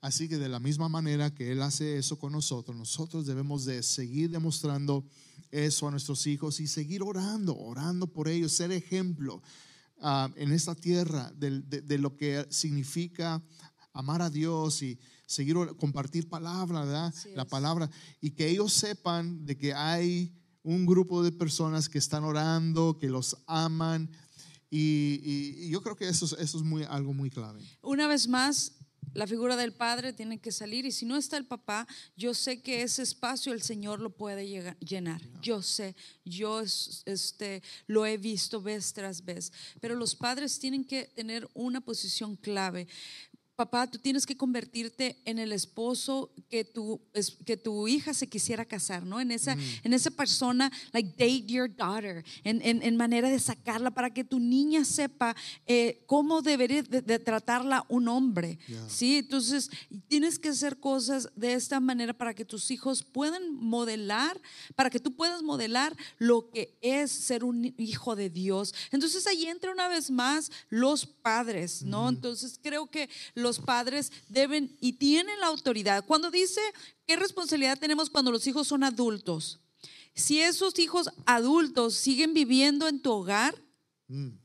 Así 0.00 0.28
que 0.28 0.38
de 0.38 0.48
la 0.48 0.60
misma 0.60 0.88
manera 0.88 1.34
que 1.34 1.50
Él 1.50 1.60
hace 1.60 1.98
eso 1.98 2.18
con 2.18 2.32
nosotros, 2.32 2.76
nosotros 2.76 3.26
debemos 3.26 3.64
de 3.64 3.82
seguir 3.82 4.30
demostrando 4.30 5.04
eso 5.50 5.88
a 5.88 5.90
nuestros 5.90 6.26
hijos 6.28 6.60
y 6.60 6.68
seguir 6.68 7.02
orando, 7.02 7.56
orando 7.56 8.06
por 8.06 8.28
ellos, 8.28 8.52
ser 8.52 8.70
ejemplo 8.70 9.42
ah, 10.00 10.30
en 10.36 10.52
esta 10.52 10.76
tierra 10.76 11.32
del- 11.34 11.68
de, 11.68 11.80
de 11.82 11.98
lo 11.98 12.16
que 12.16 12.46
significa 12.48 13.42
amar 13.98 14.22
a 14.22 14.30
Dios 14.30 14.80
y 14.82 14.96
seguir 15.26 15.56
compartir 15.76 16.28
palabra, 16.28 16.84
¿verdad? 16.84 17.06
Así 17.06 17.30
La 17.34 17.42
es. 17.42 17.48
palabra 17.48 17.90
y 18.20 18.30
que 18.30 18.48
ellos 18.48 18.72
sepan 18.72 19.44
de 19.44 19.56
que 19.58 19.74
hay 19.74 20.32
un 20.62 20.86
grupo 20.86 21.22
de 21.24 21.32
personas 21.32 21.88
que 21.88 21.98
están 21.98 22.22
orando, 22.22 22.96
que 22.96 23.08
los 23.08 23.36
aman 23.46 24.08
y, 24.70 25.20
y- 25.24 25.64
y 25.66 25.70
yo 25.70 25.82
creo 25.82 25.96
que 25.96 26.08
eso, 26.08 26.26
es- 26.26 26.32
eso 26.38 26.58
es 26.58 26.62
muy, 26.64 26.84
algo 26.84 27.12
muy 27.12 27.28
clave. 27.30 27.60
Una 27.82 28.06
vez 28.06 28.28
más, 28.28 28.72
la 29.14 29.26
figura 29.26 29.56
del 29.56 29.72
padre 29.72 30.12
tiene 30.12 30.38
que 30.38 30.52
salir 30.52 30.84
y 30.84 30.92
si 30.92 31.06
no 31.06 31.16
está 31.16 31.38
el 31.38 31.46
papá, 31.46 31.88
yo 32.16 32.34
sé 32.34 32.60
que 32.60 32.82
ese 32.82 33.02
espacio 33.02 33.52
el 33.54 33.62
Señor 33.62 34.00
lo 34.00 34.10
puede 34.14 34.46
llega- 34.46 34.76
llenar. 34.80 35.22
Yo 35.40 35.62
sé, 35.62 35.96
yo 36.26 36.60
es- 36.60 37.02
este, 37.06 37.62
lo 37.86 38.04
he 38.04 38.18
visto 38.18 38.60
vez 38.60 38.92
tras 38.92 39.24
vez, 39.24 39.50
pero 39.80 39.94
los 39.96 40.14
padres 40.14 40.58
tienen 40.58 40.84
que 40.84 41.04
tener 41.16 41.48
una 41.54 41.80
posición 41.80 42.36
clave. 42.36 42.86
Papá, 43.58 43.88
tú 43.90 43.98
tienes 43.98 44.24
que 44.24 44.36
convertirte 44.36 45.20
en 45.24 45.40
el 45.40 45.50
esposo 45.50 46.30
que 46.48 46.64
tu, 46.64 47.00
que 47.44 47.56
tu 47.56 47.88
hija 47.88 48.14
se 48.14 48.28
quisiera 48.28 48.64
casar, 48.64 49.04
¿no? 49.04 49.18
En 49.20 49.32
esa, 49.32 49.56
en 49.82 49.92
esa 49.92 50.12
persona, 50.12 50.70
like 50.92 51.10
date 51.18 51.44
your 51.46 51.68
daughter, 51.68 52.24
en, 52.44 52.62
en- 52.62 52.84
en 52.84 52.96
manera 52.96 53.28
de 53.28 53.40
sacarla 53.40 53.90
para 53.90 54.14
que 54.14 54.22
tu 54.22 54.38
niña 54.38 54.84
sepa 54.84 55.34
eh, 55.66 56.04
cómo 56.06 56.40
debería 56.40 56.84
de, 56.84 57.02
de 57.02 57.18
tratarla 57.18 57.84
un 57.88 58.06
hombre, 58.06 58.60
Yeah. 58.68 58.88
¿sí? 58.88 59.16
Entonces, 59.16 59.70
tienes 60.06 60.38
que 60.38 60.50
hacer 60.50 60.78
cosas 60.78 61.28
de 61.34 61.54
esta 61.54 61.80
manera 61.80 62.12
para 62.12 62.34
que 62.34 62.44
tus 62.44 62.70
hijos 62.70 63.02
puedan 63.02 63.52
modelar, 63.56 64.40
para 64.76 64.88
que 64.88 65.00
tú 65.00 65.16
puedas 65.16 65.42
modelar 65.42 65.96
lo 66.18 66.48
que 66.50 66.78
es 66.80 67.10
ser 67.10 67.42
un 67.42 67.74
hijo 67.76 68.14
de 68.14 68.30
Dios. 68.30 68.72
Entonces, 68.92 69.26
ahí 69.26 69.46
entra 69.46 69.72
una 69.72 69.88
vez 69.88 70.12
más 70.12 70.52
los 70.68 71.06
padres, 71.06 71.82
¿no? 71.82 72.08
Entonces, 72.08 72.60
creo 72.62 72.86
que 72.88 73.08
los 73.34 73.47
padres 73.58 74.12
deben 74.28 74.76
y 74.80 74.92
tienen 74.92 75.40
la 75.40 75.46
autoridad. 75.46 76.04
Cuando 76.04 76.30
dice, 76.30 76.60
¿qué 77.06 77.16
responsabilidad 77.16 77.78
tenemos 77.78 78.10
cuando 78.10 78.30
los 78.30 78.46
hijos 78.46 78.68
son 78.68 78.84
adultos? 78.84 79.60
Si 80.14 80.40
esos 80.40 80.78
hijos 80.78 81.08
adultos 81.24 81.94
siguen 81.94 82.34
viviendo 82.34 82.86
en 82.86 83.00
tu 83.00 83.12
hogar, 83.12 83.54
Mm. 84.08 84.38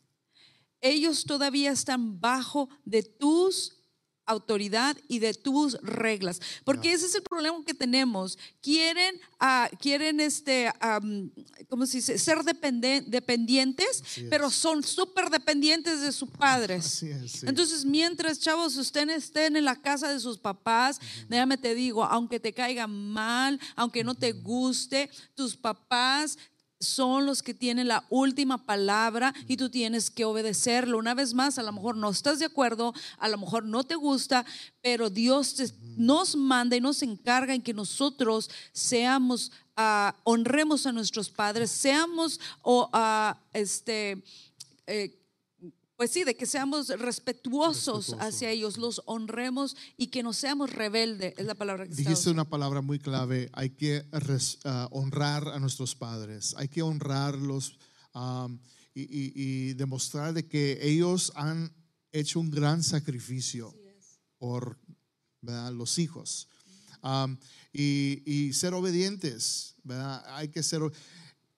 ellos 0.81 1.23
todavía 1.25 1.71
están 1.71 2.19
bajo 2.19 2.69
de 2.85 3.03
tus 3.03 3.82
autoridad 4.25 4.95
y 5.07 5.19
de 5.19 5.33
tus 5.33 5.73
reglas. 5.81 6.39
Porque 6.63 6.93
ese 6.93 7.05
es 7.07 7.15
el 7.15 7.23
problema 7.23 7.57
que 7.65 7.73
tenemos. 7.73 8.37
Quieren 8.61 9.19
ah, 9.39 9.69
quieren 9.79 10.19
este 10.19 10.71
am, 10.79 11.31
cómo 11.69 11.85
se 11.85 11.97
dice 11.97 12.17
ser 12.17 12.39
dependen- 12.39 13.05
dependientes 13.07 14.03
pero 14.29 14.49
son 14.49 14.83
súper 14.83 15.29
dependientes 15.29 16.01
de 16.01 16.11
sus 16.11 16.29
padres 16.29 16.85
Así 16.85 17.09
es, 17.09 17.31
sí. 17.33 17.45
entonces, 17.47 17.83
mientras 17.85 18.39
chavos 18.39 18.77
ustedes 18.77 19.25
estén 19.25 19.55
en 19.55 19.65
la 19.65 19.75
casa 19.75 20.07
de 20.11 20.19
sus 20.19 20.37
papás, 20.37 20.99
déjame 21.27 21.57
te 21.57 21.75
digo, 21.75 22.03
aunque 22.05 22.39
te 22.39 22.53
caiga 22.53 22.87
mal, 22.87 23.59
aunque 23.75 24.03
no 24.03 24.15
te 24.15 24.31
guste, 24.31 25.09
tus 25.35 25.55
papás 25.57 26.37
son 26.83 27.25
los 27.25 27.41
que 27.41 27.53
tienen 27.53 27.87
la 27.87 28.05
última 28.09 28.65
palabra 28.65 29.33
y 29.47 29.57
tú 29.57 29.69
tienes 29.69 30.11
que 30.11 30.25
obedecerlo. 30.25 30.97
Una 30.97 31.13
vez 31.13 31.33
más, 31.33 31.57
a 31.57 31.63
lo 31.63 31.71
mejor 31.71 31.97
no 31.97 32.09
estás 32.09 32.39
de 32.39 32.45
acuerdo, 32.45 32.93
a 33.17 33.27
lo 33.27 33.37
mejor 33.37 33.65
no 33.65 33.83
te 33.83 33.95
gusta, 33.95 34.45
pero 34.81 35.09
Dios 35.09 35.73
nos 35.97 36.35
manda 36.35 36.75
y 36.75 36.81
nos 36.81 37.01
encarga 37.01 37.55
en 37.55 37.61
que 37.61 37.73
nosotros 37.73 38.49
seamos, 38.71 39.51
ah, 39.75 40.15
honremos 40.23 40.85
a 40.85 40.91
nuestros 40.91 41.29
padres, 41.29 41.71
seamos 41.71 42.39
o 42.61 42.89
ah, 42.93 43.37
este... 43.53 44.23
eh, 44.87 45.22
pues 45.95 46.11
sí, 46.11 46.23
de 46.23 46.35
que 46.35 46.45
seamos 46.45 46.87
respetuosos, 46.89 48.07
Respetuosos. 48.07 48.19
hacia 48.19 48.49
ellos, 48.49 48.77
los 48.77 49.01
honremos 49.05 49.75
y 49.97 50.07
que 50.07 50.23
no 50.23 50.33
seamos 50.33 50.71
rebelde, 50.71 51.33
es 51.37 51.45
la 51.45 51.55
palabra 51.55 51.87
que 51.87 51.93
Dijiste 51.93 52.29
una 52.29 52.45
palabra 52.49 52.81
muy 52.81 52.99
clave, 52.99 53.49
hay 53.53 53.69
que 53.69 54.03
res- 54.11 54.57
ah, 54.65 54.87
honrar 54.91 55.47
a 55.49 55.59
nuestros 55.59 55.95
padres, 55.95 56.55
hay 56.57 56.67
que 56.67 56.81
honrarlos 56.81 57.77
y, 58.95 59.01
y- 59.01 59.33
y 59.35 59.73
demostrar 59.73 60.33
de 60.33 60.47
que 60.47 60.79
ellos 60.81 61.31
han 61.35 61.71
hecho 62.11 62.39
un 62.39 62.51
gran 62.51 62.83
sacrificio 62.83 63.73
por 64.37 64.77
¿verdad? 65.41 65.71
los 65.73 65.97
hijos. 65.99 66.47
Y, 67.73 68.21
y 68.25 68.53
ser 68.53 68.73
obedientes, 68.73 69.75
¿verdad? 69.83 70.23
Hay 70.35 70.47
que 70.49 70.61
ser, 70.63 70.81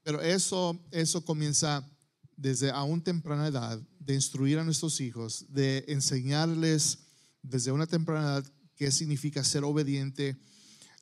pero 0.04 0.22
eso, 0.22 0.80
eso 0.92 1.24
comienza 1.24 1.86
desde 2.38 2.72
a 2.72 2.84
una 2.84 3.04
temprana 3.04 3.48
edad, 3.48 3.80
de 4.06 4.14
instruir 4.14 4.60
a 4.60 4.64
nuestros 4.64 5.01
hijos, 5.01 5.45
de 5.49 5.84
enseñarles 5.88 6.99
desde 7.41 7.72
una 7.72 7.88
temprana 7.88 8.38
edad 8.38 8.45
qué 8.76 8.91
significa 8.91 9.43
ser 9.43 9.64
obediente 9.64 10.36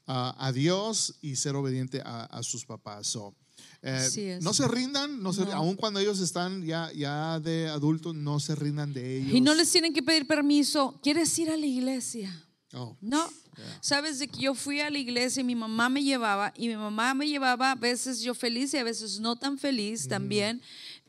a, 0.05 0.47
a 0.47 0.51
Dios 0.51 1.15
y 1.21 1.35
ser 1.35 1.55
obediente 1.55 2.01
a, 2.05 2.25
a 2.25 2.43
sus 2.43 2.65
papás. 2.65 3.07
So, 3.07 3.35
eh, 3.81 4.39
no 4.41 4.53
se 4.53 4.67
rindan, 4.67 5.21
no 5.21 5.33
se, 5.33 5.45
No. 5.45 5.51
aun 5.53 5.75
cuando 5.75 5.99
ellos 5.99 6.19
están 6.19 6.63
ya, 6.65 6.91
ya 6.93 7.39
de 7.39 7.67
adultos, 7.67 8.15
no 8.15 8.39
se 8.39 8.55
rindan 8.55 8.93
de 8.93 9.17
ellos. 9.17 9.33
Y 9.33 9.41
no 9.41 9.53
les 9.53 9.69
tienen 9.71 9.93
que 9.93 10.01
pedir 10.03 10.25
permiso. 10.27 10.99
¿Quieres 11.03 11.37
ir 11.39 11.49
a 11.49 11.57
la 11.57 11.65
iglesia? 11.65 12.45
Oh, 12.73 12.97
No. 13.01 13.29
Yeah. 13.55 13.77
Sabes 13.81 14.17
de 14.17 14.27
que 14.27 14.39
yo 14.41 14.55
fui 14.55 14.79
a 14.79 14.89
la 14.89 14.97
iglesia 14.97 15.41
y 15.41 15.43
mi 15.43 15.53
mamá 15.53 15.87
me 15.87 16.03
llevaba 16.03 16.51
y 16.57 16.67
mi 16.69 16.75
mamá 16.75 17.13
me 17.13 17.27
llevaba 17.27 17.69
a 17.73 17.75
veces 17.75 18.21
yo 18.21 18.33
feliz 18.33 18.73
y 18.73 18.77
a 18.77 18.83
veces 18.83 19.19
no 19.19 19.35
tan 19.35 19.59
feliz 19.59 20.07
también. 20.07 20.59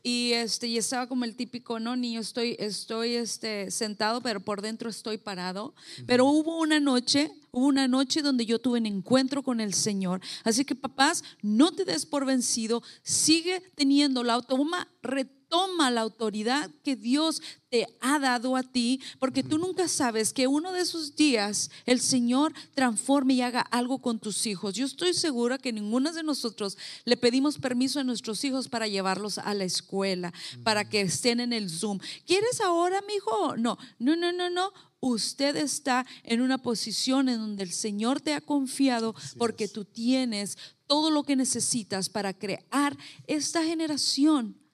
Y 0.07 0.33
este 0.33 0.67
y 0.67 0.77
estaba 0.77 1.07
como 1.07 1.25
el 1.25 1.35
típico, 1.35 1.79
no, 1.79 1.95
niño, 1.95 2.19
estoy 2.19 2.55
estoy 2.59 3.15
este 3.15 3.71
sentado, 3.71 4.21
pero 4.21 4.39
por 4.39 4.61
dentro 4.61 4.87
estoy 4.87 5.17
parado. 5.17 5.73
Pero 6.05 6.25
hubo 6.25 6.59
una 6.59 6.79
noche, 6.79 7.31
hubo 7.49 7.65
una 7.65 7.87
noche 7.87 8.21
donde 8.21 8.45
yo 8.45 8.59
tuve 8.59 8.77
un 8.77 8.85
encuentro 8.85 9.41
con 9.41 9.59
el 9.59 9.73
Señor. 9.73 10.21
Así 10.43 10.63
que 10.63 10.75
papás, 10.75 11.23
no 11.41 11.71
te 11.71 11.85
des 11.85 12.05
por 12.05 12.23
vencido, 12.23 12.83
sigue 13.01 13.63
teniendo 13.73 14.23
la 14.23 14.33
automa, 14.33 14.87
retoma 15.01 15.34
toma 15.55 15.89
la 15.89 16.01
autoridad 16.01 16.69
que 16.83 16.97
Dios 16.97 17.41
te 17.69 17.87
ha 18.01 18.19
dado 18.19 18.57
a 18.57 18.63
ti, 18.63 18.99
porque 19.19 19.41
tú 19.41 19.57
nunca 19.57 19.87
sabes 19.87 20.33
que 20.33 20.47
uno 20.47 20.73
de 20.73 20.81
esos 20.81 21.15
días 21.15 21.71
el 21.85 22.01
Señor 22.01 22.53
transforme 22.73 23.35
y 23.35 23.41
haga 23.41 23.61
algo 23.61 23.99
con 23.99 24.19
tus 24.19 24.47
hijos. 24.47 24.73
Yo 24.73 24.85
estoy 24.85 25.13
segura 25.13 25.57
que 25.57 25.71
ninguno 25.71 26.11
de 26.11 26.23
nosotros 26.23 26.77
le 27.05 27.15
pedimos 27.15 27.57
permiso 27.57 28.01
a 28.01 28.03
nuestros 28.03 28.43
hijos 28.43 28.67
para 28.67 28.89
llevarlos 28.89 29.37
a 29.37 29.53
la 29.53 29.63
escuela, 29.63 30.33
para 30.65 30.89
que 30.89 30.99
estén 30.99 31.39
en 31.39 31.53
el 31.53 31.69
Zoom. 31.69 31.99
¿Quieres 32.25 32.59
ahora, 32.59 33.01
mi 33.07 33.13
hijo? 33.13 33.55
No, 33.55 33.77
no, 33.97 34.17
no, 34.17 34.33
no, 34.33 34.49
no 34.49 34.73
usted 34.99 35.55
está 35.55 36.05
en 36.23 36.41
una 36.41 36.57
posición 36.57 37.29
en 37.29 37.39
donde 37.39 37.63
el 37.63 37.71
Señor 37.71 38.19
te 38.19 38.33
ha 38.33 38.41
confiado 38.41 39.15
porque 39.37 39.69
tú 39.69 39.85
tienes 39.85 40.57
todo 40.85 41.11
lo 41.11 41.23
que 41.23 41.37
necesitas 41.37 42.09
para 42.09 42.33
crear 42.33 42.97
esta 43.25 43.63
generación 43.63 44.64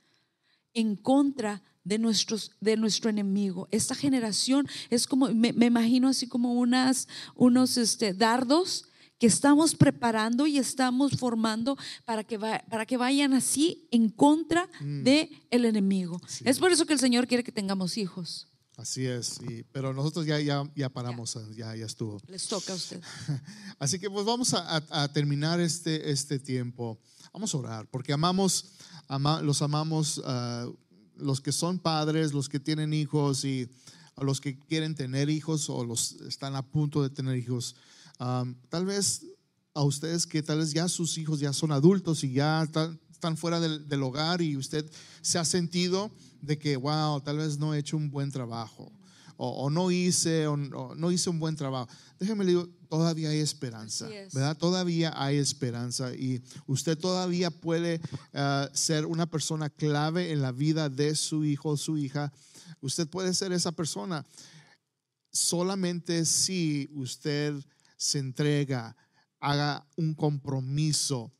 en 0.73 0.95
contra 0.95 1.61
de, 1.83 1.97
nuestros, 1.97 2.51
de 2.61 2.77
nuestro 2.77 3.09
enemigo. 3.09 3.67
Esta 3.71 3.95
generación 3.95 4.67
es 4.89 5.07
como, 5.07 5.27
me, 5.29 5.49
imagino 5.49 6.07
así 6.07 6.27
como 6.27 6.53
unas, 6.53 7.07
unos 7.35 7.77
este, 7.77 8.13
dardos 8.13 8.85
que 9.19 9.27
estamos 9.27 9.75
preparando 9.75 10.47
y 10.47 10.57
estamos 10.57 11.13
formando 11.13 11.77
para 12.05 12.23
que, 12.23 12.39
para 12.39 12.85
que 12.87 12.97
vayan 12.97 13.33
así 13.33 13.87
en 13.91 14.09
contra 14.09 14.67
mm. 14.79 15.03
de 15.03 15.29
el 15.51 15.65
enemigo. 15.65 16.19
Es 16.43 16.57
por 16.57 16.71
eso 16.71 16.85
que 16.85 16.93
el 16.93 16.99
Señor 16.99 17.27
quiere 17.27 17.43
que 17.43 17.51
tengamos 17.51 17.97
hijos. 17.97 18.47
Así 18.77 19.05
es, 19.05 19.39
pero 19.71 19.93
nosotros 19.93 20.25
ya, 20.25 20.39
ya, 20.39 20.63
ya 20.75 20.89
paramos, 20.89 21.37
ya. 21.55 21.75
ya, 21.75 21.85
estuvo. 21.85 22.19
Les 22.27 22.47
toca 22.47 22.73
a 22.73 22.75
usted. 22.75 22.99
Así 23.79 23.99
que 23.99 24.09
pues 24.09 24.25
vamos 24.25 24.55
a, 24.55 25.07
terminar 25.13 25.59
este, 25.59 26.09
este 26.09 26.39
tiempo. 26.39 26.99
Vamos 27.31 27.53
a 27.53 27.57
orar, 27.59 27.87
porque 27.91 28.11
amamos, 28.11 28.71
los 29.19 29.61
amamos, 29.61 30.21
ah, 30.25 30.67
los 31.15 31.41
que 31.41 31.51
son 31.51 31.79
padres, 31.79 32.33
los 32.33 32.49
que 32.49 32.59
tienen 32.59 32.93
hijos 32.93 33.45
y 33.45 33.69
los 34.17 34.41
que 34.41 34.57
quieren 34.57 34.95
tener 34.95 35.29
hijos 35.29 35.69
o 35.69 35.83
los 35.85 36.13
están 36.21 36.55
a 36.55 36.61
punto 36.61 37.01
de 37.01 37.09
tener 37.09 37.37
hijos. 37.37 37.75
tal 38.17 38.85
vez 38.85 39.25
a 39.73 39.83
ustedes 39.83 40.27
que 40.27 40.43
tal 40.43 40.59
vez 40.59 40.73
ya 40.73 40.87
sus 40.87 41.17
hijos 41.17 41.39
ya 41.39 41.53
son 41.53 41.71
adultos 41.71 42.23
y 42.23 42.33
ya 42.33 42.63
están, 42.63 42.99
fuera 43.37 43.59
del, 43.59 43.87
del 43.87 44.03
hogar 44.03 44.41
y 44.41 44.57
usted 44.57 44.89
se 45.21 45.37
ha 45.37 45.45
sentido 45.45 46.11
de 46.41 46.57
que, 46.57 46.75
wow, 46.75 47.21
tal 47.21 47.37
vez 47.37 47.57
no 47.59 47.73
he 47.73 47.79
hecho 47.79 47.95
un 47.95 48.09
buen 48.09 48.31
trabajo 48.31 48.91
o, 49.43 49.71
no 49.71 49.89
hice 49.89 50.45
o, 50.45 50.55
no 50.55 51.11
hice 51.11 51.29
un 51.31 51.39
buen 51.39 51.55
trabajo. 51.55 51.89
Déjeme 52.19 52.43
le 52.43 52.51
digo, 52.51 52.69
todavía 52.89 53.29
hay 53.29 53.39
esperanza, 53.39 54.07
¿verdad? 54.33 54.55
Todavía 54.55 55.13
hay 55.15 55.37
esperanza 55.37 56.13
y 56.13 56.43
usted 56.67 56.95
todavía 56.95 57.49
puede 57.49 57.99
eh, 58.33 58.69
ser 58.73 59.07
una 59.07 59.25
persona 59.25 59.71
clave 59.71 60.31
en 60.31 60.43
la 60.43 60.51
vida 60.51 60.89
de 60.89 61.15
su 61.15 61.43
hijo 61.43 61.69
o 61.69 61.77
su 61.77 61.97
hija. 61.97 62.31
Usted 62.81 63.07
puede 63.07 63.33
ser 63.33 63.51
esa 63.51 63.71
persona 63.71 64.23
solamente 65.31 66.23
si 66.25 66.87
usted 66.93 67.55
se 67.97 68.19
entrega, 68.19 68.95
haga 69.39 69.87
un 69.95 70.13
compromiso, 70.13 71.31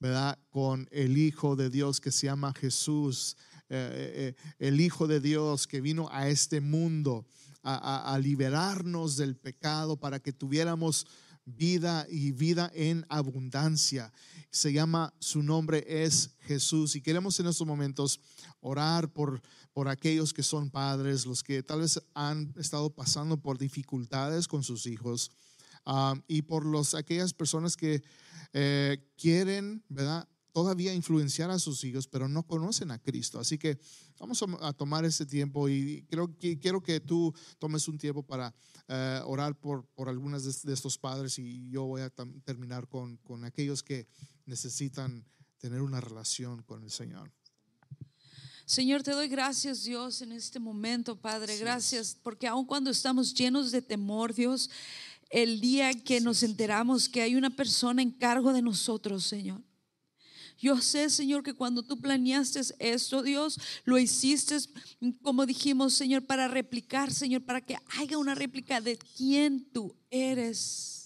¿verdad? 0.00 0.38
Con 0.48 0.88
el 0.90 1.18
Hijo 1.18 1.56
de 1.56 1.68
Dios 1.68 2.00
que 2.00 2.10
se 2.10 2.26
llama 2.26 2.54
Jesús 2.54 3.36
eh, 3.70 3.76
eh, 3.76 4.34
eh, 4.36 4.54
el 4.58 4.78
Hijo 4.80 5.06
de 5.06 5.20
Dios 5.20 5.66
que 5.66 5.80
vino 5.80 6.08
a 6.12 6.28
este 6.28 6.60
mundo 6.60 7.26
a, 7.62 8.18
liberarnos 8.20 9.16
del 9.16 9.36
pecado 9.36 9.96
para 9.96 10.20
que 10.20 10.34
tuviéramos 10.34 11.06
vida 11.46 12.06
y 12.10 12.32
vida 12.32 12.70
en 12.74 13.06
abundancia. 13.08 14.12
Se 14.50 14.70
llama, 14.70 15.14
su 15.18 15.42
nombre 15.42 15.82
es 15.88 16.36
Jesús. 16.40 16.94
Y 16.94 17.00
queremos 17.00 17.40
en 17.40 17.46
estos 17.46 17.66
momentos 17.66 18.20
orar 18.60 19.10
por, 19.10 19.40
por 19.72 19.88
aquellos 19.88 20.34
que 20.34 20.42
son 20.42 20.68
padres, 20.68 21.24
los 21.24 21.42
que 21.42 21.62
tal 21.62 21.80
vez 21.80 21.98
han 22.12 22.52
estado 22.58 22.90
pasando 22.90 23.38
por 23.38 23.56
dificultades 23.56 24.46
con 24.46 24.62
sus 24.62 24.84
hijos. 24.84 25.30
Ah, 25.86 26.14
y 26.28 26.42
por 26.42 26.66
los, 26.66 26.92
aquellas 26.92 27.32
personas 27.32 27.78
que 27.78 28.02
quieren, 29.16 29.82
¿verdad? 29.88 30.28
Todavía 30.54 30.94
influenciar 30.94 31.50
a 31.50 31.58
sus 31.58 31.82
hijos, 31.82 32.06
pero 32.06 32.28
no 32.28 32.44
conocen 32.44 32.92
a 32.92 33.00
Cristo. 33.00 33.40
Así 33.40 33.58
que 33.58 33.76
vamos 34.20 34.42
a, 34.60 34.72
tomar 34.72 35.04
ese 35.04 35.26
tiempo 35.26 35.68
y 35.68 36.06
creo 36.08 36.38
que 36.38 36.60
quiero 36.60 36.80
que 36.80 37.00
tú 37.00 37.34
tomes 37.58 37.88
un 37.88 37.98
tiempo 37.98 38.22
para 38.22 38.54
eh, 38.86 39.20
orar 39.26 39.58
por, 39.58 39.84
por 39.96 40.08
algunas 40.08 40.62
de, 40.62 40.72
estos 40.72 40.96
padres 40.96 41.40
y 41.40 41.68
yo 41.70 41.82
voy 41.86 42.02
a 42.02 42.10
terminar 42.44 42.86
con, 42.86 43.16
con 43.16 43.44
aquellos 43.44 43.82
que 43.82 44.06
necesitan 44.46 45.26
tener 45.58 45.82
una 45.82 46.00
relación 46.00 46.62
con 46.62 46.84
el 46.84 46.90
Señor. 46.92 47.32
Señor, 48.64 49.02
te 49.02 49.10
doy 49.10 49.26
gracias, 49.26 49.82
Dios, 49.82 50.22
en 50.22 50.30
este 50.30 50.60
momento, 50.60 51.16
Padre. 51.16 51.58
Gracias, 51.58 52.16
porque 52.22 52.46
aun 52.46 52.64
cuando 52.64 52.90
estamos 52.90 53.34
llenos 53.34 53.72
de 53.72 53.82
temor, 53.82 54.32
Dios, 54.32 54.70
el 55.30 55.60
día 55.60 55.92
que 55.94 56.20
nos 56.20 56.44
enteramos 56.44 57.08
que 57.08 57.22
hay 57.22 57.34
una 57.34 57.50
persona 57.50 58.02
en 58.02 58.12
cargo 58.12 58.52
de 58.52 58.62
nosotros, 58.62 59.24
Señor 59.24 59.60
yo 60.58 60.80
sé, 60.80 61.10
Señor, 61.10 61.42
que 61.42 61.54
cuando 61.54 61.82
tú 61.82 61.98
planeaste 61.98 62.60
esto, 62.78 63.22
Dios, 63.22 63.58
lo 63.84 63.98
hiciste, 63.98 64.56
como 65.22 65.46
dijimos, 65.46 65.94
Señor, 65.94 66.24
para 66.24 66.48
replicar, 66.48 67.12
Señor, 67.12 67.42
para 67.42 67.60
que 67.60 67.76
haya 67.98 68.18
una 68.18 68.34
réplica 68.34 68.80
de 68.80 68.98
quién 69.16 69.64
tú 69.72 69.94
eres. 70.10 71.03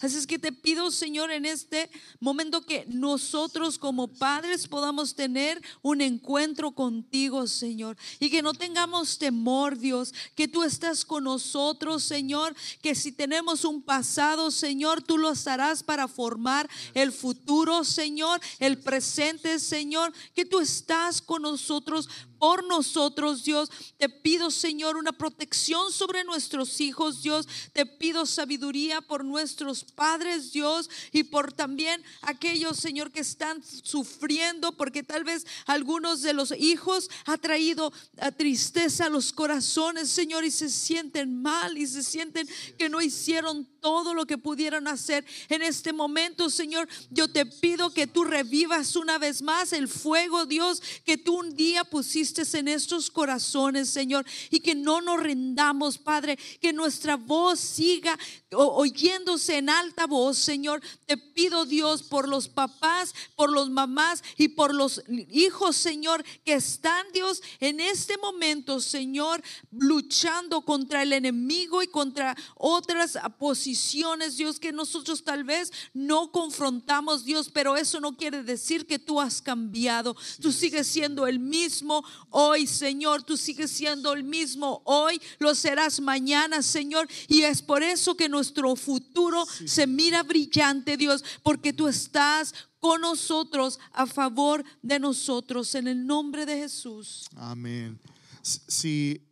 Así 0.00 0.16
es 0.16 0.26
que 0.26 0.38
te 0.38 0.52
pido, 0.52 0.90
Señor, 0.90 1.30
en 1.30 1.46
este 1.46 1.90
momento 2.20 2.64
que 2.64 2.84
nosotros 2.88 3.78
como 3.78 4.08
padres 4.08 4.66
podamos 4.66 5.14
tener 5.14 5.60
un 5.82 6.00
encuentro 6.00 6.72
contigo, 6.72 7.46
Señor. 7.46 7.96
Y 8.20 8.30
que 8.30 8.42
no 8.42 8.54
tengamos 8.54 9.18
temor, 9.18 9.78
Dios, 9.78 10.12
que 10.34 10.48
tú 10.48 10.62
estás 10.62 11.04
con 11.04 11.24
nosotros, 11.24 12.02
Señor. 12.04 12.54
Que 12.82 12.94
si 12.94 13.12
tenemos 13.12 13.64
un 13.64 13.82
pasado, 13.82 14.50
Señor, 14.50 15.02
tú 15.02 15.18
lo 15.18 15.32
harás 15.46 15.82
para 15.82 16.08
formar 16.08 16.68
el 16.94 17.12
futuro, 17.12 17.84
Señor, 17.84 18.40
el 18.58 18.78
presente, 18.78 19.58
Señor. 19.58 20.12
Que 20.34 20.44
tú 20.44 20.60
estás 20.60 21.20
con 21.20 21.42
nosotros 21.42 22.08
por 22.44 22.62
nosotros, 22.66 23.42
Dios. 23.42 23.70
Te 23.96 24.10
pido, 24.10 24.50
Señor, 24.50 24.98
una 24.98 25.12
protección 25.12 25.90
sobre 25.90 26.24
nuestros 26.24 26.78
hijos, 26.82 27.22
Dios. 27.22 27.48
Te 27.72 27.86
pido 27.86 28.26
sabiduría 28.26 29.00
por 29.00 29.24
nuestros 29.24 29.82
padres, 29.82 30.52
Dios, 30.52 30.90
y 31.10 31.22
por 31.22 31.54
también 31.54 32.02
aquellos, 32.20 32.76
Señor, 32.76 33.12
que 33.12 33.20
están 33.20 33.62
sufriendo, 33.64 34.72
porque 34.72 35.02
tal 35.02 35.24
vez 35.24 35.46
algunos 35.64 36.20
de 36.20 36.34
los 36.34 36.52
hijos 36.52 37.08
ha 37.24 37.38
traído 37.38 37.90
a 38.18 38.30
tristeza 38.30 39.06
a 39.06 39.08
los 39.08 39.32
corazones, 39.32 40.10
Señor, 40.10 40.44
y 40.44 40.50
se 40.50 40.68
sienten 40.68 41.40
mal 41.40 41.78
y 41.78 41.86
se 41.86 42.02
sienten 42.02 42.46
que 42.76 42.90
no 42.90 43.00
hicieron 43.00 43.66
todo 43.80 44.12
lo 44.12 44.26
que 44.26 44.36
pudieron 44.36 44.86
hacer 44.86 45.24
en 45.48 45.62
este 45.62 45.94
momento, 45.94 46.50
Señor. 46.50 46.88
Yo 47.10 47.28
te 47.28 47.46
pido 47.46 47.92
que 47.92 48.06
tú 48.06 48.24
revivas 48.24 48.96
una 48.96 49.16
vez 49.16 49.40
más 49.40 49.72
el 49.72 49.88
fuego, 49.88 50.44
Dios, 50.44 50.82
que 51.06 51.16
tú 51.16 51.38
un 51.38 51.54
día 51.54 51.84
pusiste 51.84 52.33
en 52.34 52.68
estos 52.68 53.10
corazones, 53.10 53.88
Señor, 53.88 54.26
y 54.50 54.60
que 54.60 54.74
no 54.74 55.00
nos 55.00 55.20
rendamos, 55.20 55.98
Padre, 55.98 56.36
que 56.60 56.72
nuestra 56.72 57.16
voz 57.16 57.60
siga 57.60 58.18
oyéndose 58.50 59.58
en 59.58 59.70
alta 59.70 60.06
voz, 60.06 60.38
Señor. 60.38 60.82
Te 61.06 61.16
pido, 61.16 61.64
Dios, 61.64 62.02
por 62.02 62.28
los 62.28 62.48
papás, 62.48 63.14
por 63.36 63.52
los 63.52 63.70
mamás 63.70 64.22
y 64.36 64.48
por 64.48 64.74
los 64.74 65.02
hijos, 65.30 65.76
Señor, 65.76 66.24
que 66.44 66.54
están, 66.54 67.06
Dios, 67.12 67.42
en 67.60 67.80
este 67.80 68.18
momento, 68.18 68.80
Señor, 68.80 69.42
luchando 69.70 70.62
contra 70.62 71.02
el 71.02 71.12
enemigo 71.12 71.82
y 71.82 71.86
contra 71.86 72.36
otras 72.56 73.18
posiciones, 73.38 74.36
Dios, 74.36 74.58
que 74.58 74.72
nosotros 74.72 75.22
tal 75.22 75.44
vez 75.44 75.72
no 75.92 76.32
confrontamos, 76.32 77.24
Dios, 77.24 77.50
pero 77.52 77.76
eso 77.76 78.00
no 78.00 78.16
quiere 78.16 78.42
decir 78.42 78.86
que 78.86 78.98
tú 78.98 79.20
has 79.20 79.40
cambiado. 79.40 80.16
Tú 80.40 80.50
sigues 80.52 80.86
siendo 80.86 81.26
el 81.26 81.38
mismo 81.38 82.04
hoy, 82.30 82.66
Señor. 82.66 83.22
Tú 83.22 83.36
sigues 83.36 83.70
siendo 83.70 84.12
el 84.12 84.24
mismo 84.24 84.82
hoy, 84.84 85.20
lo 85.38 85.54
serás 85.54 86.00
mañana, 86.00 86.62
Señor. 86.62 87.08
Y 87.28 87.42
es 87.42 87.62
por 87.62 87.82
eso 87.82 88.16
que 88.16 88.28
nuestro 88.28 88.74
futuro 88.76 89.46
se 89.66 89.86
mira 89.86 90.22
brillante, 90.22 90.96
Dios, 90.96 91.24
porque 91.42 91.72
tú 91.72 91.88
estás 91.88 92.54
con 92.78 93.00
nosotros, 93.00 93.80
a 93.92 94.06
favor 94.06 94.62
de 94.82 94.98
nosotros, 94.98 95.74
en 95.74 95.88
el 95.88 96.06
nombre 96.06 96.44
de 96.44 96.58
Jesús. 96.58 97.26
Amén. 97.34 97.98
Si 98.42 99.26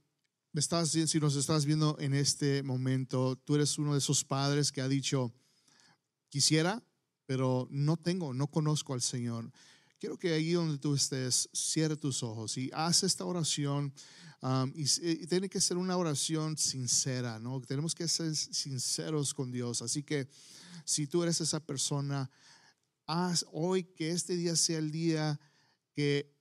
estás, 0.55 0.91
si 0.91 1.21
nos 1.21 1.37
estás 1.37 1.67
viendo 1.67 1.97
en 1.99 2.15
este 2.15 2.63
momento, 2.63 3.37
tú 3.37 3.55
eres 3.55 3.77
uno 3.77 3.93
de 3.93 3.99
esos 3.99 4.25
padres 4.25 4.73
que 4.73 4.81
ha 4.81 4.89
dicho, 4.89 5.35
quisiera, 6.31 6.83
pero 7.27 7.69
no 7.71 7.97
tengo, 7.97 8.33
no 8.33 8.47
conozco 8.47 8.95
al 8.95 9.03
Señor. 9.03 9.53
Quiero 10.03 10.19
que 10.19 10.33
ahí 10.33 10.51
donde 10.51 10.79
tú 10.79 10.97
estés, 10.97 11.49
cierre 11.53 11.97
tus 11.97 12.25
ojos 12.25 12.59
y 12.59 12.69
haz 12.75 13.05
esta 13.05 13.25
oración. 13.25 13.95
Um, 14.41 14.73
y, 14.75 14.85
tiene 15.29 15.49
que 15.49 15.61
ser 15.61 15.77
una 15.77 15.97
oración 15.97 16.59
sincera, 16.59 17.39
¿no? 17.39 17.61
Tenemos 17.61 17.95
que 17.95 18.09
ser 18.09 18.35
sinceros 18.35 19.33
con 19.33 19.53
Dios. 19.53 19.81
Así 19.81 20.03
que 20.03 20.27
si 20.85 21.07
tú 21.07 21.23
eres 21.23 21.41
esa 21.41 21.61
persona, 21.61 22.29
haz 23.07 23.47
hoy 23.53 23.85
que 23.85 24.11
este 24.11 24.37
día 24.37 24.57
sea 24.57 24.79
el 24.79 24.91
día 24.91 25.39
que 25.93 26.35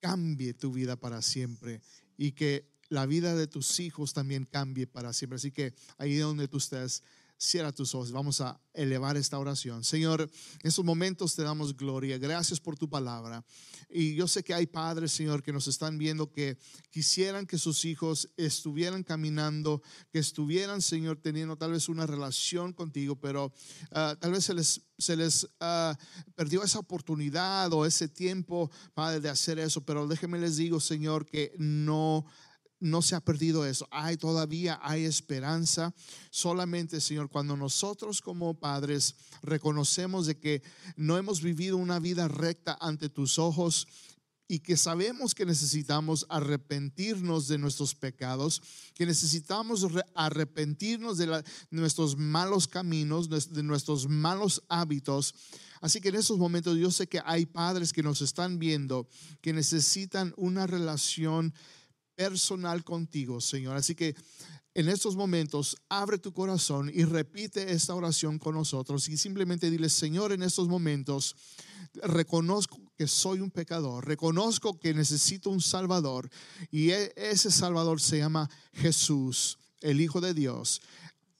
cambie 0.00 0.54
tu 0.54 0.72
vida 0.72 0.96
para 0.96 1.20
siempre 1.20 1.82
y 2.16 2.32
que 2.32 2.72
la 2.88 3.04
vida 3.04 3.34
de 3.34 3.48
tus 3.48 3.80
hijos 3.80 4.14
también 4.14 4.46
cambie 4.46 4.86
para 4.86 5.12
siempre. 5.12 5.36
Así 5.36 5.52
que 5.52 5.74
ahí 5.98 6.16
donde 6.16 6.48
tú 6.48 6.56
estés, 6.56 7.02
cierra 7.38 7.72
tus 7.72 7.94
ojos. 7.94 8.12
Vamos 8.12 8.40
a 8.40 8.60
elevar 8.72 9.16
esta 9.16 9.38
oración. 9.38 9.84
Señor, 9.84 10.22
en 10.22 10.68
estos 10.68 10.84
momentos 10.84 11.34
te 11.34 11.42
damos 11.42 11.76
gloria. 11.76 12.18
Gracias 12.18 12.60
por 12.60 12.76
tu 12.76 12.88
palabra. 12.88 13.44
Y 13.88 14.14
yo 14.14 14.26
sé 14.28 14.42
que 14.42 14.54
hay 14.54 14.66
padres, 14.66 15.12
Señor, 15.12 15.42
que 15.42 15.52
nos 15.52 15.68
están 15.68 15.98
viendo 15.98 16.30
que 16.30 16.58
quisieran 16.90 17.46
que 17.46 17.58
sus 17.58 17.84
hijos 17.84 18.30
estuvieran 18.36 19.02
caminando, 19.02 19.82
que 20.10 20.18
estuvieran, 20.18 20.82
Señor, 20.82 21.18
teniendo 21.18 21.56
tal 21.56 21.72
vez 21.72 21.88
una 21.88 22.06
relación 22.06 22.72
contigo, 22.72 23.16
pero 23.16 23.52
ah, 23.92 24.16
tal 24.20 24.32
vez 24.32 24.44
se 24.44 24.54
les, 24.54 24.82
se 24.98 25.16
les 25.16 25.48
ah, 25.60 25.96
perdió 26.34 26.62
esa 26.62 26.78
oportunidad 26.78 27.72
o 27.72 27.86
ese 27.86 28.08
tiempo, 28.08 28.70
Padre, 28.94 29.20
de 29.20 29.28
hacer 29.28 29.58
eso. 29.58 29.84
Pero 29.84 30.06
déjenme 30.06 30.38
les 30.38 30.56
digo, 30.56 30.80
Señor, 30.80 31.26
que 31.26 31.52
no 31.58 32.26
no 32.80 33.02
se 33.02 33.14
ha 33.14 33.20
perdido 33.20 33.66
eso. 33.66 33.88
Hay 33.90 34.16
todavía, 34.16 34.78
hay 34.82 35.04
esperanza. 35.04 35.94
Solamente, 36.30 37.00
Señor, 37.00 37.30
cuando 37.30 37.56
nosotros 37.56 38.20
como 38.20 38.58
padres 38.58 39.14
reconocemos 39.42 40.26
de 40.26 40.38
que 40.38 40.62
no 40.96 41.16
hemos 41.16 41.42
vivido 41.42 41.76
una 41.76 41.98
vida 41.98 42.28
recta 42.28 42.76
ante 42.80 43.08
tus 43.08 43.38
ojos 43.38 43.86
y 44.48 44.60
que 44.60 44.76
sabemos 44.76 45.34
que 45.34 45.44
necesitamos 45.44 46.24
arrepentirnos 46.28 47.48
de 47.48 47.58
nuestros 47.58 47.94
pecados, 47.94 48.62
que 48.94 49.06
necesitamos 49.06 49.86
arrepentirnos 50.14 51.18
de, 51.18 51.42
nuestros 51.70 52.16
malos 52.16 52.68
caminos, 52.68 53.28
de 53.28 53.62
nuestros 53.62 54.08
malos 54.08 54.62
hábitos. 54.68 55.34
Así 55.80 56.00
que 56.00 56.08
en 56.08 56.16
esos 56.16 56.38
momentos 56.38 56.78
yo 56.78 56.90
sé 56.90 57.06
que 57.06 57.20
hay 57.24 57.46
padres 57.46 57.92
que 57.92 58.02
nos 58.02 58.22
están 58.22 58.58
viendo 58.58 59.08
que 59.40 59.52
necesitan 59.52 60.32
una 60.36 60.66
relación 60.66 61.52
personal 62.16 62.82
contigo, 62.82 63.40
Señor. 63.40 63.76
Así 63.76 63.94
que 63.94 64.16
en 64.76 64.90
estos 64.90 65.16
momentos, 65.16 65.74
abre 65.88 66.18
tu 66.18 66.34
corazón 66.34 66.90
y 66.92 67.04
repite 67.04 67.72
esta 67.72 67.94
oración 67.94 68.38
con 68.38 68.54
nosotros 68.54 69.08
y 69.08 69.16
simplemente 69.16 69.70
dile, 69.70 69.88
Señor, 69.88 70.32
en 70.32 70.42
estos 70.42 70.68
momentos 70.68 71.34
reconozco 72.02 72.78
que 72.98 73.06
soy 73.06 73.40
un 73.40 73.50
pecador, 73.50 74.06
reconozco 74.06 74.78
que 74.78 74.92
necesito 74.92 75.48
un 75.48 75.62
Salvador 75.62 76.28
y 76.70 76.90
e-, 76.90 77.10
ese 77.16 77.50
Salvador 77.50 78.02
se 78.02 78.18
llama 78.18 78.50
Jesús, 78.74 79.58
el 79.80 79.98
Hijo 79.98 80.20
de 80.20 80.34
Dios. 80.34 80.82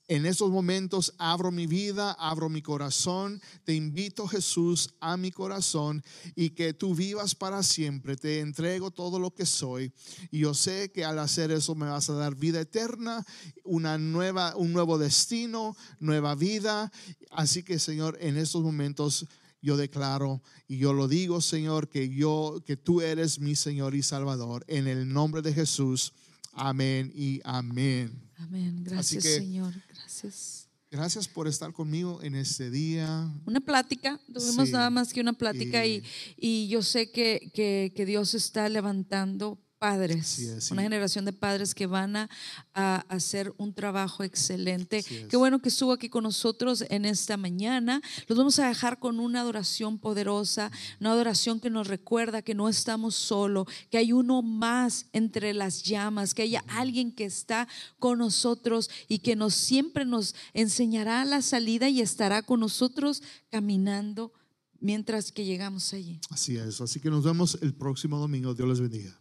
En 0.09 0.25
estos 0.25 0.51
momentos 0.51 1.13
abro 1.17 1.51
mi 1.51 1.67
vida, 1.67 2.13
abro 2.13 2.47
mi 2.47 2.61
corazón, 2.61 3.41
te 3.65 3.73
invito 3.73 4.25
Jesús 4.25 4.93
a 5.01 5.17
mi 5.17 5.31
corazón 5.31 6.01
y 6.33 6.51
que 6.51 6.73
tú 6.73 6.95
vivas 6.95 7.35
para 7.35 7.61
siempre. 7.61 8.15
Te 8.15 8.39
entrego 8.39 8.89
todo 8.89 9.19
lo 9.19 9.33
que 9.35 9.45
soy 9.45 9.91
y 10.31 10.39
yo 10.39 10.53
sé 10.53 10.91
que 10.93 11.03
al 11.03 11.19
hacer 11.19 11.51
eso 11.51 11.75
me 11.75 11.89
vas 11.89 12.09
a 12.09 12.13
dar 12.13 12.35
vida 12.35 12.61
eterna, 12.61 13.25
una 13.65 13.97
nueva 13.97 14.55
un 14.55 14.71
nuevo 14.71 14.97
destino, 14.97 15.75
nueva 15.99 16.35
vida. 16.35 16.89
Así 17.29 17.63
que 17.63 17.77
Señor, 17.77 18.17
en 18.21 18.37
estos 18.37 18.63
momentos 18.63 19.27
yo 19.61 19.75
declaro 19.75 20.41
y 20.69 20.77
yo 20.77 20.93
lo 20.93 21.09
digo, 21.09 21.41
Señor, 21.41 21.89
que 21.89 22.07
yo 22.07 22.63
que 22.65 22.77
tú 22.77 23.01
eres 23.01 23.39
mi 23.39 23.57
Señor 23.57 23.93
y 23.93 24.03
Salvador 24.03 24.63
en 24.69 24.87
el 24.87 25.11
nombre 25.11 25.41
de 25.41 25.53
Jesús. 25.53 26.13
Amén 26.53 27.11
y 27.13 27.41
amén. 27.43 28.26
Amén. 28.37 28.83
Gracias, 28.83 29.23
Señor. 29.23 29.73
Gracias. 29.89 30.67
Gracias 30.89 31.27
por 31.27 31.47
estar 31.47 31.73
conmigo 31.73 32.21
en 32.23 32.35
este 32.35 32.69
día. 32.69 33.29
Una 33.45 33.59
plática, 33.59 34.19
tuvimos 34.33 34.69
nada 34.69 34.89
más 34.89 35.11
que 35.11 35.19
una 35.19 35.33
plática 35.33 35.85
y, 35.85 36.01
y 36.37 36.69
yo 36.69 36.81
sé 36.81 37.11
que, 37.11 37.51
que, 37.53 37.91
que 37.93 38.05
Dios 38.05 38.33
está 38.33 38.69
levantando 38.69 39.59
padres, 39.79 40.69
una 40.71 40.81
generación 40.81 41.25
de 41.25 41.33
padres 41.33 41.75
que 41.75 41.87
van 41.87 42.15
a, 42.15 42.29
hacer 42.73 43.53
un 43.57 43.73
trabajo 43.73 44.23
excelente. 44.23 45.03
Qué 45.03 45.37
bueno 45.37 45.59
que 45.59 45.69
estuvo 45.69 45.91
aquí 45.91 46.09
con 46.09 46.23
nosotros 46.23 46.83
en 46.89 47.05
esta 47.05 47.37
mañana. 47.37 48.01
Los 48.27 48.37
vamos 48.37 48.59
a 48.59 48.67
dejar 48.67 48.99
con 48.99 49.19
una 49.19 49.41
adoración 49.41 49.99
poderosa, 49.99 50.71
una 50.99 51.11
adoración 51.11 51.59
que 51.59 51.69
nos 51.69 51.87
recuerda 51.87 52.41
que 52.41 52.55
no 52.55 52.69
estamos 52.69 53.15
solos, 53.15 53.67
que 53.89 53.97
hay 53.97 54.13
uno 54.13 54.41
más 54.41 55.07
entre 55.13 55.53
las 55.53 55.83
llamas, 55.83 56.33
que 56.33 56.43
haya 56.43 56.63
alguien 56.67 57.11
que 57.11 57.25
está 57.25 57.67
con 57.99 58.19
nosotros 58.19 58.89
y 59.07 59.19
que 59.19 59.35
nos 59.35 59.53
siempre 59.53 60.05
nos 60.05 60.35
enseñará 60.53 61.25
la 61.25 61.41
salida 61.41 61.89
y 61.89 62.01
estará 62.01 62.41
con 62.41 62.59
nosotros 62.59 63.21
caminando 63.49 64.33
mientras 64.79 65.31
que 65.31 65.45
llegamos 65.45 65.93
allí. 65.93 66.19
Así 66.29 66.57
es, 66.57 66.81
así 66.81 66.99
que 66.99 67.09
nos 67.09 67.23
vemos 67.23 67.57
el 67.61 67.73
próximo 67.73 68.17
domingo. 68.19 68.53
Dios 68.53 68.67
les 68.67 68.79
bendiga. 68.79 69.19